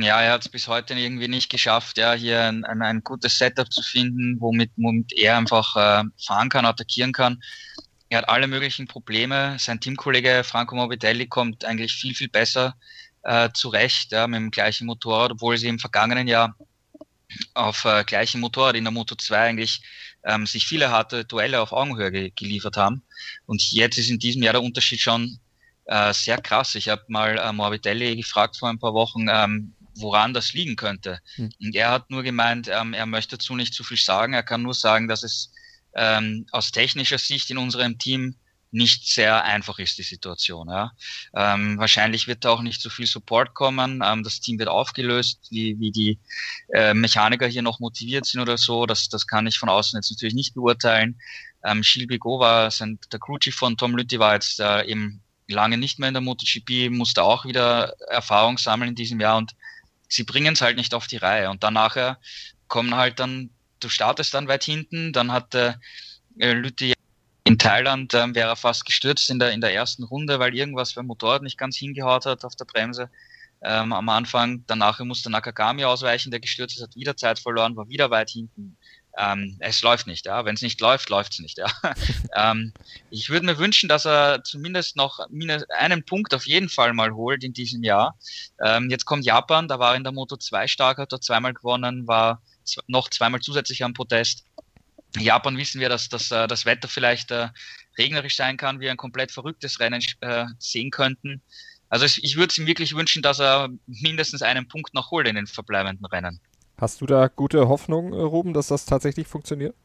Ja, 0.00 0.20
er 0.20 0.32
hat 0.32 0.42
es 0.42 0.48
bis 0.48 0.68
heute 0.68 0.94
irgendwie 0.94 1.28
nicht 1.28 1.50
geschafft, 1.50 1.98
ja, 1.98 2.12
hier 2.12 2.42
ein, 2.42 2.64
ein, 2.64 3.02
gutes 3.02 3.38
Setup 3.38 3.72
zu 3.72 3.82
finden, 3.82 4.36
womit, 4.40 4.70
womit 4.76 5.12
er 5.12 5.36
einfach 5.36 5.76
äh, 5.76 6.04
fahren 6.24 6.48
kann, 6.48 6.66
attackieren 6.66 7.12
kann. 7.12 7.42
Er 8.08 8.18
hat 8.18 8.28
alle 8.28 8.46
möglichen 8.46 8.86
Probleme. 8.86 9.56
Sein 9.58 9.80
Teamkollege 9.80 10.42
Franco 10.44 10.74
Morbidelli 10.76 11.26
kommt 11.26 11.64
eigentlich 11.64 11.94
viel, 11.94 12.14
viel 12.14 12.28
besser 12.28 12.74
äh, 13.22 13.48
zurecht 13.54 14.12
ja, 14.12 14.26
mit 14.26 14.38
dem 14.38 14.50
gleichen 14.50 14.86
Motorrad, 14.86 15.32
obwohl 15.32 15.56
sie 15.56 15.68
im 15.68 15.78
vergangenen 15.78 16.28
Jahr 16.28 16.54
auf 17.54 17.84
äh, 17.84 18.04
gleichem 18.04 18.40
Motorrad 18.40 18.76
in 18.76 18.84
der 18.84 18.92
Moto 18.92 19.14
2 19.14 19.38
eigentlich 19.38 19.82
ähm, 20.24 20.46
sich 20.46 20.66
viele 20.66 20.90
harte 20.90 21.24
Duelle 21.24 21.60
auf 21.60 21.72
Augenhöhe 21.72 22.10
ge 22.10 22.32
geliefert 22.34 22.76
haben. 22.76 23.02
Und 23.46 23.70
jetzt 23.72 23.98
ist 23.98 24.10
in 24.10 24.18
diesem 24.18 24.42
Jahr 24.42 24.52
der 24.52 24.62
Unterschied 24.62 25.00
schon 25.00 25.38
äh, 25.92 26.14
sehr 26.14 26.40
krass. 26.40 26.74
Ich 26.74 26.88
habe 26.88 27.02
mal 27.08 27.38
äh, 27.38 27.52
Morbidelli 27.52 28.16
gefragt 28.16 28.56
vor 28.56 28.70
ein 28.70 28.78
paar 28.78 28.94
Wochen, 28.94 29.26
ähm, 29.28 29.74
woran 29.96 30.32
das 30.32 30.54
liegen 30.54 30.76
könnte. 30.76 31.20
Hm. 31.34 31.52
Und 31.60 31.74
er 31.74 31.90
hat 31.90 32.10
nur 32.10 32.22
gemeint, 32.22 32.68
ähm, 32.72 32.94
er 32.94 33.04
möchte 33.04 33.36
dazu 33.36 33.54
nicht 33.54 33.74
zu 33.74 33.84
viel 33.84 33.98
sagen. 33.98 34.32
Er 34.32 34.42
kann 34.42 34.62
nur 34.62 34.72
sagen, 34.72 35.06
dass 35.06 35.22
es 35.22 35.52
ähm, 35.94 36.46
aus 36.50 36.70
technischer 36.70 37.18
Sicht 37.18 37.50
in 37.50 37.58
unserem 37.58 37.98
Team 37.98 38.36
nicht 38.70 39.06
sehr 39.06 39.44
einfach 39.44 39.78
ist, 39.78 39.98
die 39.98 40.02
Situation. 40.02 40.70
Ja. 40.70 40.92
Ähm, 41.36 41.76
wahrscheinlich 41.76 42.26
wird 42.26 42.46
da 42.46 42.50
auch 42.52 42.62
nicht 42.62 42.80
so 42.80 42.88
viel 42.88 43.06
Support 43.06 43.52
kommen. 43.52 44.02
Ähm, 44.02 44.22
das 44.22 44.40
Team 44.40 44.58
wird 44.58 44.70
aufgelöst, 44.70 45.46
wie, 45.50 45.78
wie 45.78 45.90
die 45.90 46.18
äh, 46.72 46.94
Mechaniker 46.94 47.46
hier 47.46 47.60
noch 47.60 47.80
motiviert 47.80 48.24
sind 48.24 48.40
oder 48.40 48.56
so. 48.56 48.86
Das, 48.86 49.10
das 49.10 49.26
kann 49.26 49.46
ich 49.46 49.58
von 49.58 49.68
außen 49.68 49.98
jetzt 49.98 50.10
natürlich 50.10 50.34
nicht 50.34 50.54
beurteilen. 50.54 51.20
Ähm, 51.62 51.82
Gilles 51.82 52.08
Bigot 52.08 52.40
war, 52.40 52.70
sein, 52.70 52.98
der 53.12 53.20
Crew-Chief 53.20 53.54
von 53.54 53.76
Tom 53.76 53.94
Lütti 53.94 54.18
war 54.18 54.32
jetzt 54.32 54.58
äh, 54.58 54.86
eben 54.86 55.22
lange 55.52 55.78
nicht 55.78 55.98
mehr 55.98 56.08
in 56.08 56.14
der 56.14 56.22
MotoGP, 56.22 56.90
musste 56.90 57.22
auch 57.22 57.44
wieder 57.44 57.94
Erfahrung 58.08 58.58
sammeln 58.58 58.90
in 58.90 58.94
diesem 58.94 59.20
Jahr 59.20 59.36
und 59.36 59.52
sie 60.08 60.24
bringen 60.24 60.54
es 60.54 60.60
halt 60.60 60.76
nicht 60.76 60.94
auf 60.94 61.06
die 61.06 61.16
Reihe. 61.16 61.50
Und 61.50 61.62
dann 61.62 61.74
nachher 61.74 62.18
kommen 62.68 62.94
halt 62.94 63.18
dann, 63.18 63.50
du 63.80 63.88
startest 63.88 64.34
dann 64.34 64.48
weit 64.48 64.64
hinten, 64.64 65.12
dann 65.12 65.32
hat 65.32 65.54
äh, 65.54 65.74
Lütti 66.36 66.94
in 67.44 67.58
Thailand 67.58 68.14
ähm, 68.14 68.34
wäre 68.34 68.50
er 68.50 68.56
fast 68.56 68.84
gestürzt 68.84 69.28
in 69.28 69.38
der, 69.38 69.52
in 69.52 69.60
der 69.60 69.74
ersten 69.74 70.04
Runde, 70.04 70.38
weil 70.38 70.54
irgendwas 70.54 70.94
beim 70.94 71.06
Motorrad 71.06 71.42
nicht 71.42 71.58
ganz 71.58 71.76
hingehaut 71.76 72.24
hat 72.24 72.44
auf 72.44 72.54
der 72.54 72.66
Bremse 72.66 73.10
ähm, 73.62 73.92
am 73.92 74.08
Anfang. 74.08 74.64
Danach 74.66 75.00
musste 75.00 75.30
Nakagami 75.30 75.84
ausweichen, 75.84 76.30
der 76.30 76.40
gestürzt 76.40 76.76
ist, 76.76 76.82
hat 76.82 76.96
wieder 76.96 77.16
Zeit 77.16 77.38
verloren, 77.38 77.76
war 77.76 77.88
wieder 77.88 78.10
weit 78.10 78.30
hinten. 78.30 78.76
Ähm, 79.18 79.56
es 79.60 79.82
läuft 79.82 80.06
nicht, 80.06 80.26
ja. 80.26 80.44
Wenn 80.44 80.54
es 80.54 80.62
nicht 80.62 80.80
läuft, 80.80 81.10
läuft 81.10 81.32
es 81.32 81.38
nicht, 81.40 81.58
ja. 81.58 81.66
ähm, 82.34 82.72
ich 83.10 83.28
würde 83.28 83.46
mir 83.46 83.58
wünschen, 83.58 83.88
dass 83.88 84.06
er 84.06 84.42
zumindest 84.42 84.96
noch 84.96 85.20
einen 85.78 86.04
Punkt 86.04 86.34
auf 86.34 86.46
jeden 86.46 86.68
Fall 86.68 86.92
mal 86.94 87.12
holt 87.12 87.44
in 87.44 87.52
diesem 87.52 87.82
Jahr. 87.82 88.18
Ähm, 88.64 88.88
jetzt 88.90 89.04
kommt 89.04 89.24
Japan, 89.24 89.68
da 89.68 89.78
war 89.78 89.94
in 89.96 90.04
der 90.04 90.12
Moto 90.12 90.36
2 90.36 90.66
stark, 90.66 90.98
hat 90.98 91.12
dort 91.12 91.24
zweimal 91.24 91.52
gewonnen, 91.52 92.06
war 92.06 92.42
noch 92.86 93.10
zweimal 93.10 93.40
zusätzlich 93.40 93.84
am 93.84 93.92
Protest. 93.92 94.46
Japan 95.18 95.58
wissen 95.58 95.80
wir, 95.80 95.90
dass, 95.90 96.08
dass 96.08 96.30
äh, 96.30 96.46
das 96.46 96.64
Wetter 96.64 96.88
vielleicht 96.88 97.30
äh, 97.30 97.48
regnerisch 97.98 98.36
sein 98.36 98.56
kann, 98.56 98.80
wir 98.80 98.90
ein 98.90 98.96
komplett 98.96 99.30
verrücktes 99.30 99.78
Rennen 99.78 100.02
äh, 100.20 100.46
sehen 100.58 100.90
könnten. 100.90 101.42
Also 101.90 102.06
ich 102.06 102.36
würde 102.36 102.50
es 102.50 102.56
ihm 102.56 102.66
wirklich 102.66 102.94
wünschen, 102.94 103.20
dass 103.20 103.38
er 103.38 103.68
mindestens 103.86 104.40
einen 104.40 104.66
Punkt 104.66 104.94
noch 104.94 105.10
holt 105.10 105.28
in 105.28 105.36
den 105.36 105.46
verbleibenden 105.46 106.06
Rennen. 106.06 106.40
Hast 106.82 107.00
du 107.00 107.06
da 107.06 107.28
gute 107.28 107.68
Hoffnung, 107.68 108.12
Ruben, 108.12 108.54
dass 108.54 108.66
das 108.66 108.86
tatsächlich 108.86 109.28
funktioniert? 109.28 109.76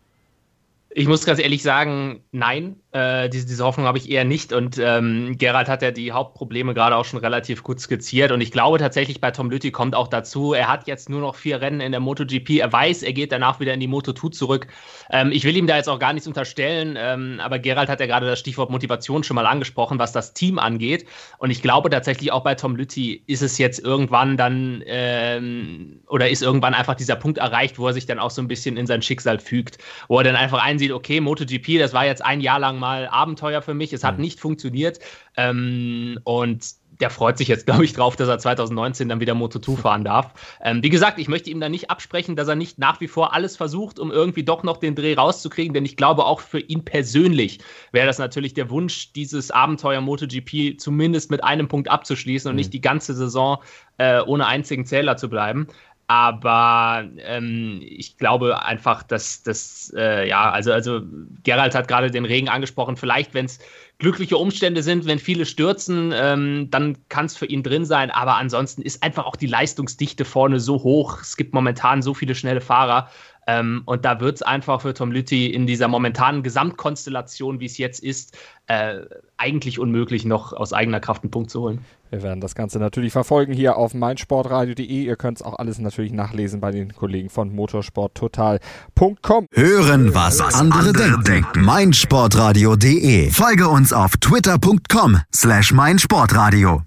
Ich 1.00 1.08
muss 1.08 1.26
ganz 1.26 1.40
ehrlich 1.40 1.62
sagen, 1.62 2.24
nein, 2.32 2.76
äh, 2.92 3.30
diese, 3.30 3.46
diese 3.46 3.64
Hoffnung 3.64 3.86
habe 3.86 4.00
ich 4.00 4.10
eher 4.10 4.26
nicht. 4.26 4.52
Und 4.52 4.80
ähm, 4.80 5.38
Gerald 5.38 5.68
hat 5.68 5.84
ja 5.84 5.92
die 5.92 6.12
Hauptprobleme 6.12 6.74
gerade 6.74 6.96
auch 6.96 7.06
schon 7.06 7.20
relativ 7.20 7.62
gut 7.62 7.80
skizziert. 7.80 8.32
Und 8.32 8.42
ich 8.42 8.52
glaube 8.52 8.80
tatsächlich, 8.80 9.22
bei 9.22 9.30
Tom 9.30 9.52
Lütti 9.52 9.70
kommt 9.70 9.94
auch 9.94 10.08
dazu, 10.08 10.54
er 10.54 10.68
hat 10.68 10.88
jetzt 10.88 11.08
nur 11.08 11.22
noch 11.22 11.36
vier 11.36 11.62
Rennen 11.62 11.82
in 11.82 11.92
der 11.92 12.02
MotoGP. 12.02 12.60
Er 12.62 12.74
weiß, 12.74 13.04
er 13.04 13.14
geht 13.14 13.32
danach 13.32 13.60
wieder 13.60 13.76
in 13.76 13.80
die 13.80 13.88
Moto2 13.88 14.32
zurück. 14.32 14.68
Ähm, 15.12 15.32
ich 15.32 15.44
will 15.44 15.56
ihm 15.56 15.68
da 15.68 15.78
jetzt 15.78 15.88
auch 15.88 16.00
gar 16.00 16.14
nichts 16.14 16.28
unterstellen, 16.28 16.98
ähm, 16.98 17.40
aber 17.44 17.60
Gerald 17.60 17.90
hat 17.90 18.00
ja 18.00 18.08
gerade 18.08 18.26
das 18.26 18.40
Stichwort 18.40 18.72
Motivation 18.72 19.24
schon 19.24 19.36
mal 19.36 19.46
angesprochen, 19.46 20.00
was 20.00 20.14
das 20.14 20.34
Team 20.34 20.58
angeht. 20.58 21.06
Und 21.38 21.52
ich 21.52 21.62
glaube 21.62 21.92
tatsächlich 21.92 22.32
auch 22.32 22.44
bei 22.44 22.56
Tom 22.56 22.76
Lütti 22.76 23.22
ist 23.28 23.44
es 23.44 23.60
jetzt 23.60 23.80
irgendwann 23.80 24.36
dann 24.36 24.82
ähm, 24.88 26.00
oder 26.08 26.28
ist 26.30 26.42
irgendwann 26.42 26.74
einfach 26.74 26.96
dieser 26.96 27.18
Punkt 27.18 27.38
erreicht, 27.38 27.78
wo 27.78 27.86
er 27.86 27.94
sich 27.94 28.08
dann 28.08 28.18
auch 28.18 28.32
so 28.32 28.42
ein 28.42 28.48
bisschen 28.48 28.78
in 28.78 28.88
sein 28.88 29.04
Schicksal 29.04 29.38
fügt, 29.38 29.78
wo 30.08 30.18
er 30.18 30.24
dann 30.24 30.36
einfach 30.36 30.64
einsieht, 30.64 30.87
okay, 30.92 31.22
MotoGP, 31.22 31.80
das 31.80 31.94
war 31.94 32.06
jetzt 32.06 32.24
ein 32.26 32.42
Jahr 32.42 32.60
lang 32.60 32.80
mal 32.80 32.98
mal 32.98 33.08
Abenteuer 33.08 33.62
für 33.62 33.74
mich. 33.74 33.94
Es 33.94 34.04
hat 34.04 34.16
mhm. 34.16 34.24
nicht 34.24 34.40
funktioniert. 34.40 35.00
Ähm, 35.36 36.20
und 36.24 36.66
der 37.00 37.10
freut 37.10 37.38
sich 37.38 37.48
jetzt, 37.48 37.66
glaube 37.68 37.86
ich, 37.86 37.94
drauf, 37.94 38.16
dass 38.16 38.28
er 38.28 38.40
2019 38.40 39.10
dann 39.10 39.20
wieder 39.20 39.34
Moto2 39.34 39.78
fahren 39.78 40.04
darf. 40.04 40.34
Ähm, 40.64 40.82
wie 40.84 40.90
gesagt, 40.90 41.20
ich 41.20 41.28
möchte 41.28 41.50
ihm 41.50 41.60
da 41.60 41.70
nicht 41.70 41.90
absprechen, 41.90 42.36
dass 42.36 42.48
er 42.48 42.56
nicht 42.56 42.80
nach 42.80 43.00
wie 43.02 43.08
vor 43.08 43.34
alles 43.34 43.56
versucht, 43.58 44.00
um 44.00 44.12
irgendwie 44.12 44.44
doch 44.44 44.64
noch 44.64 44.78
den 44.78 44.96
Dreh 44.96 45.14
rauszukriegen, 45.14 45.74
denn 45.74 45.86
ich 45.86 45.98
glaube 45.98 46.26
auch 46.26 46.40
für 46.40 46.60
ihn 46.60 46.86
persönlich 46.86 47.60
wäre 47.92 48.08
das 48.08 48.18
natürlich 48.18 48.54
der 48.54 48.70
Wunsch, 48.70 49.14
dieses 49.14 49.52
Abenteuer 49.52 50.02
MotoGP 50.02 50.80
zumindest 50.80 51.30
mit 51.30 51.44
einem 51.44 51.68
Punkt 51.68 51.90
abzuschließen 51.90 52.50
und 52.50 52.56
mhm. 52.56 52.60
nicht 52.60 52.74
die 52.74 52.82
ganze 52.82 53.14
Saison 53.14 53.60
äh, 53.98 54.22
ohne 54.22 54.48
einzigen 54.48 54.86
Zähler 54.86 55.18
zu 55.18 55.30
bleiben. 55.30 55.68
Aber 56.08 57.04
ähm, 57.20 57.82
ich 57.84 58.18
glaube 58.18 58.64
einfach, 58.64 59.04
dass 59.04 59.44
das, 59.44 59.94
äh, 59.96 60.28
ja, 60.28 60.50
also, 60.50 60.72
also 60.72 61.02
Gerald 61.44 61.76
hat 61.76 61.90
gerade 61.90 62.10
den 62.10 62.24
Regen 62.24 62.48
angesprochen. 62.48 62.96
Vielleicht, 62.96 63.34
wenn 63.34 63.46
es 63.46 63.60
glückliche 64.00 64.38
Umstände 64.38 64.84
sind, 64.84 65.06
wenn 65.06 65.20
viele 65.20 65.46
stürzen, 65.46 66.14
ähm, 66.16 66.70
dann 66.72 66.98
kann 67.10 67.26
es 67.26 67.36
für 67.36 67.46
ihn 67.46 67.62
drin 67.62 67.86
sein. 67.86 68.10
Aber 68.10 68.38
ansonsten 68.38 68.84
ist 68.84 69.04
einfach 69.04 69.26
auch 69.26 69.36
die 69.36 69.48
Leistungsdichte 69.48 70.24
vorne 70.24 70.62
so 70.62 70.82
hoch. 70.82 71.20
Es 71.22 71.36
gibt 71.36 71.54
momentan 71.54 72.02
so 72.02 72.14
viele 72.14 72.36
schnelle 72.36 72.62
Fahrer. 72.62 73.10
Ähm, 73.46 73.82
und 73.86 74.06
da 74.06 74.20
wird 74.22 74.36
es 74.36 74.42
einfach 74.42 74.82
für 74.82 74.94
Tom 74.94 75.12
Lütti 75.12 75.48
in 75.48 75.68
dieser 75.68 75.90
momentanen 75.90 76.44
Gesamtkonstellation, 76.44 77.60
wie 77.60 77.66
es 77.66 77.78
jetzt 77.78 78.04
ist, 78.04 78.38
äh, 78.68 79.02
eigentlich 79.38 79.80
unmöglich, 79.80 80.26
noch 80.26 80.54
aus 80.54 80.74
eigener 80.74 81.00
Kraft 81.00 81.24
einen 81.24 81.32
Punkt 81.32 81.50
zu 81.50 81.62
holen. 81.62 81.86
Wir 82.10 82.24
werden 82.24 82.42
das 82.42 82.56
Ganze 82.56 82.80
natürlich 82.80 83.12
verfolgen 83.12 83.54
hier 83.54 83.78
auf 83.78 83.94
meinsportradio.de. 83.94 84.86
Ihr 84.86 85.16
könnt 85.16 85.40
es 85.40 85.46
auch 85.46 85.60
alles 85.60 85.80
natürlich 85.80 86.14
nachlesen 86.14 86.60
bei 86.60 86.72
den 86.72 86.94
Kollegen 86.94 87.30
von 87.30 87.54
motorsporttotal.com. 87.54 89.48
Hören, 89.54 90.16
was, 90.16 90.40
was 90.40 90.56
andere, 90.56 90.90
andere 90.90 91.24
denken. 91.24 91.62
meinsportradio.de. 91.62 93.32
Folge 93.32 93.68
uns 93.68 93.94
auf 93.94 94.18
twitter.com 94.18 95.20
slash 95.34 95.74
meinsportradio. 95.74 96.84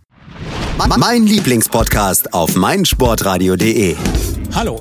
Mein 0.98 1.26
Lieblingspodcast 1.26 2.32
auf 2.32 2.56
meinsportradio.de. 2.56 3.96
Hallo. 4.54 4.80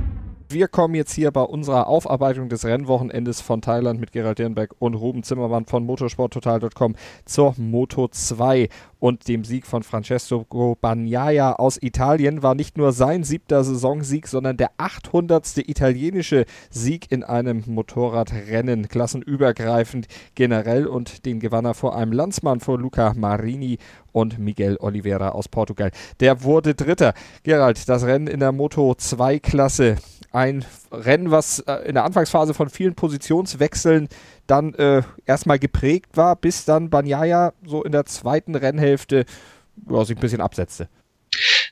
Wir 0.51 0.67
kommen 0.67 0.95
jetzt 0.95 1.13
hier 1.13 1.31
bei 1.31 1.43
unserer 1.43 1.87
Aufarbeitung 1.87 2.49
des 2.49 2.65
Rennwochenendes 2.65 3.39
von 3.39 3.61
Thailand 3.61 4.01
mit 4.01 4.11
Gerald 4.11 4.37
Dernberg 4.37 4.75
und 4.79 4.95
Ruben 4.95 5.23
Zimmermann 5.23 5.65
von 5.65 5.85
motorsporttotal.com 5.85 6.95
zur 7.23 7.53
Moto 7.57 8.09
2 8.09 8.67
und 8.99 9.29
dem 9.29 9.45
Sieg 9.45 9.65
von 9.65 9.81
Francesco 9.81 10.77
Bagnaia 10.81 11.53
aus 11.53 11.81
Italien 11.81 12.43
war 12.43 12.53
nicht 12.53 12.77
nur 12.77 12.91
sein 12.91 13.23
siebter 13.23 13.63
Saisonsieg, 13.63 14.27
sondern 14.27 14.57
der 14.57 14.71
800. 14.77 15.57
italienische 15.69 16.45
Sieg 16.69 17.09
in 17.11 17.23
einem 17.23 17.63
Motorradrennen, 17.67 18.89
klassenübergreifend 18.89 20.07
generell 20.35 20.85
und 20.85 21.25
den 21.25 21.39
gewann 21.39 21.65
er 21.65 21.75
vor 21.75 21.95
einem 21.95 22.11
Landsmann, 22.11 22.59
vor 22.59 22.77
Luca 22.77 23.13
Marini 23.15 23.77
und 24.11 24.37
Miguel 24.37 24.75
Oliveira 24.81 25.29
aus 25.29 25.47
Portugal. 25.47 25.91
Der 26.19 26.43
wurde 26.43 26.75
Dritter. 26.75 27.13
Gerald, 27.43 27.87
das 27.87 28.03
Rennen 28.03 28.27
in 28.27 28.41
der 28.41 28.51
Moto 28.51 28.93
2 28.93 29.39
Klasse 29.39 29.95
ein 30.31 30.65
Rennen, 30.91 31.31
was 31.31 31.59
äh, 31.59 31.73
in 31.87 31.95
der 31.95 32.05
Anfangsphase 32.05 32.53
von 32.53 32.69
vielen 32.69 32.95
Positionswechseln 32.95 34.07
dann 34.47 34.73
äh, 34.75 35.03
erstmal 35.25 35.59
geprägt 35.59 36.15
war, 36.17 36.35
bis 36.35 36.65
dann 36.65 36.89
Banyaya 36.89 37.53
so 37.65 37.83
in 37.83 37.91
der 37.91 38.05
zweiten 38.05 38.55
Rennhälfte 38.55 39.25
ja, 39.89 40.05
sich 40.05 40.17
ein 40.17 40.21
bisschen 40.21 40.41
absetzte. 40.41 40.89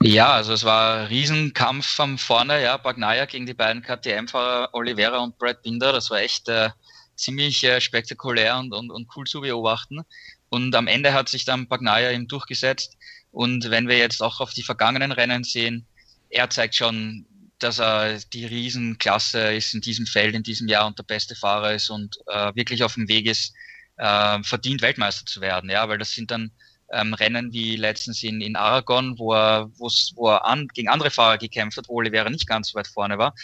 Ja, 0.02 0.32
also 0.32 0.54
es 0.54 0.63
war 0.63 1.00
ein 1.00 1.08
Riesenkampf 1.08 1.86
von 1.86 2.17
vorne, 2.17 2.62
ja, 2.62 2.78
Bagnaia 2.78 3.26
gegen 3.26 3.45
die 3.45 3.54
beiden 3.54 3.82
KTM-Fahrer 3.82 4.69
Oliveira 4.74 5.17
und 5.19 5.38
Brad 5.38 5.62
Binder. 5.62 5.91
Das 5.91 6.10
war 6.10 6.19
echt 6.19 6.48
äh, 6.48 6.69
ziemlich 7.15 7.63
äh, 7.63 7.82
spektakulär 7.82 8.58
und, 8.58 8.74
und, 8.74 8.91
und 8.91 9.08
cool 9.15 9.26
zu 9.26 9.41
beobachten. 9.41 10.02
Und 10.50 10.74
am 10.76 10.88
Ende 10.88 11.13
hat 11.13 11.30
sich 11.30 11.45
dann 11.45 11.67
Bagnaia 11.67 12.12
eben 12.12 12.28
durchgesetzt. 12.28 12.98
Und 13.32 13.69
wenn 13.69 13.88
wir 13.88 13.98
jetzt 13.98 14.24
auch 14.24 14.39
auf 14.39 14.54
die 14.54 14.63
vergangenen 14.63 15.12
Rennen 15.12 15.43
sehen, 15.43 15.86
er 16.30 16.50
zeigt 16.50 16.76
schon 16.76 17.26
dass 17.60 17.80
er 17.80 18.19
die 18.34 18.45
Riesenklasse 18.45 19.54
ist 19.54 19.74
in 19.74 19.82
diesem 19.82 20.06
Feld 20.06 20.36
in 20.36 20.43
diesem 20.43 20.67
Jahr 20.67 20.88
und 20.88 20.98
der 20.98 21.04
beste 21.04 21.36
Fahrer 21.36 21.74
ist 21.74 21.89
und 21.89 22.17
äh, 22.28 22.56
wirklich 22.56 22.84
auf 22.84 22.95
dem 22.95 23.08
Weg 23.08 23.28
ist, 23.28 23.54
äh, 23.98 24.41
verdient 24.43 24.82
Weltmeister 24.82 25.26
zu 25.26 25.41
werden. 25.41 25.69
Ja, 25.69 25.88
weil 25.89 25.98
das 25.98 26.12
sind 26.12 26.32
dann 26.32 26.52
ähm, 26.91 27.13
Rennen 27.13 27.52
wie 27.52 27.76
letztens 27.76 28.24
in, 28.24 28.41
in 28.41 28.56
Aragon, 28.56 29.19
wo 29.19 29.34
er, 29.34 29.69
wo 29.78 30.30
er 30.30 30.45
an, 30.45 30.67
gegen 30.74 30.89
andere 30.89 31.12
Fahrer 31.12 31.38
gekämpft 31.38 31.78
hat, 31.78 31.88
wo 31.88 31.95
Oliveira 31.95 32.30
nicht 32.30 32.48
ganz 32.48 32.69
so 32.69 32.76
weit 32.76 32.88
vorne 32.88 33.17
war 33.17 33.36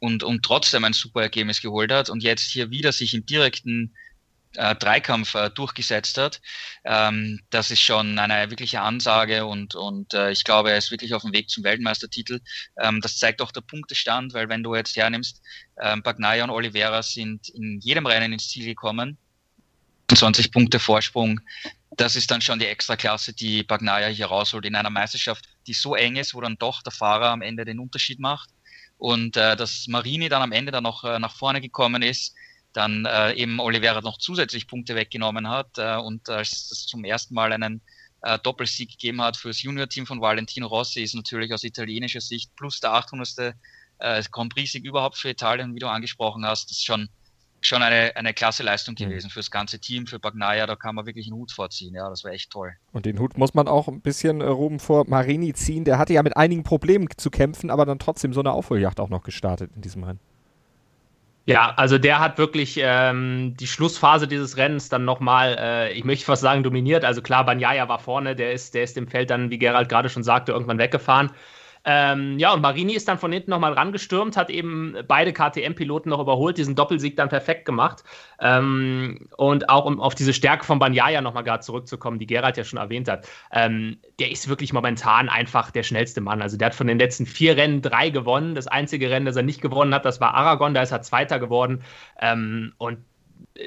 und, 0.00 0.22
und 0.22 0.44
trotzdem 0.44 0.84
ein 0.84 0.92
super 0.92 1.22
Ergebnis 1.22 1.60
geholt 1.60 1.92
hat 1.92 2.10
und 2.10 2.22
jetzt 2.22 2.50
hier 2.50 2.70
wieder 2.70 2.92
sich 2.92 3.14
im 3.14 3.26
direkten 3.26 3.94
äh, 4.56 4.74
Dreikampf 4.74 5.34
äh, 5.34 5.50
durchgesetzt 5.50 6.18
hat. 6.18 6.40
Ähm, 6.84 7.40
das 7.50 7.70
ist 7.70 7.80
schon 7.80 8.18
eine 8.18 8.50
wirkliche 8.50 8.80
Ansage 8.80 9.46
und, 9.46 9.74
und 9.74 10.14
äh, 10.14 10.30
ich 10.30 10.44
glaube, 10.44 10.70
er 10.70 10.78
ist 10.78 10.90
wirklich 10.90 11.14
auf 11.14 11.22
dem 11.22 11.32
Weg 11.32 11.48
zum 11.48 11.64
Weltmeistertitel. 11.64 12.40
Ähm, 12.80 13.00
das 13.00 13.18
zeigt 13.18 13.40
auch 13.42 13.52
der 13.52 13.62
Punktestand, 13.62 14.34
weil 14.34 14.48
wenn 14.48 14.62
du 14.62 14.74
jetzt 14.74 14.96
hernimmst, 14.96 15.42
ähm, 15.80 16.02
Bagnaia 16.02 16.44
und 16.44 16.50
Oliveira 16.50 17.02
sind 17.02 17.48
in 17.50 17.80
jedem 17.80 18.06
Rennen 18.06 18.32
ins 18.32 18.48
Ziel 18.48 18.64
gekommen. 18.64 19.18
20 20.14 20.52
Punkte 20.52 20.78
Vorsprung 20.78 21.40
das 21.96 22.16
ist 22.16 22.30
dann 22.30 22.40
schon 22.40 22.58
die 22.58 22.66
Extraklasse, 22.66 23.32
die 23.32 23.62
Bagnaia 23.62 24.08
hier 24.08 24.26
rausholt 24.26 24.66
in 24.66 24.74
einer 24.74 24.90
Meisterschaft, 24.90 25.46
die 25.66 25.72
so 25.72 25.94
eng 25.94 26.16
ist, 26.16 26.34
wo 26.34 26.40
dann 26.40 26.58
doch 26.58 26.82
der 26.82 26.92
Fahrer 26.92 27.30
am 27.30 27.42
Ende 27.42 27.64
den 27.64 27.78
Unterschied 27.78 28.20
macht. 28.20 28.50
Und 28.98 29.36
äh, 29.36 29.56
dass 29.56 29.86
Marini 29.88 30.28
dann 30.28 30.42
am 30.42 30.52
Ende 30.52 30.72
dann 30.72 30.84
noch 30.84 31.04
äh, 31.04 31.18
nach 31.18 31.34
vorne 31.34 31.60
gekommen 31.60 32.02
ist, 32.02 32.34
dann 32.76 33.06
äh, 33.06 33.32
eben 33.34 33.58
Oliveira 33.58 34.00
noch 34.00 34.18
zusätzlich 34.18 34.68
Punkte 34.68 34.94
weggenommen 34.94 35.48
hat 35.48 35.78
äh, 35.78 35.96
und 35.96 36.28
als 36.28 36.68
das 36.68 36.86
zum 36.86 37.04
ersten 37.04 37.34
Mal 37.34 37.52
einen 37.52 37.80
äh, 38.22 38.38
Doppelsieg 38.38 38.90
gegeben 38.90 39.22
hat 39.22 39.36
für 39.36 39.48
das 39.48 39.62
Junior-Team 39.62 40.06
von 40.06 40.20
Valentino 40.20 40.66
Rossi, 40.66 41.02
ist 41.02 41.14
natürlich 41.14 41.52
aus 41.52 41.64
italienischer 41.64 42.20
Sicht 42.20 42.54
plus 42.56 42.80
der 42.80 42.92
800. 42.92 43.54
Äh, 43.98 44.22
Grand 44.30 44.52
Prix-Sieg 44.52 44.84
überhaupt 44.84 45.16
für 45.16 45.30
Italien, 45.30 45.74
wie 45.74 45.78
du 45.78 45.88
angesprochen 45.88 46.44
hast, 46.44 46.70
das 46.70 46.78
ist 46.78 46.84
schon 46.84 47.08
schon 47.62 47.82
eine, 47.82 48.14
eine 48.16 48.34
klasse 48.34 48.62
Leistung 48.62 48.94
mhm. 48.98 49.04
gewesen 49.04 49.30
fürs 49.30 49.50
ganze 49.50 49.78
Team, 49.78 50.06
für 50.06 50.18
Bagnaia, 50.18 50.66
da 50.66 50.76
kann 50.76 50.94
man 50.94 51.06
wirklich 51.06 51.26
einen 51.26 51.36
Hut 51.36 51.52
vorziehen. 51.52 51.94
Ja, 51.94 52.08
das 52.08 52.22
war 52.22 52.32
echt 52.32 52.50
toll. 52.50 52.74
Und 52.92 53.06
den 53.06 53.18
Hut 53.18 53.36
muss 53.36 53.54
man 53.54 53.68
auch 53.68 53.88
ein 53.88 54.00
bisschen 54.00 54.40
äh, 54.40 54.46
Ruben 54.46 54.78
vor 54.78 55.04
Marini 55.08 55.52
ziehen. 55.52 55.84
Der 55.84 55.98
hatte 55.98 56.12
ja 56.12 56.22
mit 56.22 56.36
einigen 56.36 56.62
Problemen 56.62 57.08
zu 57.16 57.30
kämpfen, 57.30 57.70
aber 57.70 57.86
dann 57.86 57.98
trotzdem 57.98 58.32
so 58.32 58.40
eine 58.40 58.52
Aufholjagd 58.52 59.00
auch 59.00 59.08
noch 59.08 59.22
gestartet 59.22 59.70
in 59.74 59.82
diesem 59.82 60.04
Rennen. 60.04 60.20
Ja, 61.48 61.72
also 61.76 61.96
der 61.98 62.18
hat 62.18 62.38
wirklich 62.38 62.76
ähm, 62.82 63.54
die 63.56 63.68
Schlussphase 63.68 64.26
dieses 64.26 64.56
Rennens 64.56 64.88
dann 64.88 65.04
nochmal, 65.04 65.56
äh, 65.60 65.92
ich 65.92 66.02
möchte 66.04 66.24
fast 66.24 66.42
sagen, 66.42 66.64
dominiert. 66.64 67.04
Also 67.04 67.22
klar, 67.22 67.46
Banyaya 67.46 67.88
war 67.88 68.00
vorne, 68.00 68.34
der 68.34 68.52
ist, 68.52 68.74
der 68.74 68.82
ist 68.82 68.96
im 68.96 69.06
Feld 69.06 69.30
dann, 69.30 69.48
wie 69.50 69.58
Gerald 69.58 69.88
gerade 69.88 70.08
schon 70.08 70.24
sagte, 70.24 70.50
irgendwann 70.50 70.78
weggefahren. 70.78 71.30
Ähm, 71.88 72.36
ja, 72.40 72.52
und 72.52 72.62
Marini 72.62 72.94
ist 72.94 73.06
dann 73.06 73.16
von 73.16 73.30
hinten 73.30 73.52
nochmal 73.52 73.72
rangestürmt, 73.72 74.36
hat 74.36 74.50
eben 74.50 74.96
beide 75.06 75.32
KTM-Piloten 75.32 76.10
noch 76.10 76.18
überholt, 76.18 76.58
diesen 76.58 76.74
Doppelsieg 76.74 77.16
dann 77.16 77.28
perfekt 77.28 77.64
gemacht. 77.64 78.02
Ähm, 78.40 79.28
und 79.36 79.68
auch 79.68 79.84
um 79.84 80.00
auf 80.00 80.16
diese 80.16 80.32
Stärke 80.32 80.64
von 80.64 80.80
Banyaya 80.80 81.20
nochmal 81.20 81.44
gerade 81.44 81.60
zurückzukommen, 81.60 82.18
die 82.18 82.26
Gerald 82.26 82.56
ja 82.56 82.64
schon 82.64 82.80
erwähnt 82.80 83.08
hat. 83.08 83.28
Ähm, 83.52 83.98
der 84.18 84.32
ist 84.32 84.48
wirklich 84.48 84.72
momentan 84.72 85.28
einfach 85.28 85.70
der 85.70 85.84
schnellste 85.84 86.20
Mann. 86.20 86.42
Also 86.42 86.56
der 86.56 86.66
hat 86.66 86.74
von 86.74 86.88
den 86.88 86.98
letzten 86.98 87.24
vier 87.24 87.56
Rennen 87.56 87.82
drei 87.82 88.10
gewonnen. 88.10 88.56
Das 88.56 88.66
einzige 88.66 89.08
Rennen, 89.08 89.26
das 89.26 89.36
er 89.36 89.44
nicht 89.44 89.62
gewonnen 89.62 89.94
hat, 89.94 90.04
das 90.04 90.20
war 90.20 90.34
Aragon, 90.34 90.74
da 90.74 90.82
ist 90.82 90.90
er 90.90 91.02
Zweiter 91.02 91.38
geworden. 91.38 91.84
Ähm, 92.20 92.72
und 92.78 92.98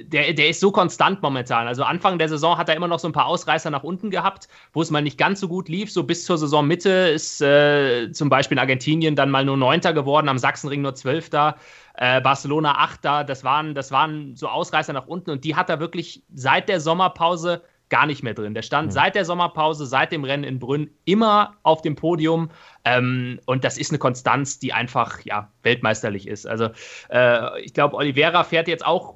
der, 0.04 0.34
der 0.34 0.50
ist 0.50 0.60
so 0.60 0.72
konstant 0.72 1.22
momentan. 1.22 1.68
Also 1.68 1.84
Anfang 1.84 2.20
der 2.20 2.30
Saison 2.30 2.58
hat 2.58 2.70
er 2.70 2.76
immer 2.76 2.88
noch 2.88 3.00
so 3.00 3.08
ein 3.08 3.14
paar 3.14 3.26
Ausreißer 3.26 3.70
nach 3.70 3.84
unten 3.84 4.12
gehabt, 4.12 4.48
wo 4.74 4.82
es 4.82 4.92
mal 4.92 5.02
nicht 5.02 5.18
ganz 5.18 5.40
so 5.40 5.48
gut 5.48 5.70
lief. 5.70 5.92
So 5.92 6.04
bis 6.04 6.26
zur 6.26 6.38
Saisonmitte 6.38 6.90
ist 6.90 7.42
äh, 7.42 8.12
zum 8.12 8.30
Beispiel 8.30 8.56
in 8.56 8.60
Argentinien 8.60 9.16
dann 9.16 9.32
mal 9.32 9.46
nur 9.46 9.58
Neunter 9.58 9.94
geworden, 9.94 10.30
am 10.30 10.38
Sachsenring 10.38 10.82
nur 10.82 10.96
Zwölfter, 10.96 11.56
äh, 11.96 12.22
Barcelona 12.22 12.78
Achter. 12.78 13.24
Das 13.24 13.44
waren, 13.44 13.76
das 13.76 13.92
waren 13.92 14.36
so 14.36 14.48
Ausreißer 14.48 14.94
nach 14.94 15.08
unten 15.08 15.32
und 15.32 15.44
die 15.44 15.56
hat 15.56 15.70
er 15.70 15.80
wirklich 15.80 16.24
seit 16.34 16.70
der 16.70 16.80
Sommerpause 16.80 17.62
gar 17.90 18.06
nicht 18.06 18.24
mehr 18.24 18.34
drin. 18.34 18.54
Der 18.54 18.62
stand 18.62 18.88
mhm. 18.88 18.92
seit 18.92 19.16
der 19.16 19.26
Sommerpause, 19.26 19.86
seit 19.86 20.12
dem 20.12 20.24
Rennen 20.24 20.44
in 20.44 20.60
Brünn 20.60 20.92
immer 21.06 21.56
auf 21.64 21.82
dem 21.82 21.96
Podium. 21.96 22.52
Ähm, 22.86 23.40
und 23.46 23.64
das 23.64 23.78
ist 23.78 23.92
eine 23.92 23.98
Konstanz, 23.98 24.60
die 24.60 24.74
einfach 24.74 25.22
ja, 25.22 25.52
weltmeisterlich 25.64 26.28
ist. 26.28 26.48
Also 26.48 26.70
äh, 27.10 27.62
ich 27.62 27.74
glaube, 27.74 27.96
Oliveira 27.96 28.44
fährt 28.44 28.68
jetzt 28.68 28.86
auch 28.86 29.16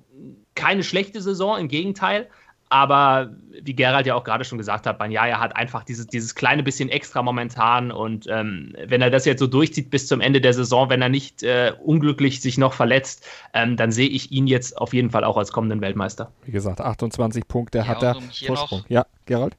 keine 0.55 0.83
schlechte 0.83 1.21
Saison, 1.21 1.59
im 1.59 1.67
Gegenteil. 1.67 2.29
Aber 2.73 3.29
wie 3.61 3.75
Gerald 3.75 4.07
ja 4.07 4.15
auch 4.15 4.23
gerade 4.23 4.43
schon 4.45 4.57
gesagt 4.57 4.87
hat, 4.87 4.97
Banyaya 4.97 5.39
hat 5.39 5.55
einfach 5.55 5.83
dieses, 5.83 6.07
dieses 6.07 6.33
kleine 6.33 6.63
bisschen 6.63 6.89
extra 6.89 7.21
momentan. 7.21 7.91
Und 7.91 8.25
ähm, 8.27 8.75
wenn 8.87 8.99
er 9.03 9.11
das 9.11 9.25
jetzt 9.25 9.41
so 9.41 9.45
durchzieht 9.45 9.91
bis 9.91 10.07
zum 10.07 10.21
Ende 10.21 10.41
der 10.41 10.55
Saison, 10.55 10.89
wenn 10.89 10.99
er 11.03 11.09
nicht 11.09 11.43
äh, 11.43 11.73
unglücklich 11.83 12.41
sich 12.41 12.57
noch 12.57 12.73
verletzt, 12.73 13.27
ähm, 13.53 13.77
dann 13.77 13.91
sehe 13.91 14.09
ich 14.09 14.31
ihn 14.31 14.47
jetzt 14.47 14.75
auf 14.75 14.95
jeden 14.95 15.11
Fall 15.11 15.23
auch 15.23 15.37
als 15.37 15.51
kommenden 15.51 15.81
Weltmeister. 15.81 16.31
Wie 16.45 16.51
gesagt, 16.51 16.81
28 16.81 17.47
Punkte 17.47 17.77
ja, 17.77 17.87
hat 17.87 18.01
er 18.01 18.15
um 18.15 18.31
Vorsprung. 18.31 18.79
Noch, 18.79 18.89
ja, 18.89 19.05
Gerald? 19.27 19.55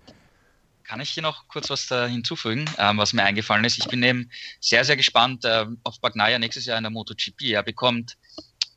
Kann 0.82 1.00
ich 1.00 1.10
hier 1.10 1.22
noch 1.22 1.46
kurz 1.46 1.70
was 1.70 1.86
da 1.86 2.06
hinzufügen, 2.06 2.64
ähm, 2.78 2.98
was 2.98 3.12
mir 3.12 3.22
eingefallen 3.22 3.64
ist? 3.64 3.78
Ich 3.78 3.86
bin 3.86 4.02
eben 4.02 4.28
sehr, 4.58 4.84
sehr 4.84 4.96
gespannt 4.96 5.44
äh, 5.44 5.66
auf 5.84 6.00
Bagnaia 6.00 6.40
nächstes 6.40 6.66
Jahr 6.66 6.78
in 6.78 6.82
der 6.82 6.90
MotoGP. 6.90 7.42
Er 7.52 7.62
bekommt 7.62 8.16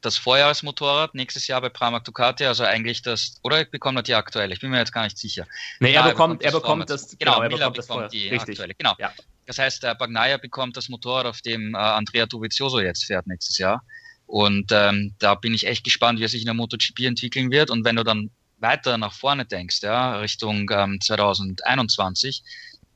das 0.01 0.17
Vorjahresmotorrad 0.17 1.15
nächstes 1.15 1.47
Jahr 1.47 1.61
bei 1.61 1.69
Pramac 1.69 2.03
Ducati, 2.03 2.45
also 2.45 2.63
eigentlich 2.63 3.01
das, 3.01 3.39
oder 3.43 3.65
bekommt 3.65 3.99
er 3.99 4.03
die 4.03 4.15
aktuelle? 4.15 4.53
Ich 4.53 4.59
bin 4.59 4.69
mir 4.69 4.77
jetzt 4.77 4.91
gar 4.91 5.03
nicht 5.03 5.17
sicher. 5.17 5.47
Nee, 5.79 5.93
er, 5.93 6.03
bekommt, 6.03 6.43
er 6.43 6.51
bekommt 6.51 6.89
das, 6.89 7.17
genau, 7.17 7.41
er 7.41 7.49
bekommt, 7.49 7.77
das 7.77 7.87
bekommt 7.87 8.13
die 8.13 8.29
Richtig. 8.29 8.51
aktuelle, 8.51 8.75
genau. 8.75 8.93
Ja. 8.99 9.11
Das 9.45 9.57
heißt, 9.57 9.83
der 9.83 9.95
Bagnaia 9.95 10.37
bekommt 10.37 10.75
das 10.77 10.89
Motorrad, 10.89 11.25
auf 11.25 11.41
dem 11.41 11.73
äh, 11.73 11.77
Andrea 11.77 12.25
Dovizioso 12.25 12.79
jetzt 12.79 13.05
fährt 13.05 13.27
nächstes 13.27 13.57
Jahr. 13.57 13.81
Und 14.25 14.71
ähm, 14.73 15.15
da 15.19 15.35
bin 15.35 15.53
ich 15.53 15.65
echt 15.65 15.85
gespannt, 15.85 16.19
wie 16.19 16.25
er 16.25 16.29
sich 16.29 16.41
in 16.41 16.47
der 16.47 16.53
MotoGP 16.53 16.99
entwickeln 17.05 17.49
wird. 17.49 17.69
Und 17.69 17.85
wenn 17.85 17.95
du 17.95 18.03
dann 18.03 18.29
weiter 18.57 18.97
nach 18.97 19.13
vorne 19.13 19.45
denkst, 19.45 19.81
ja, 19.81 20.17
Richtung 20.17 20.69
ähm, 20.71 20.99
2021, 20.99 22.43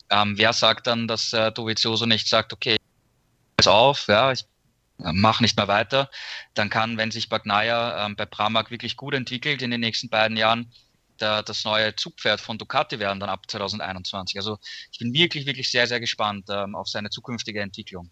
ähm, 0.09 0.37
wer 0.37 0.51
sagt 0.51 0.87
dann, 0.87 1.07
dass 1.07 1.31
äh, 1.31 1.51
Dovizioso 1.53 2.05
nicht 2.05 2.27
sagt, 2.27 2.51
okay, 2.51 2.75
pass 3.55 3.67
auf, 3.67 4.07
ja, 4.07 4.33
ich 4.33 4.43
mach 5.13 5.41
nicht 5.41 5.57
mehr 5.57 5.67
weiter, 5.67 6.09
dann 6.53 6.69
kann, 6.69 6.97
wenn 6.97 7.11
sich 7.11 7.29
Bagnaia 7.29 8.05
ähm, 8.05 8.15
bei 8.15 8.25
Pramac 8.25 8.71
wirklich 8.71 8.97
gut 8.97 9.13
entwickelt 9.13 9.61
in 9.61 9.71
den 9.71 9.81
nächsten 9.81 10.09
beiden 10.09 10.37
Jahren, 10.37 10.71
der, 11.21 11.43
das 11.43 11.63
neue 11.63 11.95
Zugpferd 11.95 12.41
von 12.41 12.57
Ducati 12.57 12.99
werden 12.99 13.19
dann 13.19 13.29
ab 13.29 13.49
2021. 13.49 14.37
Also 14.37 14.57
ich 14.91 14.99
bin 14.99 15.13
wirklich, 15.13 15.45
wirklich 15.45 15.69
sehr, 15.69 15.87
sehr 15.87 15.99
gespannt 15.99 16.47
ähm, 16.49 16.75
auf 16.75 16.87
seine 16.87 17.09
zukünftige 17.09 17.61
Entwicklung. 17.61 18.09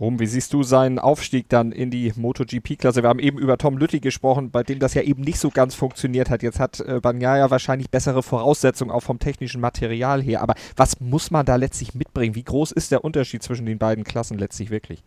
Rum, 0.00 0.18
wie 0.18 0.26
siehst 0.26 0.52
du 0.52 0.62
seinen 0.62 0.98
Aufstieg 0.98 1.48
dann 1.48 1.70
in 1.70 1.90
die 1.90 2.12
MotoGP-Klasse? 2.16 3.02
Wir 3.02 3.08
haben 3.08 3.20
eben 3.20 3.38
über 3.38 3.58
Tom 3.58 3.76
Lütti 3.76 4.00
gesprochen, 4.00 4.50
bei 4.50 4.62
dem 4.62 4.78
das 4.78 4.94
ja 4.94 5.02
eben 5.02 5.22
nicht 5.22 5.38
so 5.38 5.50
ganz 5.50 5.74
funktioniert 5.74 6.30
hat. 6.30 6.42
Jetzt 6.42 6.58
hat 6.58 6.80
äh, 6.80 6.98
Bagnaia 7.00 7.50
wahrscheinlich 7.50 7.90
bessere 7.90 8.22
Voraussetzungen, 8.22 8.90
auch 8.90 9.02
vom 9.02 9.18
technischen 9.18 9.60
Material 9.60 10.22
her. 10.22 10.40
Aber 10.40 10.54
was 10.76 10.98
muss 10.98 11.30
man 11.30 11.46
da 11.46 11.56
letztlich 11.56 11.94
mitbringen? 11.94 12.34
Wie 12.34 12.42
groß 12.42 12.72
ist 12.72 12.90
der 12.90 13.04
Unterschied 13.04 13.42
zwischen 13.42 13.66
den 13.66 13.78
beiden 13.78 14.02
Klassen 14.02 14.38
letztlich 14.38 14.70
wirklich? 14.70 15.04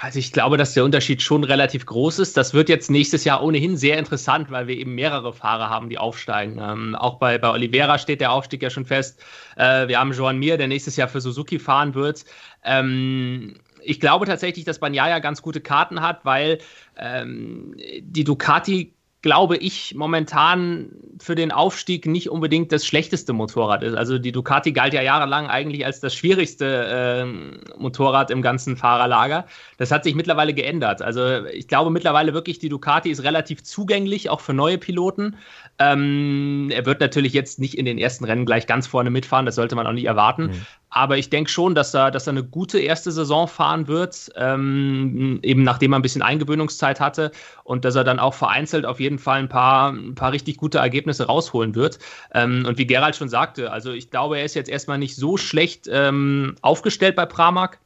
Also 0.00 0.18
ich 0.18 0.32
glaube, 0.32 0.56
dass 0.56 0.74
der 0.74 0.84
Unterschied 0.84 1.22
schon 1.22 1.44
relativ 1.44 1.86
groß 1.86 2.18
ist. 2.18 2.36
Das 2.36 2.54
wird 2.54 2.68
jetzt 2.68 2.90
nächstes 2.90 3.24
Jahr 3.24 3.42
ohnehin 3.42 3.76
sehr 3.76 3.98
interessant, 3.98 4.50
weil 4.50 4.66
wir 4.66 4.76
eben 4.76 4.94
mehrere 4.94 5.32
Fahrer 5.32 5.70
haben, 5.70 5.88
die 5.88 5.98
aufsteigen. 5.98 6.58
Ähm, 6.60 6.96
auch 6.96 7.18
bei, 7.18 7.38
bei 7.38 7.50
Oliveira 7.50 7.98
steht 7.98 8.20
der 8.20 8.32
Aufstieg 8.32 8.62
ja 8.62 8.70
schon 8.70 8.84
fest. 8.84 9.22
Äh, 9.56 9.86
wir 9.86 10.00
haben 10.00 10.12
Joan 10.12 10.38
Mir, 10.38 10.56
der 10.56 10.66
nächstes 10.66 10.96
Jahr 10.96 11.08
für 11.08 11.20
Suzuki 11.20 11.60
fahren 11.60 11.94
wird. 11.94 12.24
Ähm, 12.64 13.54
ich 13.84 14.00
glaube 14.00 14.26
tatsächlich, 14.26 14.64
dass 14.64 14.80
Banyaya 14.80 15.20
ganz 15.20 15.42
gute 15.42 15.60
Karten 15.60 16.00
hat, 16.00 16.24
weil 16.24 16.58
ähm, 16.96 17.76
die 18.00 18.24
Ducati 18.24 18.94
glaube 19.22 19.56
ich, 19.56 19.94
momentan 19.94 20.90
für 21.20 21.36
den 21.36 21.52
Aufstieg 21.52 22.06
nicht 22.06 22.28
unbedingt 22.28 22.72
das 22.72 22.84
schlechteste 22.84 23.32
Motorrad 23.32 23.84
ist. 23.84 23.94
Also 23.94 24.18
die 24.18 24.32
Ducati 24.32 24.72
galt 24.72 24.92
ja 24.92 25.00
jahrelang 25.00 25.46
eigentlich 25.46 25.86
als 25.86 26.00
das 26.00 26.12
schwierigste 26.12 26.66
äh, 26.66 27.78
Motorrad 27.78 28.32
im 28.32 28.42
ganzen 28.42 28.76
Fahrerlager. 28.76 29.46
Das 29.78 29.92
hat 29.92 30.02
sich 30.02 30.16
mittlerweile 30.16 30.54
geändert. 30.54 31.02
Also 31.02 31.46
ich 31.46 31.68
glaube 31.68 31.90
mittlerweile 31.90 32.34
wirklich, 32.34 32.58
die 32.58 32.68
Ducati 32.68 33.10
ist 33.10 33.22
relativ 33.22 33.62
zugänglich, 33.62 34.28
auch 34.28 34.40
für 34.40 34.54
neue 34.54 34.76
Piloten. 34.76 35.36
Ähm, 35.78 36.70
er 36.72 36.84
wird 36.84 37.00
natürlich 37.00 37.32
jetzt 37.32 37.60
nicht 37.60 37.78
in 37.78 37.84
den 37.84 37.98
ersten 37.98 38.24
Rennen 38.24 38.44
gleich 38.44 38.66
ganz 38.66 38.88
vorne 38.88 39.10
mitfahren, 39.10 39.46
das 39.46 39.54
sollte 39.54 39.76
man 39.76 39.86
auch 39.86 39.92
nicht 39.92 40.06
erwarten. 40.06 40.46
Mhm. 40.46 40.66
Aber 40.94 41.16
ich 41.16 41.30
denke 41.30 41.50
schon, 41.50 41.74
dass 41.74 41.94
er, 41.94 42.10
dass 42.10 42.26
er 42.26 42.32
eine 42.32 42.44
gute 42.44 42.78
erste 42.78 43.12
Saison 43.12 43.48
fahren 43.48 43.88
wird, 43.88 44.30
ähm, 44.36 45.40
eben 45.42 45.62
nachdem 45.62 45.94
er 45.94 45.98
ein 45.98 46.02
bisschen 46.02 46.20
Eingewöhnungszeit 46.20 47.00
hatte 47.00 47.32
und 47.64 47.86
dass 47.86 47.94
er 47.94 48.04
dann 48.04 48.18
auch 48.18 48.34
vereinzelt 48.34 48.84
auf 48.84 49.00
jeden 49.00 49.11
Fall 49.18 49.40
ein 49.40 49.48
paar, 49.48 49.92
ein 49.92 50.14
paar 50.14 50.32
richtig 50.32 50.56
gute 50.56 50.78
Ergebnisse 50.78 51.26
rausholen 51.26 51.74
wird. 51.74 51.98
Ähm, 52.34 52.64
und 52.66 52.78
wie 52.78 52.86
Gerald 52.86 53.16
schon 53.16 53.28
sagte, 53.28 53.72
also 53.72 53.92
ich 53.92 54.10
glaube, 54.10 54.38
er 54.38 54.44
ist 54.44 54.54
jetzt 54.54 54.70
erstmal 54.70 54.98
nicht 54.98 55.16
so 55.16 55.36
schlecht 55.36 55.88
ähm, 55.90 56.56
aufgestellt 56.62 57.16
bei 57.16 57.26
Pramac 57.26 57.78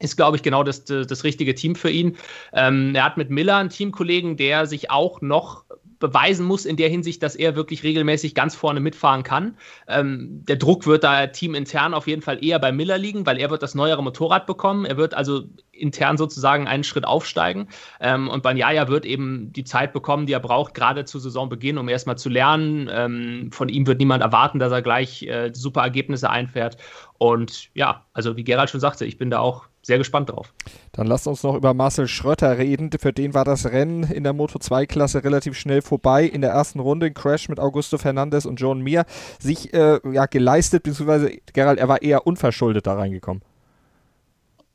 ist, 0.00 0.16
glaube 0.16 0.36
ich, 0.36 0.42
genau 0.42 0.62
das, 0.62 0.84
das, 0.84 1.24
richtige 1.24 1.54
Team 1.54 1.76
für 1.76 1.90
ihn. 1.90 2.16
Ähm, 2.52 2.94
er 2.94 3.04
hat 3.04 3.16
mit 3.16 3.30
Miller 3.30 3.56
einen 3.56 3.70
Teamkollegen, 3.70 4.36
der 4.36 4.66
sich 4.66 4.90
auch 4.90 5.20
noch 5.20 5.64
beweisen 6.04 6.44
muss 6.44 6.66
in 6.66 6.76
der 6.76 6.90
Hinsicht, 6.90 7.22
dass 7.22 7.34
er 7.34 7.56
wirklich 7.56 7.82
regelmäßig 7.82 8.34
ganz 8.34 8.54
vorne 8.54 8.78
mitfahren 8.78 9.22
kann. 9.22 9.56
Ähm, 9.88 10.44
der 10.44 10.56
Druck 10.56 10.86
wird 10.86 11.02
da 11.02 11.28
teamintern 11.28 11.94
auf 11.94 12.06
jeden 12.06 12.20
Fall 12.20 12.44
eher 12.44 12.58
bei 12.58 12.72
Miller 12.72 12.98
liegen, 12.98 13.24
weil 13.24 13.38
er 13.38 13.48
wird 13.48 13.62
das 13.62 13.74
neuere 13.74 14.02
Motorrad 14.02 14.46
bekommen. 14.46 14.84
Er 14.84 14.98
wird 14.98 15.14
also 15.14 15.44
intern 15.72 16.18
sozusagen 16.18 16.68
einen 16.68 16.84
Schritt 16.84 17.06
aufsteigen. 17.06 17.68
Ähm, 18.00 18.28
und 18.28 18.42
Banyaya 18.42 18.88
wird 18.88 19.06
eben 19.06 19.50
die 19.54 19.64
Zeit 19.64 19.94
bekommen, 19.94 20.26
die 20.26 20.34
er 20.34 20.40
braucht, 20.40 20.74
gerade 20.74 21.06
zu 21.06 21.18
Saisonbeginn, 21.18 21.78
um 21.78 21.88
erstmal 21.88 22.18
zu 22.18 22.28
lernen. 22.28 22.90
Ähm, 22.92 23.48
von 23.50 23.70
ihm 23.70 23.86
wird 23.86 23.98
niemand 23.98 24.22
erwarten, 24.22 24.58
dass 24.58 24.72
er 24.72 24.82
gleich 24.82 25.22
äh, 25.22 25.52
super 25.54 25.80
Ergebnisse 25.80 26.28
einfährt. 26.28 26.76
Und 27.16 27.70
ja, 27.74 28.04
also 28.12 28.36
wie 28.36 28.44
Gerald 28.44 28.68
schon 28.68 28.80
sagte, 28.80 29.06
ich 29.06 29.16
bin 29.16 29.30
da 29.30 29.38
auch 29.38 29.68
sehr 29.84 29.98
gespannt 29.98 30.30
drauf. 30.30 30.52
Dann 30.92 31.06
lasst 31.06 31.26
uns 31.26 31.42
noch 31.42 31.54
über 31.54 31.74
Marcel 31.74 32.08
Schröter 32.08 32.56
reden. 32.58 32.90
Für 32.98 33.12
den 33.12 33.34
war 33.34 33.44
das 33.44 33.66
Rennen 33.66 34.04
in 34.04 34.24
der 34.24 34.32
Moto 34.32 34.58
2 34.58 34.86
Klasse 34.86 35.22
relativ 35.22 35.58
schnell 35.58 35.82
vorbei. 35.82 36.24
In 36.24 36.40
der 36.40 36.50
ersten 36.50 36.80
Runde 36.80 37.06
ein 37.06 37.14
Crash 37.14 37.48
mit 37.48 37.60
Augusto 37.60 37.98
Fernandes 37.98 38.46
und 38.46 38.56
John 38.56 38.80
Mir 38.80 39.04
sich 39.38 39.74
äh, 39.74 40.00
ja, 40.10 40.26
geleistet, 40.26 40.82
beziehungsweise 40.82 41.38
Gerald, 41.52 41.78
er 41.78 41.88
war 41.88 42.02
eher 42.02 42.26
unverschuldet 42.26 42.86
da 42.86 42.94
reingekommen. 42.94 43.42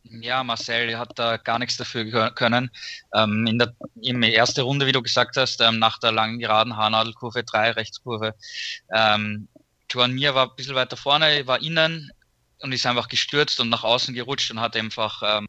Ja, 0.04 0.44
Marcel 0.44 0.98
hat 0.98 1.18
da 1.18 1.38
gar 1.38 1.60
nichts 1.60 1.78
dafür 1.78 2.32
können. 2.32 2.72
Ähm, 3.14 3.46
in 3.48 3.60
der 3.60 3.74
in 4.02 4.22
der 4.22 4.36
ersten 4.36 4.62
Runde, 4.62 4.88
wie 4.88 4.92
du 4.92 5.02
gesagt 5.02 5.38
hast, 5.38 5.62
ähm, 5.62 5.80
nach 5.80 6.00
der 6.00 6.12
langen 6.12 6.40
geraden 6.40 6.78
Haarnadelkurve 6.78 7.44
3, 7.44 7.72
Rechtskurve, 7.72 8.34
ähm, 8.92 9.48
Joan 9.92 10.14
Mir 10.14 10.36
war 10.36 10.50
ein 10.50 10.56
bisschen 10.56 10.76
weiter 10.76 10.98
vorne, 10.98 11.46
war 11.48 11.62
innen 11.62 12.12
und 12.60 12.72
ist 12.72 12.86
einfach 12.86 13.08
gestürzt 13.08 13.60
und 13.60 13.70
nach 13.70 13.84
außen 13.84 14.14
gerutscht 14.14 14.52
und 14.52 14.60
hat 14.60 14.76
einfach 14.76 15.22
ähm, 15.26 15.48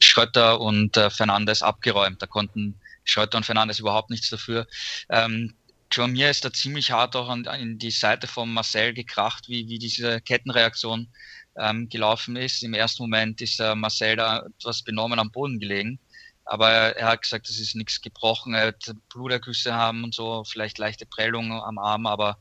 Schrötter 0.00 0.60
und 0.60 0.96
äh, 0.96 1.10
Fernandes 1.10 1.62
abgeräumt. 1.62 2.20
Da 2.22 2.26
konnten 2.26 2.80
Schrötter 3.04 3.38
und 3.38 3.44
Fernandes 3.44 3.78
überhaupt 3.78 4.10
nichts 4.10 4.30
dafür. 4.30 4.66
Ähm, 5.08 5.54
Joan 5.92 6.12
Mir 6.12 6.30
ist 6.30 6.44
da 6.44 6.52
ziemlich 6.52 6.92
hart 6.92 7.16
auch 7.16 7.28
an, 7.28 7.44
in 7.44 7.78
die 7.78 7.90
Seite 7.90 8.26
von 8.26 8.52
Marcel 8.52 8.94
gekracht, 8.94 9.48
wie, 9.48 9.68
wie 9.68 9.78
diese 9.78 10.20
Kettenreaktion 10.20 11.08
ähm, 11.56 11.88
gelaufen 11.88 12.36
ist. 12.36 12.62
Im 12.62 12.74
ersten 12.74 13.02
Moment 13.02 13.40
ist 13.40 13.60
äh, 13.60 13.74
Marcel 13.74 14.16
da 14.16 14.46
etwas 14.58 14.82
benommen 14.82 15.18
am 15.18 15.32
Boden 15.32 15.58
gelegen. 15.58 15.98
Aber 16.44 16.68
er 16.70 17.08
hat 17.08 17.22
gesagt, 17.22 17.48
es 17.48 17.60
ist 17.60 17.76
nichts 17.76 18.00
gebrochen, 18.00 18.54
er 18.54 18.66
wird 18.66 18.92
Blutergüsse 19.12 19.74
haben 19.74 20.02
und 20.02 20.14
so, 20.14 20.42
vielleicht 20.44 20.78
leichte 20.78 21.06
Prellung 21.06 21.52
am 21.52 21.78
Arm, 21.78 22.06
aber 22.06 22.38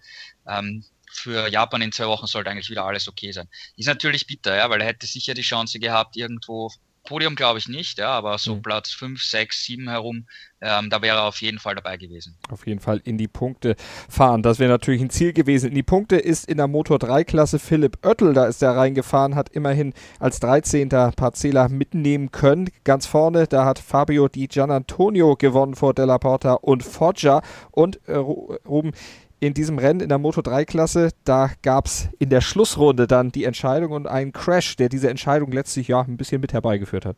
ähm, 0.48 0.84
für 1.12 1.50
Japan 1.50 1.82
in 1.82 1.92
zwei 1.92 2.08
Wochen 2.08 2.28
sollte 2.28 2.50
eigentlich 2.50 2.70
wieder 2.70 2.86
alles 2.86 3.08
okay 3.08 3.32
sein. 3.32 3.48
Ist 3.76 3.88
natürlich 3.88 4.28
bitter, 4.28 4.56
ja, 4.56 4.70
weil 4.70 4.82
er 4.82 4.88
hätte 4.88 5.08
sicher 5.08 5.34
die 5.34 5.42
Chance 5.42 5.80
gehabt, 5.80 6.16
irgendwo 6.16 6.72
Podium 7.04 7.36
glaube 7.36 7.58
ich 7.58 7.68
nicht, 7.68 7.98
ja, 7.98 8.12
aber 8.12 8.38
so 8.38 8.56
mhm. 8.56 8.62
Platz 8.62 8.92
5, 8.92 9.22
6, 9.22 9.66
7 9.66 9.90
herum, 9.90 10.28
ähm, 10.62 10.90
da 10.90 11.02
wäre 11.02 11.18
er 11.18 11.24
auf 11.24 11.42
jeden 11.42 11.58
Fall 11.58 11.76
dabei 11.76 11.98
gewesen. 11.98 12.38
Auf 12.52 12.68
jeden 12.68 12.80
Fall 12.80 13.02
in 13.04 13.18
die 13.18 13.28
Punkte 13.28 13.76
fahren. 14.08 14.44
Das 14.44 14.60
wäre 14.60 14.70
natürlich 14.70 15.02
ein 15.02 15.10
Ziel 15.10 15.34
gewesen. 15.34 15.70
In 15.70 15.76
die 15.76 15.84
Punkte 15.84 16.18
ist 16.18 16.48
in 16.48 16.58
der 16.58 16.68
Motor 16.68 17.00
3 17.00 17.24
Klasse 17.24 17.58
Philipp 17.58 18.06
Oettel, 18.06 18.34
da 18.34 18.46
ist 18.46 18.62
er 18.62 18.76
reingefahren, 18.76 19.36
hat 19.36 19.50
immerhin 19.50 19.94
als 20.20 20.40
13. 20.40 20.90
Parzela 20.90 21.68
mitnehmen 21.70 22.32
können. 22.32 22.70
Ganz 22.84 23.08
vorne, 23.08 23.48
da 23.48 23.66
hat 23.66 23.80
Fabio 23.80 24.28
Di 24.28 24.48
Gianantonio 24.48 25.36
gewonnen 25.36 25.76
vor 25.76 25.94
Della 25.94 26.18
Porta 26.18 26.54
und 26.54 26.84
Foggia 26.84 27.42
und 27.72 28.00
äh, 28.08 28.16
Ruben 28.16 28.92
in 29.40 29.54
diesem 29.54 29.78
Rennen 29.78 30.02
in 30.02 30.10
der 30.10 30.18
Moto 30.18 30.42
3-Klasse, 30.42 31.10
da 31.24 31.50
gab 31.62 31.86
es 31.86 32.10
in 32.20 32.30
der 32.30 32.42
Schlussrunde 32.42 33.08
dann 33.08 33.32
die 33.32 33.46
Entscheidung 33.46 33.94
und 33.94 34.08
einen 34.08 34.34
Crash, 34.34 34.76
der 34.76 34.90
diese 34.90 35.10
Entscheidung 35.10 35.52
letztlich 35.52 35.88
ja 35.88 36.02
ein 36.02 36.18
bisschen 36.18 36.42
mit 36.42 36.54
herbeigeführt 36.54 37.06
hat. 37.06 37.16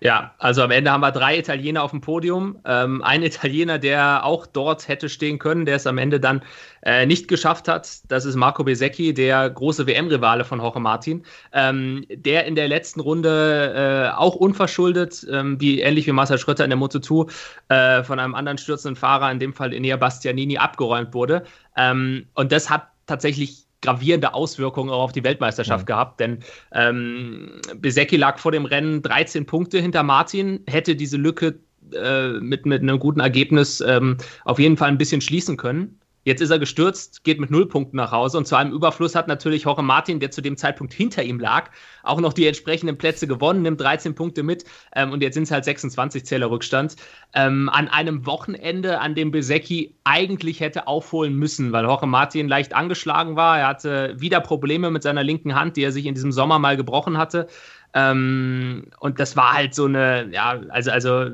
Ja, 0.00 0.32
also 0.38 0.62
am 0.62 0.70
Ende 0.70 0.92
haben 0.92 1.00
wir 1.00 1.10
drei 1.10 1.38
Italiener 1.38 1.82
auf 1.82 1.90
dem 1.90 2.00
Podium. 2.00 2.60
Ähm, 2.64 3.02
ein 3.02 3.24
Italiener, 3.24 3.80
der 3.80 4.24
auch 4.24 4.46
dort 4.46 4.86
hätte 4.86 5.08
stehen 5.08 5.40
können, 5.40 5.64
der 5.64 5.74
es 5.74 5.88
am 5.88 5.98
Ende 5.98 6.20
dann 6.20 6.42
äh, 6.82 7.04
nicht 7.04 7.26
geschafft 7.26 7.66
hat. 7.66 8.02
Das 8.06 8.24
ist 8.24 8.36
Marco 8.36 8.62
Besecchi, 8.62 9.12
der 9.12 9.50
große 9.50 9.88
WM-Rivale 9.88 10.44
von 10.44 10.60
Jorge 10.60 10.78
Martin, 10.78 11.24
ähm, 11.52 12.04
der 12.10 12.46
in 12.46 12.54
der 12.54 12.68
letzten 12.68 13.00
Runde 13.00 14.12
äh, 14.14 14.16
auch 14.16 14.36
unverschuldet, 14.36 15.26
ähm, 15.30 15.60
wie 15.60 15.80
ähnlich 15.80 16.06
wie 16.06 16.12
Marcel 16.12 16.38
Schröter 16.38 16.62
in 16.62 16.70
der 16.70 16.78
Moto2, 16.78 17.30
äh, 17.68 18.04
von 18.04 18.20
einem 18.20 18.36
anderen 18.36 18.58
stürzenden 18.58 18.94
Fahrer, 18.94 19.32
in 19.32 19.40
dem 19.40 19.52
Fall 19.52 19.72
Enea 19.72 19.96
Bastianini, 19.96 20.58
abgeräumt 20.58 21.12
wurde. 21.12 21.42
Ähm, 21.76 22.28
und 22.34 22.52
das 22.52 22.70
hat 22.70 22.88
tatsächlich 23.06 23.67
gravierende 23.80 24.34
Auswirkungen 24.34 24.90
auch 24.90 25.04
auf 25.04 25.12
die 25.12 25.24
Weltmeisterschaft 25.24 25.88
ja. 25.88 25.94
gehabt, 25.94 26.20
denn 26.20 26.38
ähm, 26.72 27.60
Besecki 27.76 28.16
lag 28.16 28.38
vor 28.38 28.52
dem 28.52 28.64
Rennen 28.64 29.02
13 29.02 29.46
Punkte 29.46 29.78
hinter 29.78 30.02
Martin, 30.02 30.60
hätte 30.66 30.96
diese 30.96 31.16
Lücke 31.16 31.60
äh, 31.92 32.32
mit, 32.40 32.66
mit 32.66 32.82
einem 32.82 32.98
guten 32.98 33.20
Ergebnis 33.20 33.80
ähm, 33.80 34.16
auf 34.44 34.58
jeden 34.58 34.76
Fall 34.76 34.88
ein 34.88 34.98
bisschen 34.98 35.20
schließen 35.20 35.56
können. 35.56 35.98
Jetzt 36.28 36.42
ist 36.42 36.50
er 36.50 36.58
gestürzt, 36.58 37.24
geht 37.24 37.40
mit 37.40 37.50
null 37.50 37.66
Punkten 37.66 37.96
nach 37.96 38.12
Hause 38.12 38.36
und 38.36 38.46
zu 38.46 38.54
einem 38.54 38.70
Überfluss 38.74 39.14
hat 39.14 39.28
natürlich 39.28 39.62
Jorge 39.62 39.80
Martin, 39.80 40.20
der 40.20 40.30
zu 40.30 40.42
dem 40.42 40.58
Zeitpunkt 40.58 40.92
hinter 40.92 41.22
ihm 41.22 41.40
lag, 41.40 41.70
auch 42.02 42.20
noch 42.20 42.34
die 42.34 42.46
entsprechenden 42.46 42.98
Plätze 42.98 43.26
gewonnen, 43.26 43.62
nimmt 43.62 43.80
13 43.80 44.14
Punkte 44.14 44.42
mit 44.42 44.66
ähm, 44.94 45.10
und 45.12 45.22
jetzt 45.22 45.32
sind 45.32 45.44
es 45.44 45.50
halt 45.50 45.64
26 45.64 46.26
Zähler 46.26 46.50
Rückstand. 46.50 46.96
Ähm, 47.32 47.70
an 47.70 47.88
einem 47.88 48.26
Wochenende, 48.26 49.00
an 49.00 49.14
dem 49.14 49.30
Besecki 49.30 49.94
eigentlich 50.04 50.60
hätte 50.60 50.86
aufholen 50.86 51.34
müssen, 51.34 51.72
weil 51.72 51.86
Jorge 51.86 52.06
Martin 52.06 52.46
leicht 52.46 52.74
angeschlagen 52.74 53.36
war. 53.36 53.60
Er 53.60 53.68
hatte 53.68 54.14
wieder 54.18 54.40
Probleme 54.40 54.90
mit 54.90 55.04
seiner 55.04 55.24
linken 55.24 55.54
Hand, 55.54 55.78
die 55.78 55.82
er 55.82 55.92
sich 55.92 56.04
in 56.04 56.12
diesem 56.12 56.32
Sommer 56.32 56.58
mal 56.58 56.76
gebrochen 56.76 57.16
hatte. 57.16 57.48
Ähm, 57.94 58.88
und 59.00 59.18
das 59.18 59.34
war 59.34 59.54
halt 59.54 59.74
so 59.74 59.86
eine, 59.86 60.28
ja, 60.30 60.60
also, 60.68 60.90
also 60.90 61.30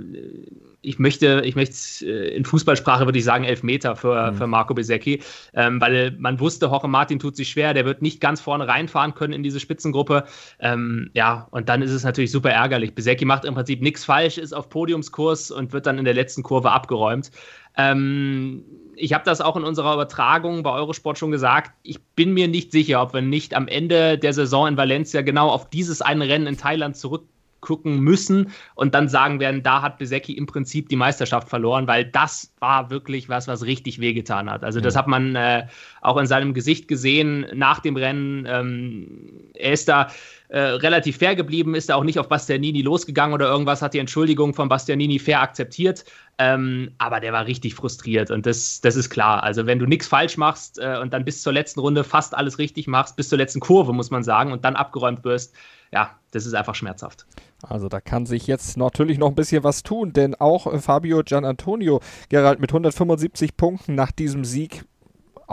ich 0.84 0.98
möchte, 0.98 1.42
ich 1.44 1.56
möchte 1.56 2.06
äh, 2.06 2.36
in 2.36 2.44
Fußballsprache 2.44 3.06
würde 3.06 3.18
ich 3.18 3.24
sagen 3.24 3.44
Elfmeter 3.44 3.96
für, 3.96 4.32
mhm. 4.32 4.36
für 4.36 4.46
Marco 4.46 4.74
Besecchi, 4.74 5.22
ähm, 5.54 5.80
weil 5.80 6.14
man 6.18 6.38
wusste, 6.40 6.66
Jorge 6.66 6.88
Martin 6.88 7.18
tut 7.18 7.36
sich 7.36 7.48
schwer, 7.48 7.74
der 7.74 7.84
wird 7.84 8.02
nicht 8.02 8.20
ganz 8.20 8.40
vorne 8.40 8.68
reinfahren 8.68 9.14
können 9.14 9.32
in 9.32 9.42
diese 9.42 9.60
Spitzengruppe. 9.60 10.24
Ähm, 10.60 11.10
ja, 11.14 11.48
und 11.50 11.68
dann 11.68 11.82
ist 11.82 11.92
es 11.92 12.04
natürlich 12.04 12.30
super 12.30 12.50
ärgerlich. 12.50 12.94
Besecchi 12.94 13.24
macht 13.24 13.44
im 13.44 13.54
Prinzip 13.54 13.80
nichts 13.80 14.04
falsch, 14.04 14.38
ist 14.38 14.52
auf 14.52 14.68
Podiumskurs 14.68 15.50
und 15.50 15.72
wird 15.72 15.86
dann 15.86 15.98
in 15.98 16.04
der 16.04 16.14
letzten 16.14 16.42
Kurve 16.42 16.70
abgeräumt. 16.70 17.30
Ähm, 17.76 18.64
ich 18.96 19.12
habe 19.12 19.24
das 19.24 19.40
auch 19.40 19.56
in 19.56 19.64
unserer 19.64 19.94
Übertragung 19.94 20.62
bei 20.62 20.70
Eurosport 20.70 21.18
schon 21.18 21.32
gesagt. 21.32 21.72
Ich 21.82 22.00
bin 22.00 22.32
mir 22.32 22.46
nicht 22.46 22.70
sicher, 22.70 23.02
ob 23.02 23.12
wir 23.12 23.22
nicht 23.22 23.54
am 23.54 23.66
Ende 23.66 24.18
der 24.18 24.32
Saison 24.32 24.68
in 24.68 24.76
Valencia 24.76 25.22
genau 25.22 25.48
auf 25.48 25.68
dieses 25.68 26.00
eine 26.00 26.28
Rennen 26.28 26.46
in 26.46 26.56
Thailand 26.56 26.96
zurück 26.96 27.24
gucken 27.64 28.00
müssen 28.00 28.52
und 28.74 28.94
dann 28.94 29.08
sagen 29.08 29.40
werden, 29.40 29.62
da 29.62 29.82
hat 29.82 29.98
Besecki 29.98 30.34
im 30.34 30.46
Prinzip 30.46 30.88
die 30.88 30.96
Meisterschaft 30.96 31.48
verloren, 31.48 31.86
weil 31.86 32.04
das 32.04 32.52
war 32.60 32.90
wirklich 32.90 33.28
was, 33.28 33.48
was 33.48 33.64
richtig 33.64 34.00
wehgetan 34.00 34.50
hat. 34.50 34.62
Also 34.62 34.80
das 34.80 34.94
hat 34.94 35.08
man 35.08 35.34
äh, 35.34 35.66
auch 36.02 36.18
in 36.18 36.26
seinem 36.26 36.52
Gesicht 36.54 36.86
gesehen 36.86 37.46
nach 37.54 37.80
dem 37.80 37.96
Rennen. 37.96 38.46
Ähm, 38.46 39.50
er 39.54 39.72
ist 39.72 39.88
da 39.88 40.08
äh, 40.54 40.76
relativ 40.76 41.16
fair 41.16 41.34
geblieben, 41.34 41.74
ist 41.74 41.88
da 41.88 41.96
auch 41.96 42.04
nicht 42.04 42.20
auf 42.20 42.28
Bastianini 42.28 42.82
losgegangen 42.82 43.34
oder 43.34 43.48
irgendwas, 43.48 43.82
hat 43.82 43.92
die 43.92 43.98
Entschuldigung 43.98 44.54
von 44.54 44.68
Bastianini 44.68 45.18
fair 45.18 45.42
akzeptiert. 45.42 46.04
Ähm, 46.38 46.92
aber 46.98 47.18
der 47.18 47.32
war 47.32 47.46
richtig 47.46 47.74
frustriert 47.74 48.30
und 48.30 48.46
das, 48.46 48.80
das 48.80 48.94
ist 48.94 49.10
klar. 49.10 49.42
Also 49.42 49.66
wenn 49.66 49.80
du 49.80 49.86
nichts 49.86 50.06
falsch 50.06 50.36
machst 50.36 50.78
äh, 50.78 50.96
und 51.02 51.12
dann 51.12 51.24
bis 51.24 51.42
zur 51.42 51.52
letzten 51.52 51.80
Runde 51.80 52.04
fast 52.04 52.36
alles 52.36 52.58
richtig 52.58 52.86
machst, 52.86 53.16
bis 53.16 53.30
zur 53.30 53.38
letzten 53.38 53.58
Kurve, 53.58 53.92
muss 53.92 54.12
man 54.12 54.22
sagen, 54.22 54.52
und 54.52 54.64
dann 54.64 54.76
abgeräumt 54.76 55.24
wirst, 55.24 55.56
ja, 55.92 56.12
das 56.30 56.46
ist 56.46 56.54
einfach 56.54 56.76
schmerzhaft. 56.76 57.26
Also 57.68 57.88
da 57.88 58.00
kann 58.00 58.24
sich 58.24 58.46
jetzt 58.46 58.76
natürlich 58.76 59.18
noch 59.18 59.30
ein 59.30 59.34
bisschen 59.34 59.64
was 59.64 59.82
tun, 59.82 60.12
denn 60.12 60.36
auch 60.36 60.72
Fabio 60.80 61.22
Gianantonio 61.24 62.00
Gerald 62.28 62.60
mit 62.60 62.70
175 62.70 63.56
Punkten 63.56 63.96
nach 63.96 64.12
diesem 64.12 64.44
Sieg 64.44 64.84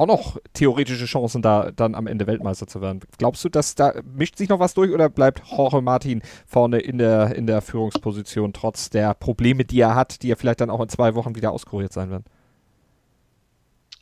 auch 0.02 0.08
noch 0.08 0.38
theoretische 0.54 1.06
Chancen 1.06 1.44
da 1.44 1.72
dann 1.72 1.94
am 1.94 2.08
Ende 2.08 2.26
Weltmeister 2.26 2.66
zu 2.66 2.82
werden. 2.82 3.02
Glaubst 3.20 3.44
du, 3.46 3.50
dass 3.50 3.76
da 3.76 3.94
mischt 4.04 4.36
sich 4.38 4.50
noch 4.50 4.60
was 4.60 4.74
durch 4.74 4.92
oder 4.92 5.10
bleibt 5.10 5.44
Jorge 5.48 5.82
Martin 5.82 6.24
vorne 6.48 6.80
in 6.80 6.98
der, 6.98 7.36
in 7.36 7.46
der 7.46 7.62
Führungsposition 7.62 8.52
trotz 8.52 8.90
der 8.90 9.14
Probleme, 9.14 9.64
die 9.64 9.80
er 9.80 9.94
hat, 9.94 10.24
die 10.24 10.30
ja 10.30 10.36
vielleicht 10.36 10.62
dann 10.62 10.72
auch 10.72 10.82
in 10.82 10.90
zwei 10.90 11.14
Wochen 11.14 11.36
wieder 11.36 11.52
auskuriert 11.52 11.94
sein 11.94 12.10
werden? 12.10 12.26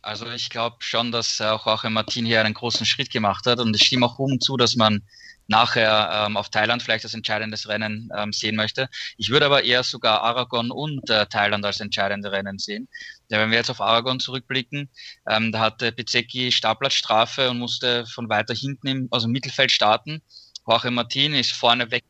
Also 0.02 0.26
ich 0.28 0.50
glaube 0.50 0.78
schon, 0.80 1.12
dass 1.12 1.42
auch 1.42 1.66
Jorge 1.66 1.90
Martin 1.90 2.26
hier 2.26 2.46
einen 2.46 2.54
großen 2.54 2.86
Schritt 2.86 3.12
gemacht 3.12 3.46
hat 3.46 3.60
und 3.60 3.76
ich 3.76 3.84
stimme 3.84 4.06
auch 4.06 4.18
um 4.20 4.40
zu, 4.40 4.56
dass 4.56 4.78
man 4.78 5.02
nachher 5.50 6.26
ähm, 6.28 6.38
auf 6.38 6.50
Thailand 6.50 6.82
vielleicht 6.84 7.04
als 7.04 7.14
entscheidendes 7.14 7.68
Rennen 7.68 8.10
ähm, 8.16 8.32
sehen 8.32 8.56
möchte. 8.56 8.88
Ich 9.18 9.30
würde 9.30 9.48
aber 9.48 9.64
eher 9.64 9.84
sogar 9.84 10.22
Aragon 10.22 10.72
und 10.72 11.10
äh, 11.10 11.26
Thailand 11.26 11.66
als 11.66 11.80
entscheidende 11.80 12.32
Rennen 12.32 12.60
sehen. 12.60 12.88
Ja, 13.30 13.40
wenn 13.40 13.50
wir 13.50 13.58
jetzt 13.58 13.72
auf 13.72 13.82
Aragon 13.82 14.20
zurückblicken, 14.20 14.90
ähm, 15.28 15.52
da 15.52 15.60
hatte 15.60 15.92
Bezecchi 15.92 16.52
Startplatzstrafe 16.52 17.50
und 17.50 17.58
musste 17.58 18.06
von 18.06 18.30
weiter 18.30 18.54
hinten 18.54 18.88
im 18.88 19.08
also 19.12 19.28
Mittelfeld 19.28 19.72
starten. 19.72 20.22
Jorge 20.68 20.92
Martin 20.92 21.34
ist 21.34 21.52
vorne 21.52 21.90
weg 21.90 22.04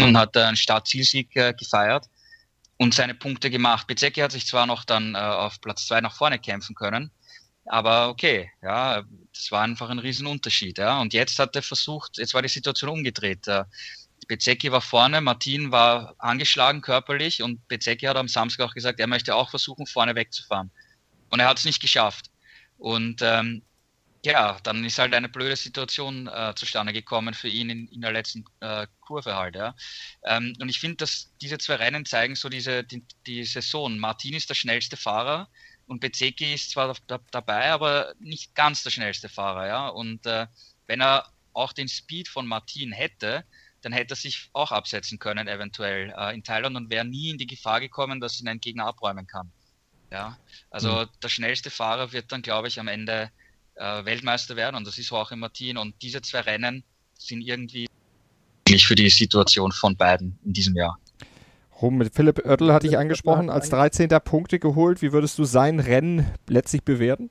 und 0.00 0.16
hat 0.16 0.36
einen 0.36 0.56
Startzielsieg 0.56 1.36
äh, 1.36 1.52
gefeiert 1.52 2.06
und 2.78 2.94
seine 2.94 3.14
Punkte 3.14 3.50
gemacht. 3.50 3.86
Bezecchi 3.86 4.20
hat 4.20 4.32
sich 4.32 4.46
zwar 4.46 4.66
noch 4.66 4.84
dann 4.84 5.14
äh, 5.14 5.18
auf 5.18 5.60
Platz 5.60 5.86
zwei 5.86 6.00
nach 6.00 6.14
vorne 6.14 6.38
kämpfen 6.38 6.74
können, 6.74 7.10
aber 7.66 8.08
okay, 8.08 8.50
ja, 8.62 9.02
das 9.32 9.50
war 9.50 9.62
einfach 9.62 9.90
ein 9.90 9.98
Riesenunterschied. 9.98 10.78
Ja. 10.78 11.00
Und 11.00 11.12
jetzt 11.12 11.38
hat 11.38 11.56
er 11.56 11.62
versucht, 11.62 12.18
jetzt 12.18 12.34
war 12.34 12.42
die 12.42 12.48
Situation 12.48 12.90
umgedreht. 12.90 13.46
Bezecki 14.28 14.72
war 14.72 14.80
vorne, 14.80 15.20
Martin 15.20 15.70
war 15.70 16.14
angeschlagen 16.18 16.80
körperlich 16.80 17.42
und 17.42 17.66
Bezecki 17.68 18.06
hat 18.06 18.16
am 18.16 18.28
Samstag 18.28 18.64
auch 18.66 18.74
gesagt, 18.74 18.98
er 18.98 19.06
möchte 19.06 19.34
auch 19.34 19.50
versuchen, 19.50 19.86
vorne 19.86 20.14
wegzufahren. 20.14 20.70
Und 21.30 21.40
er 21.40 21.48
hat 21.48 21.58
es 21.58 21.64
nicht 21.64 21.80
geschafft. 21.80 22.30
Und 22.78 23.20
ähm, 23.22 23.62
ja, 24.24 24.58
dann 24.64 24.84
ist 24.84 24.98
halt 24.98 25.14
eine 25.14 25.28
blöde 25.28 25.54
Situation 25.56 26.26
äh, 26.26 26.52
zustande 26.56 26.92
gekommen 26.92 27.34
für 27.34 27.48
ihn 27.48 27.70
in, 27.70 27.88
in 27.88 28.00
der 28.00 28.12
letzten 28.12 28.44
äh, 28.60 28.86
Kurve 29.00 29.36
halt. 29.36 29.54
Ja. 29.54 29.74
Ähm, 30.24 30.54
und 30.60 30.68
ich 30.68 30.80
finde, 30.80 30.96
dass 30.96 31.32
diese 31.40 31.58
zwei 31.58 31.76
Rennen 31.76 32.04
zeigen 32.04 32.34
so 32.34 32.48
diese 32.48 32.82
die, 32.82 33.04
die 33.26 33.44
Saison. 33.44 33.98
Martin 33.98 34.34
ist 34.34 34.50
der 34.50 34.54
schnellste 34.54 34.96
Fahrer, 34.96 35.48
und 35.86 36.00
Bezeki 36.00 36.54
ist 36.54 36.70
zwar 36.70 36.94
da, 37.06 37.20
dabei, 37.30 37.70
aber 37.70 38.14
nicht 38.18 38.54
ganz 38.54 38.82
der 38.82 38.90
schnellste 38.90 39.28
Fahrer, 39.28 39.66
ja. 39.66 39.88
Und 39.88 40.26
äh, 40.26 40.46
wenn 40.86 41.00
er 41.00 41.30
auch 41.52 41.72
den 41.72 41.88
Speed 41.88 42.28
von 42.28 42.46
Martin 42.46 42.92
hätte, 42.92 43.44
dann 43.82 43.92
hätte 43.92 44.14
er 44.14 44.16
sich 44.16 44.50
auch 44.52 44.72
absetzen 44.72 45.18
können, 45.18 45.48
eventuell 45.48 46.12
äh, 46.16 46.34
in 46.34 46.42
Thailand 46.42 46.76
und 46.76 46.90
wäre 46.90 47.04
nie 47.04 47.30
in 47.30 47.38
die 47.38 47.46
Gefahr 47.46 47.80
gekommen, 47.80 48.20
dass 48.20 48.40
ihn 48.40 48.48
ein 48.48 48.60
Gegner 48.60 48.86
abräumen 48.86 49.26
kann. 49.26 49.50
Ja, 50.10 50.38
also 50.70 50.90
mhm. 50.90 51.08
der 51.22 51.28
schnellste 51.28 51.70
Fahrer 51.70 52.12
wird 52.12 52.30
dann, 52.30 52.42
glaube 52.42 52.68
ich, 52.68 52.78
am 52.78 52.88
Ende 52.88 53.30
äh, 53.74 54.04
Weltmeister 54.04 54.56
werden 54.56 54.76
und 54.76 54.86
das 54.86 54.98
ist 54.98 55.12
auch 55.12 55.30
in 55.30 55.38
Martin. 55.38 55.76
Und 55.76 55.94
diese 56.02 56.22
zwei 56.22 56.40
Rennen 56.40 56.84
sind 57.18 57.42
irgendwie 57.42 57.86
für 58.78 58.94
die 58.94 59.08
Situation 59.08 59.72
von 59.72 59.96
beiden 59.96 60.38
in 60.44 60.52
diesem 60.52 60.76
Jahr. 60.76 60.98
Rum 61.80 61.98
mit 61.98 62.14
Philipp 62.14 62.44
Oertel 62.44 62.72
hatte 62.72 62.86
ich 62.86 62.96
angesprochen, 62.96 63.50
als 63.50 63.68
13. 63.70 64.08
Punkte 64.24 64.58
geholt. 64.58 65.02
Wie 65.02 65.12
würdest 65.12 65.38
du 65.38 65.44
sein 65.44 65.80
Rennen 65.80 66.26
letztlich 66.48 66.82
bewerten? 66.82 67.30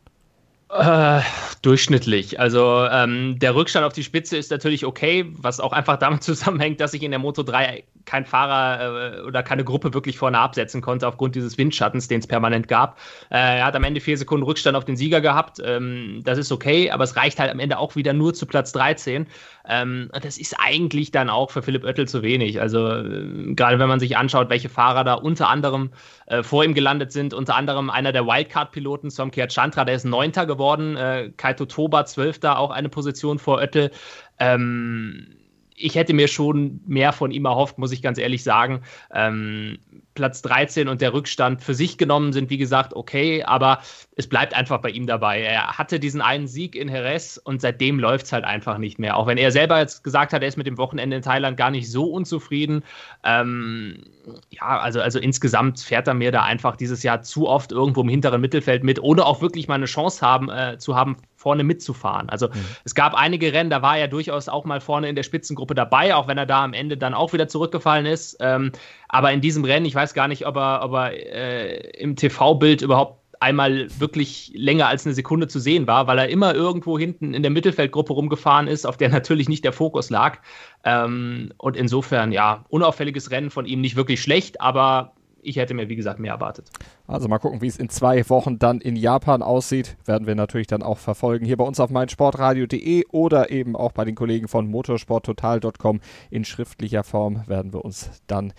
Äh, 0.70 1.22
durchschnittlich. 1.62 2.39
Also 2.39 2.86
ähm, 2.91 3.38
der 3.39 3.56
Rückstand 3.56 3.86
auf 3.86 3.93
die 3.93 4.04
Spitze 4.04 4.38
ist 4.38 4.52
natürlich 4.52 4.86
okay, 4.86 5.26
was 5.38 5.60
auch 5.60 5.74
einfach 5.74 5.98
damit 6.00 6.24
zusammenhängt, 6.24 6.80
dass 6.80 6.91
sich 6.91 7.04
in 7.04 7.12
der 7.12 7.20
Moto 7.20 7.43
3 7.43 7.84
kein 8.06 8.26
Fahrer 8.26 9.18
äh, 9.18 9.22
oder 9.22 9.43
keine 9.43 9.64
Gruppe 9.64 9.93
wirklich 9.93 10.18
vorne 10.18 10.39
absetzen 10.39 10.82
konnte 10.82 11.08
aufgrund 11.08 11.36
dieses 11.36 11.58
Windschattens, 11.58 12.08
den 12.08 12.20
es 12.20 12.28
permanent 12.28 12.68
gab. 12.68 12.97
Äh, 13.30 13.60
er 13.60 13.66
hat 13.66 13.76
am 13.76 13.84
Ende 13.84 14.01
vier 14.01 14.18
Sekunden 14.18 14.45
Rückstand 14.45 14.78
auf 14.78 14.86
den 14.86 14.95
Sieger 14.95 15.22
gehabt. 15.22 15.62
Ähm, 15.64 16.22
das 16.24 16.38
ist 16.38 16.51
okay, 16.51 16.91
aber 16.91 17.03
es 17.03 17.16
reicht 17.16 17.39
halt 17.39 17.51
am 17.51 17.60
Ende 17.60 17.78
auch 17.78 17.95
wieder 17.95 18.14
nur 18.14 18.34
zu 18.34 18.45
Platz 18.45 18.72
13. 18.72 19.28
Ähm, 19.68 20.10
das 20.22 20.38
ist 20.38 20.56
eigentlich 20.60 21.12
dann 21.12 21.30
auch 21.30 21.51
für 21.51 21.62
Philipp 21.62 21.84
Oettel 21.84 22.08
zu 22.08 22.22
wenig. 22.22 22.62
Also 22.62 22.88
äh, 22.88 23.53
gerade 23.53 23.80
wenn 23.80 23.88
man 23.88 23.99
sich 23.99 24.18
anschaut, 24.18 24.49
welche 24.49 24.70
Fahrer 24.70 25.03
da 25.03 25.16
unter 25.16 25.49
anderem 25.49 25.91
äh, 26.28 26.43
vor 26.43 26.64
ihm 26.64 26.74
gelandet 26.74 27.12
sind, 27.12 27.34
unter 27.34 27.56
anderem 27.56 27.89
einer 27.89 28.12
der 28.12 28.26
Wildcard-Piloten, 28.26 29.10
Somkiat 29.10 29.51
Chandra, 29.51 29.86
der 29.86 29.95
ist 29.95 30.06
Neunter 30.06 30.45
geworden, 30.45 30.95
äh, 30.95 31.32
Kaito 31.36 31.66
Toba 31.66 32.06
Zwölfter, 32.06 32.60
auch 32.60 32.72
eine 32.72 32.89
Position 32.89 33.39
vor 33.39 33.58
Oettel. 33.58 33.91
Ähm, 34.39 35.35
ich 35.76 35.96
hätte 35.96 36.14
mir 36.14 36.28
schon 36.28 36.82
mehr 36.86 37.14
von 37.14 37.32
ihm 37.32 37.46
erhofft, 37.46 37.78
muss 37.78 37.92
ich 37.92 38.02
ganz 38.02 38.18
ehrlich 38.18 38.44
sagen. 38.44 38.82
Ähm, 39.14 39.80
Platz 40.14 40.42
13 40.42 40.88
und 40.88 41.02
der 41.02 41.14
Rückstand 41.14 41.62
für 41.62 41.74
sich 41.74 41.98
genommen 41.98 42.34
sind, 42.34 42.50
wie 42.50 42.58
gesagt, 42.58 42.94
okay, 42.94 43.44
aber 43.44 43.80
es 44.16 44.28
bleibt 44.28 44.53
einfach 44.53 44.80
bei 44.80 44.89
ihm 44.89 45.07
dabei. 45.07 45.41
Er 45.41 45.78
hatte 45.78 45.99
diesen 45.99 46.22
einen 46.22 46.47
Sieg 46.47 46.76
in 46.76 46.88
Jerez 46.88 47.39
und 47.43 47.61
seitdem 47.61 47.99
läuft 47.99 48.28
es 48.28 48.32
halt 48.32 48.45
einfach 48.45 48.78
nicht 48.78 48.97
mehr. 48.97 49.18
Auch 49.18 49.28
wenn 49.28 49.38
er 49.38 49.51
selber 49.51 49.80
jetzt 49.80 50.03
gesagt 50.03 50.32
hat, 50.32 50.41
er 50.41 50.47
ist 50.47 50.57
mit 50.57 50.68
dem 50.68 50.78
Wochenende 50.78 51.18
in 51.18 51.22
Thailand 51.22 51.57
gar 51.57 51.70
nicht 51.70 51.91
so 51.91 52.05
unzufrieden. 52.05 52.84
Ähm, 53.24 54.03
ja, 54.49 54.80
also, 54.80 55.01
also 55.01 55.20
insgesamt 55.20 55.82
fährt 55.82 56.07
er 56.07 56.13
mir 56.13 56.32
da 56.32 56.43
einfach 56.43 56.78
dieses 56.78 57.03
Jahr 57.03 57.24
zu 57.24 57.47
oft 57.47 57.74
irgendwo 57.74 58.01
im 58.01 58.09
hinteren 58.09 58.39
Mittelfeld 58.39 58.84
mit, 58.84 59.03
ohne 59.03 59.26
auch 59.26 59.41
wirklich 59.41 59.68
mal 59.68 59.76
eine 59.76 59.86
Chance 59.86 60.26
haben, 60.26 60.49
äh, 60.49 60.78
zu 60.78 60.95
haben, 60.95 61.18
vorne 61.36 61.63
mitzufahren. 61.63 62.30
Also 62.30 62.47
mhm. 62.47 62.66
es 62.86 62.95
gab 62.95 63.13
einige 63.13 63.53
Rennen, 63.53 63.70
da 63.70 63.82
war 63.82 63.97
er 63.97 64.07
durchaus 64.07 64.49
auch 64.49 64.66
mal 64.66 64.82
vorne 64.82 65.09
in 65.09 65.16
der 65.16 65.24
Spitzengruppe 65.24 65.76
dabei, 65.76 66.16
auch 66.16 66.28
wenn 66.28 66.38
er 66.38 66.47
da 66.47 66.63
am 66.63 66.74
Ende 66.74 66.97
dann 66.97 67.13
auch 67.13 67.34
wieder 67.34 67.47
zurückgefallen 67.47 68.07
ist. 68.07 68.38
Ähm, 68.39 68.72
aber 69.09 69.32
in 69.32 69.41
diesem 69.41 69.63
Rennen, 69.63 69.86
ich 69.86 69.93
weiß 69.93 70.13
gar 70.16 70.28
nicht, 70.28 70.47
ob 70.47 70.55
er, 70.55 70.84
ob 70.84 70.93
er 70.93 71.11
äh, 71.11 71.89
im 71.99 72.16
TV-Bild 72.16 72.82
überhaupt 72.82 73.25
einmal 73.46 73.88
wirklich 74.00 74.52
länger 74.56 74.88
als 74.88 75.06
eine 75.06 75.14
Sekunde 75.14 75.48
zu 75.48 75.60
sehen 75.60 75.86
war, 75.86 76.08
weil 76.08 76.18
er 76.18 76.30
immer 76.30 76.56
irgendwo 76.56 76.98
hinten 76.98 77.36
in 77.36 77.43
der 77.43 77.52
Mittelfeldgruppe 77.52 78.12
rumgefahren 78.12 78.68
ist, 78.68 78.88
auf 78.88 78.98
der 78.98 79.10
natürlich 79.20 79.48
nicht 79.48 79.64
der 79.64 79.72
Fokus 79.72 80.10
lag. 80.10 80.39
Ähm, 80.84 81.52
und 81.58 81.78
insofern, 81.78 82.32
ja, 82.32 82.66
unauffälliges 82.70 83.30
Rennen 83.30 83.52
von 83.52 83.68
ihm 83.68 83.82
nicht 83.82 83.96
wirklich 83.96 84.20
schlecht, 84.22 84.62
aber 84.62 85.14
ich 85.43 85.58
hätte 85.58 85.76
mir, 85.76 85.89
wie 85.89 85.96
gesagt, 85.96 86.20
mehr 86.20 86.34
erwartet. 86.34 86.72
Also 87.06 87.28
mal 87.28 87.38
gucken, 87.38 87.62
wie 87.62 87.68
es 87.68 87.78
in 87.78 87.88
zwei 87.89 88.28
Wochen 88.30 88.58
dann 88.58 88.82
in 88.82 88.96
Japan 88.96 89.43
aussieht. 89.43 89.96
Werden 90.06 90.26
wir 90.26 90.34
natürlich 90.34 90.66
dann 90.66 90.82
auch 90.82 90.98
verfolgen. 90.98 91.46
Hier 91.46 91.58
bei 91.58 91.64
uns 91.64 91.80
auf 91.80 91.91
meinsportradio.de 91.91 93.06
oder 93.12 93.52
eben 93.52 93.76
auch 93.76 93.91
bei 93.91 94.06
den 94.06 94.16
Kollegen 94.16 94.48
von 94.48 94.68
motorsporttotal.com 94.68 96.00
in 96.32 96.46
schriftlicher 96.46 97.04
Form 97.04 97.43
werden 97.46 97.74
wir 97.74 97.86
uns 97.86 98.10
dann 98.26 98.54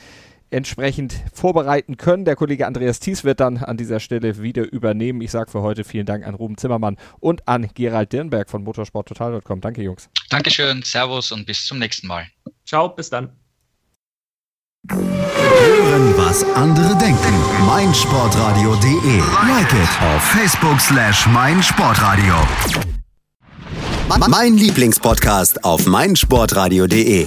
entsprechend 0.51 1.15
vorbereiten 1.33 1.97
können. 1.97 2.25
Der 2.25 2.37
Kollege 2.37 2.67
Andreas 2.67 3.01
Thies 3.01 3.25
wird 3.25 3.41
dann 3.41 3.59
an 3.59 3.77
dieser 3.77 4.01
Stelle 4.01 4.41
wieder 4.41 4.71
übernehmen. 4.73 5.21
Ich 5.21 5.31
sage 5.31 5.51
für 5.51 5.63
heute 5.63 5.85
vielen 5.85 6.07
Dank 6.07 6.27
an 6.27 6.35
Ruben 6.35 6.57
Zimmermann 6.57 6.97
und 7.21 7.47
an 7.49 7.69
Gerald 7.75 8.13
Dirnberg 8.13 8.49
von 8.51 8.63
motorsporttotal.com. 8.63 9.61
Danke, 9.61 9.83
Jungs. 9.83 10.09
Dankeschön, 10.31 10.83
Servus 10.83 11.33
und 11.33 11.47
bis 11.47 11.67
zum 11.67 11.79
nächsten 11.79 12.07
Mal. 12.07 12.27
Ciao, 12.65 12.89
bis 12.89 13.11
dann. 13.11 13.33
Hören, 14.89 16.15
was 16.17 16.45
andere 16.55 16.97
denken. 16.99 17.35
meinsportradio.de. 17.67 19.19
Like 19.49 19.73
it 19.73 20.03
auf 20.03 20.23
Facebook 20.23 20.81
slash 20.81 21.27
meinsportradio. 21.27 22.35
Mein 24.29 24.57
Lieblingspodcast 24.57 25.65
auf 25.65 25.87
meinsportradio.de. 25.87 27.27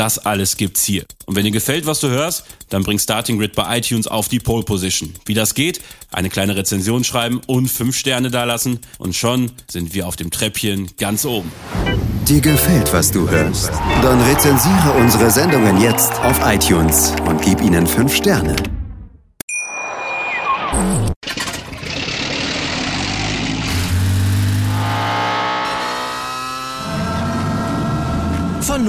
das 0.00 0.18
alles 0.18 0.56
gibt's 0.56 0.82
hier. 0.82 1.04
Und 1.26 1.36
wenn 1.36 1.44
dir 1.44 1.50
gefällt, 1.50 1.84
was 1.84 2.00
du 2.00 2.08
hörst, 2.08 2.44
dann 2.70 2.82
bring 2.84 2.98
Starting 2.98 3.38
Grid 3.38 3.54
bei 3.54 3.76
iTunes 3.76 4.06
auf 4.06 4.28
die 4.28 4.40
Pole 4.40 4.64
Position. 4.64 5.12
Wie 5.26 5.34
das 5.34 5.54
geht? 5.54 5.82
Eine 6.10 6.30
kleine 6.30 6.56
Rezension 6.56 7.04
schreiben 7.04 7.42
und 7.46 7.68
fünf 7.68 7.98
Sterne 7.98 8.30
dalassen 8.30 8.80
und 8.96 9.14
schon 9.14 9.52
sind 9.70 9.92
wir 9.92 10.08
auf 10.08 10.16
dem 10.16 10.30
Treppchen 10.30 10.88
ganz 10.96 11.26
oben. 11.26 11.52
Dir 12.26 12.40
gefällt, 12.40 12.90
was 12.94 13.12
du 13.12 13.28
hörst? 13.28 13.72
Dann 14.02 14.22
rezensiere 14.22 14.92
unsere 14.98 15.30
Sendungen 15.30 15.82
jetzt 15.82 16.12
auf 16.22 16.40
iTunes 16.46 17.12
und 17.26 17.42
gib 17.42 17.60
ihnen 17.60 17.86
fünf 17.86 18.16
Sterne. 18.16 18.56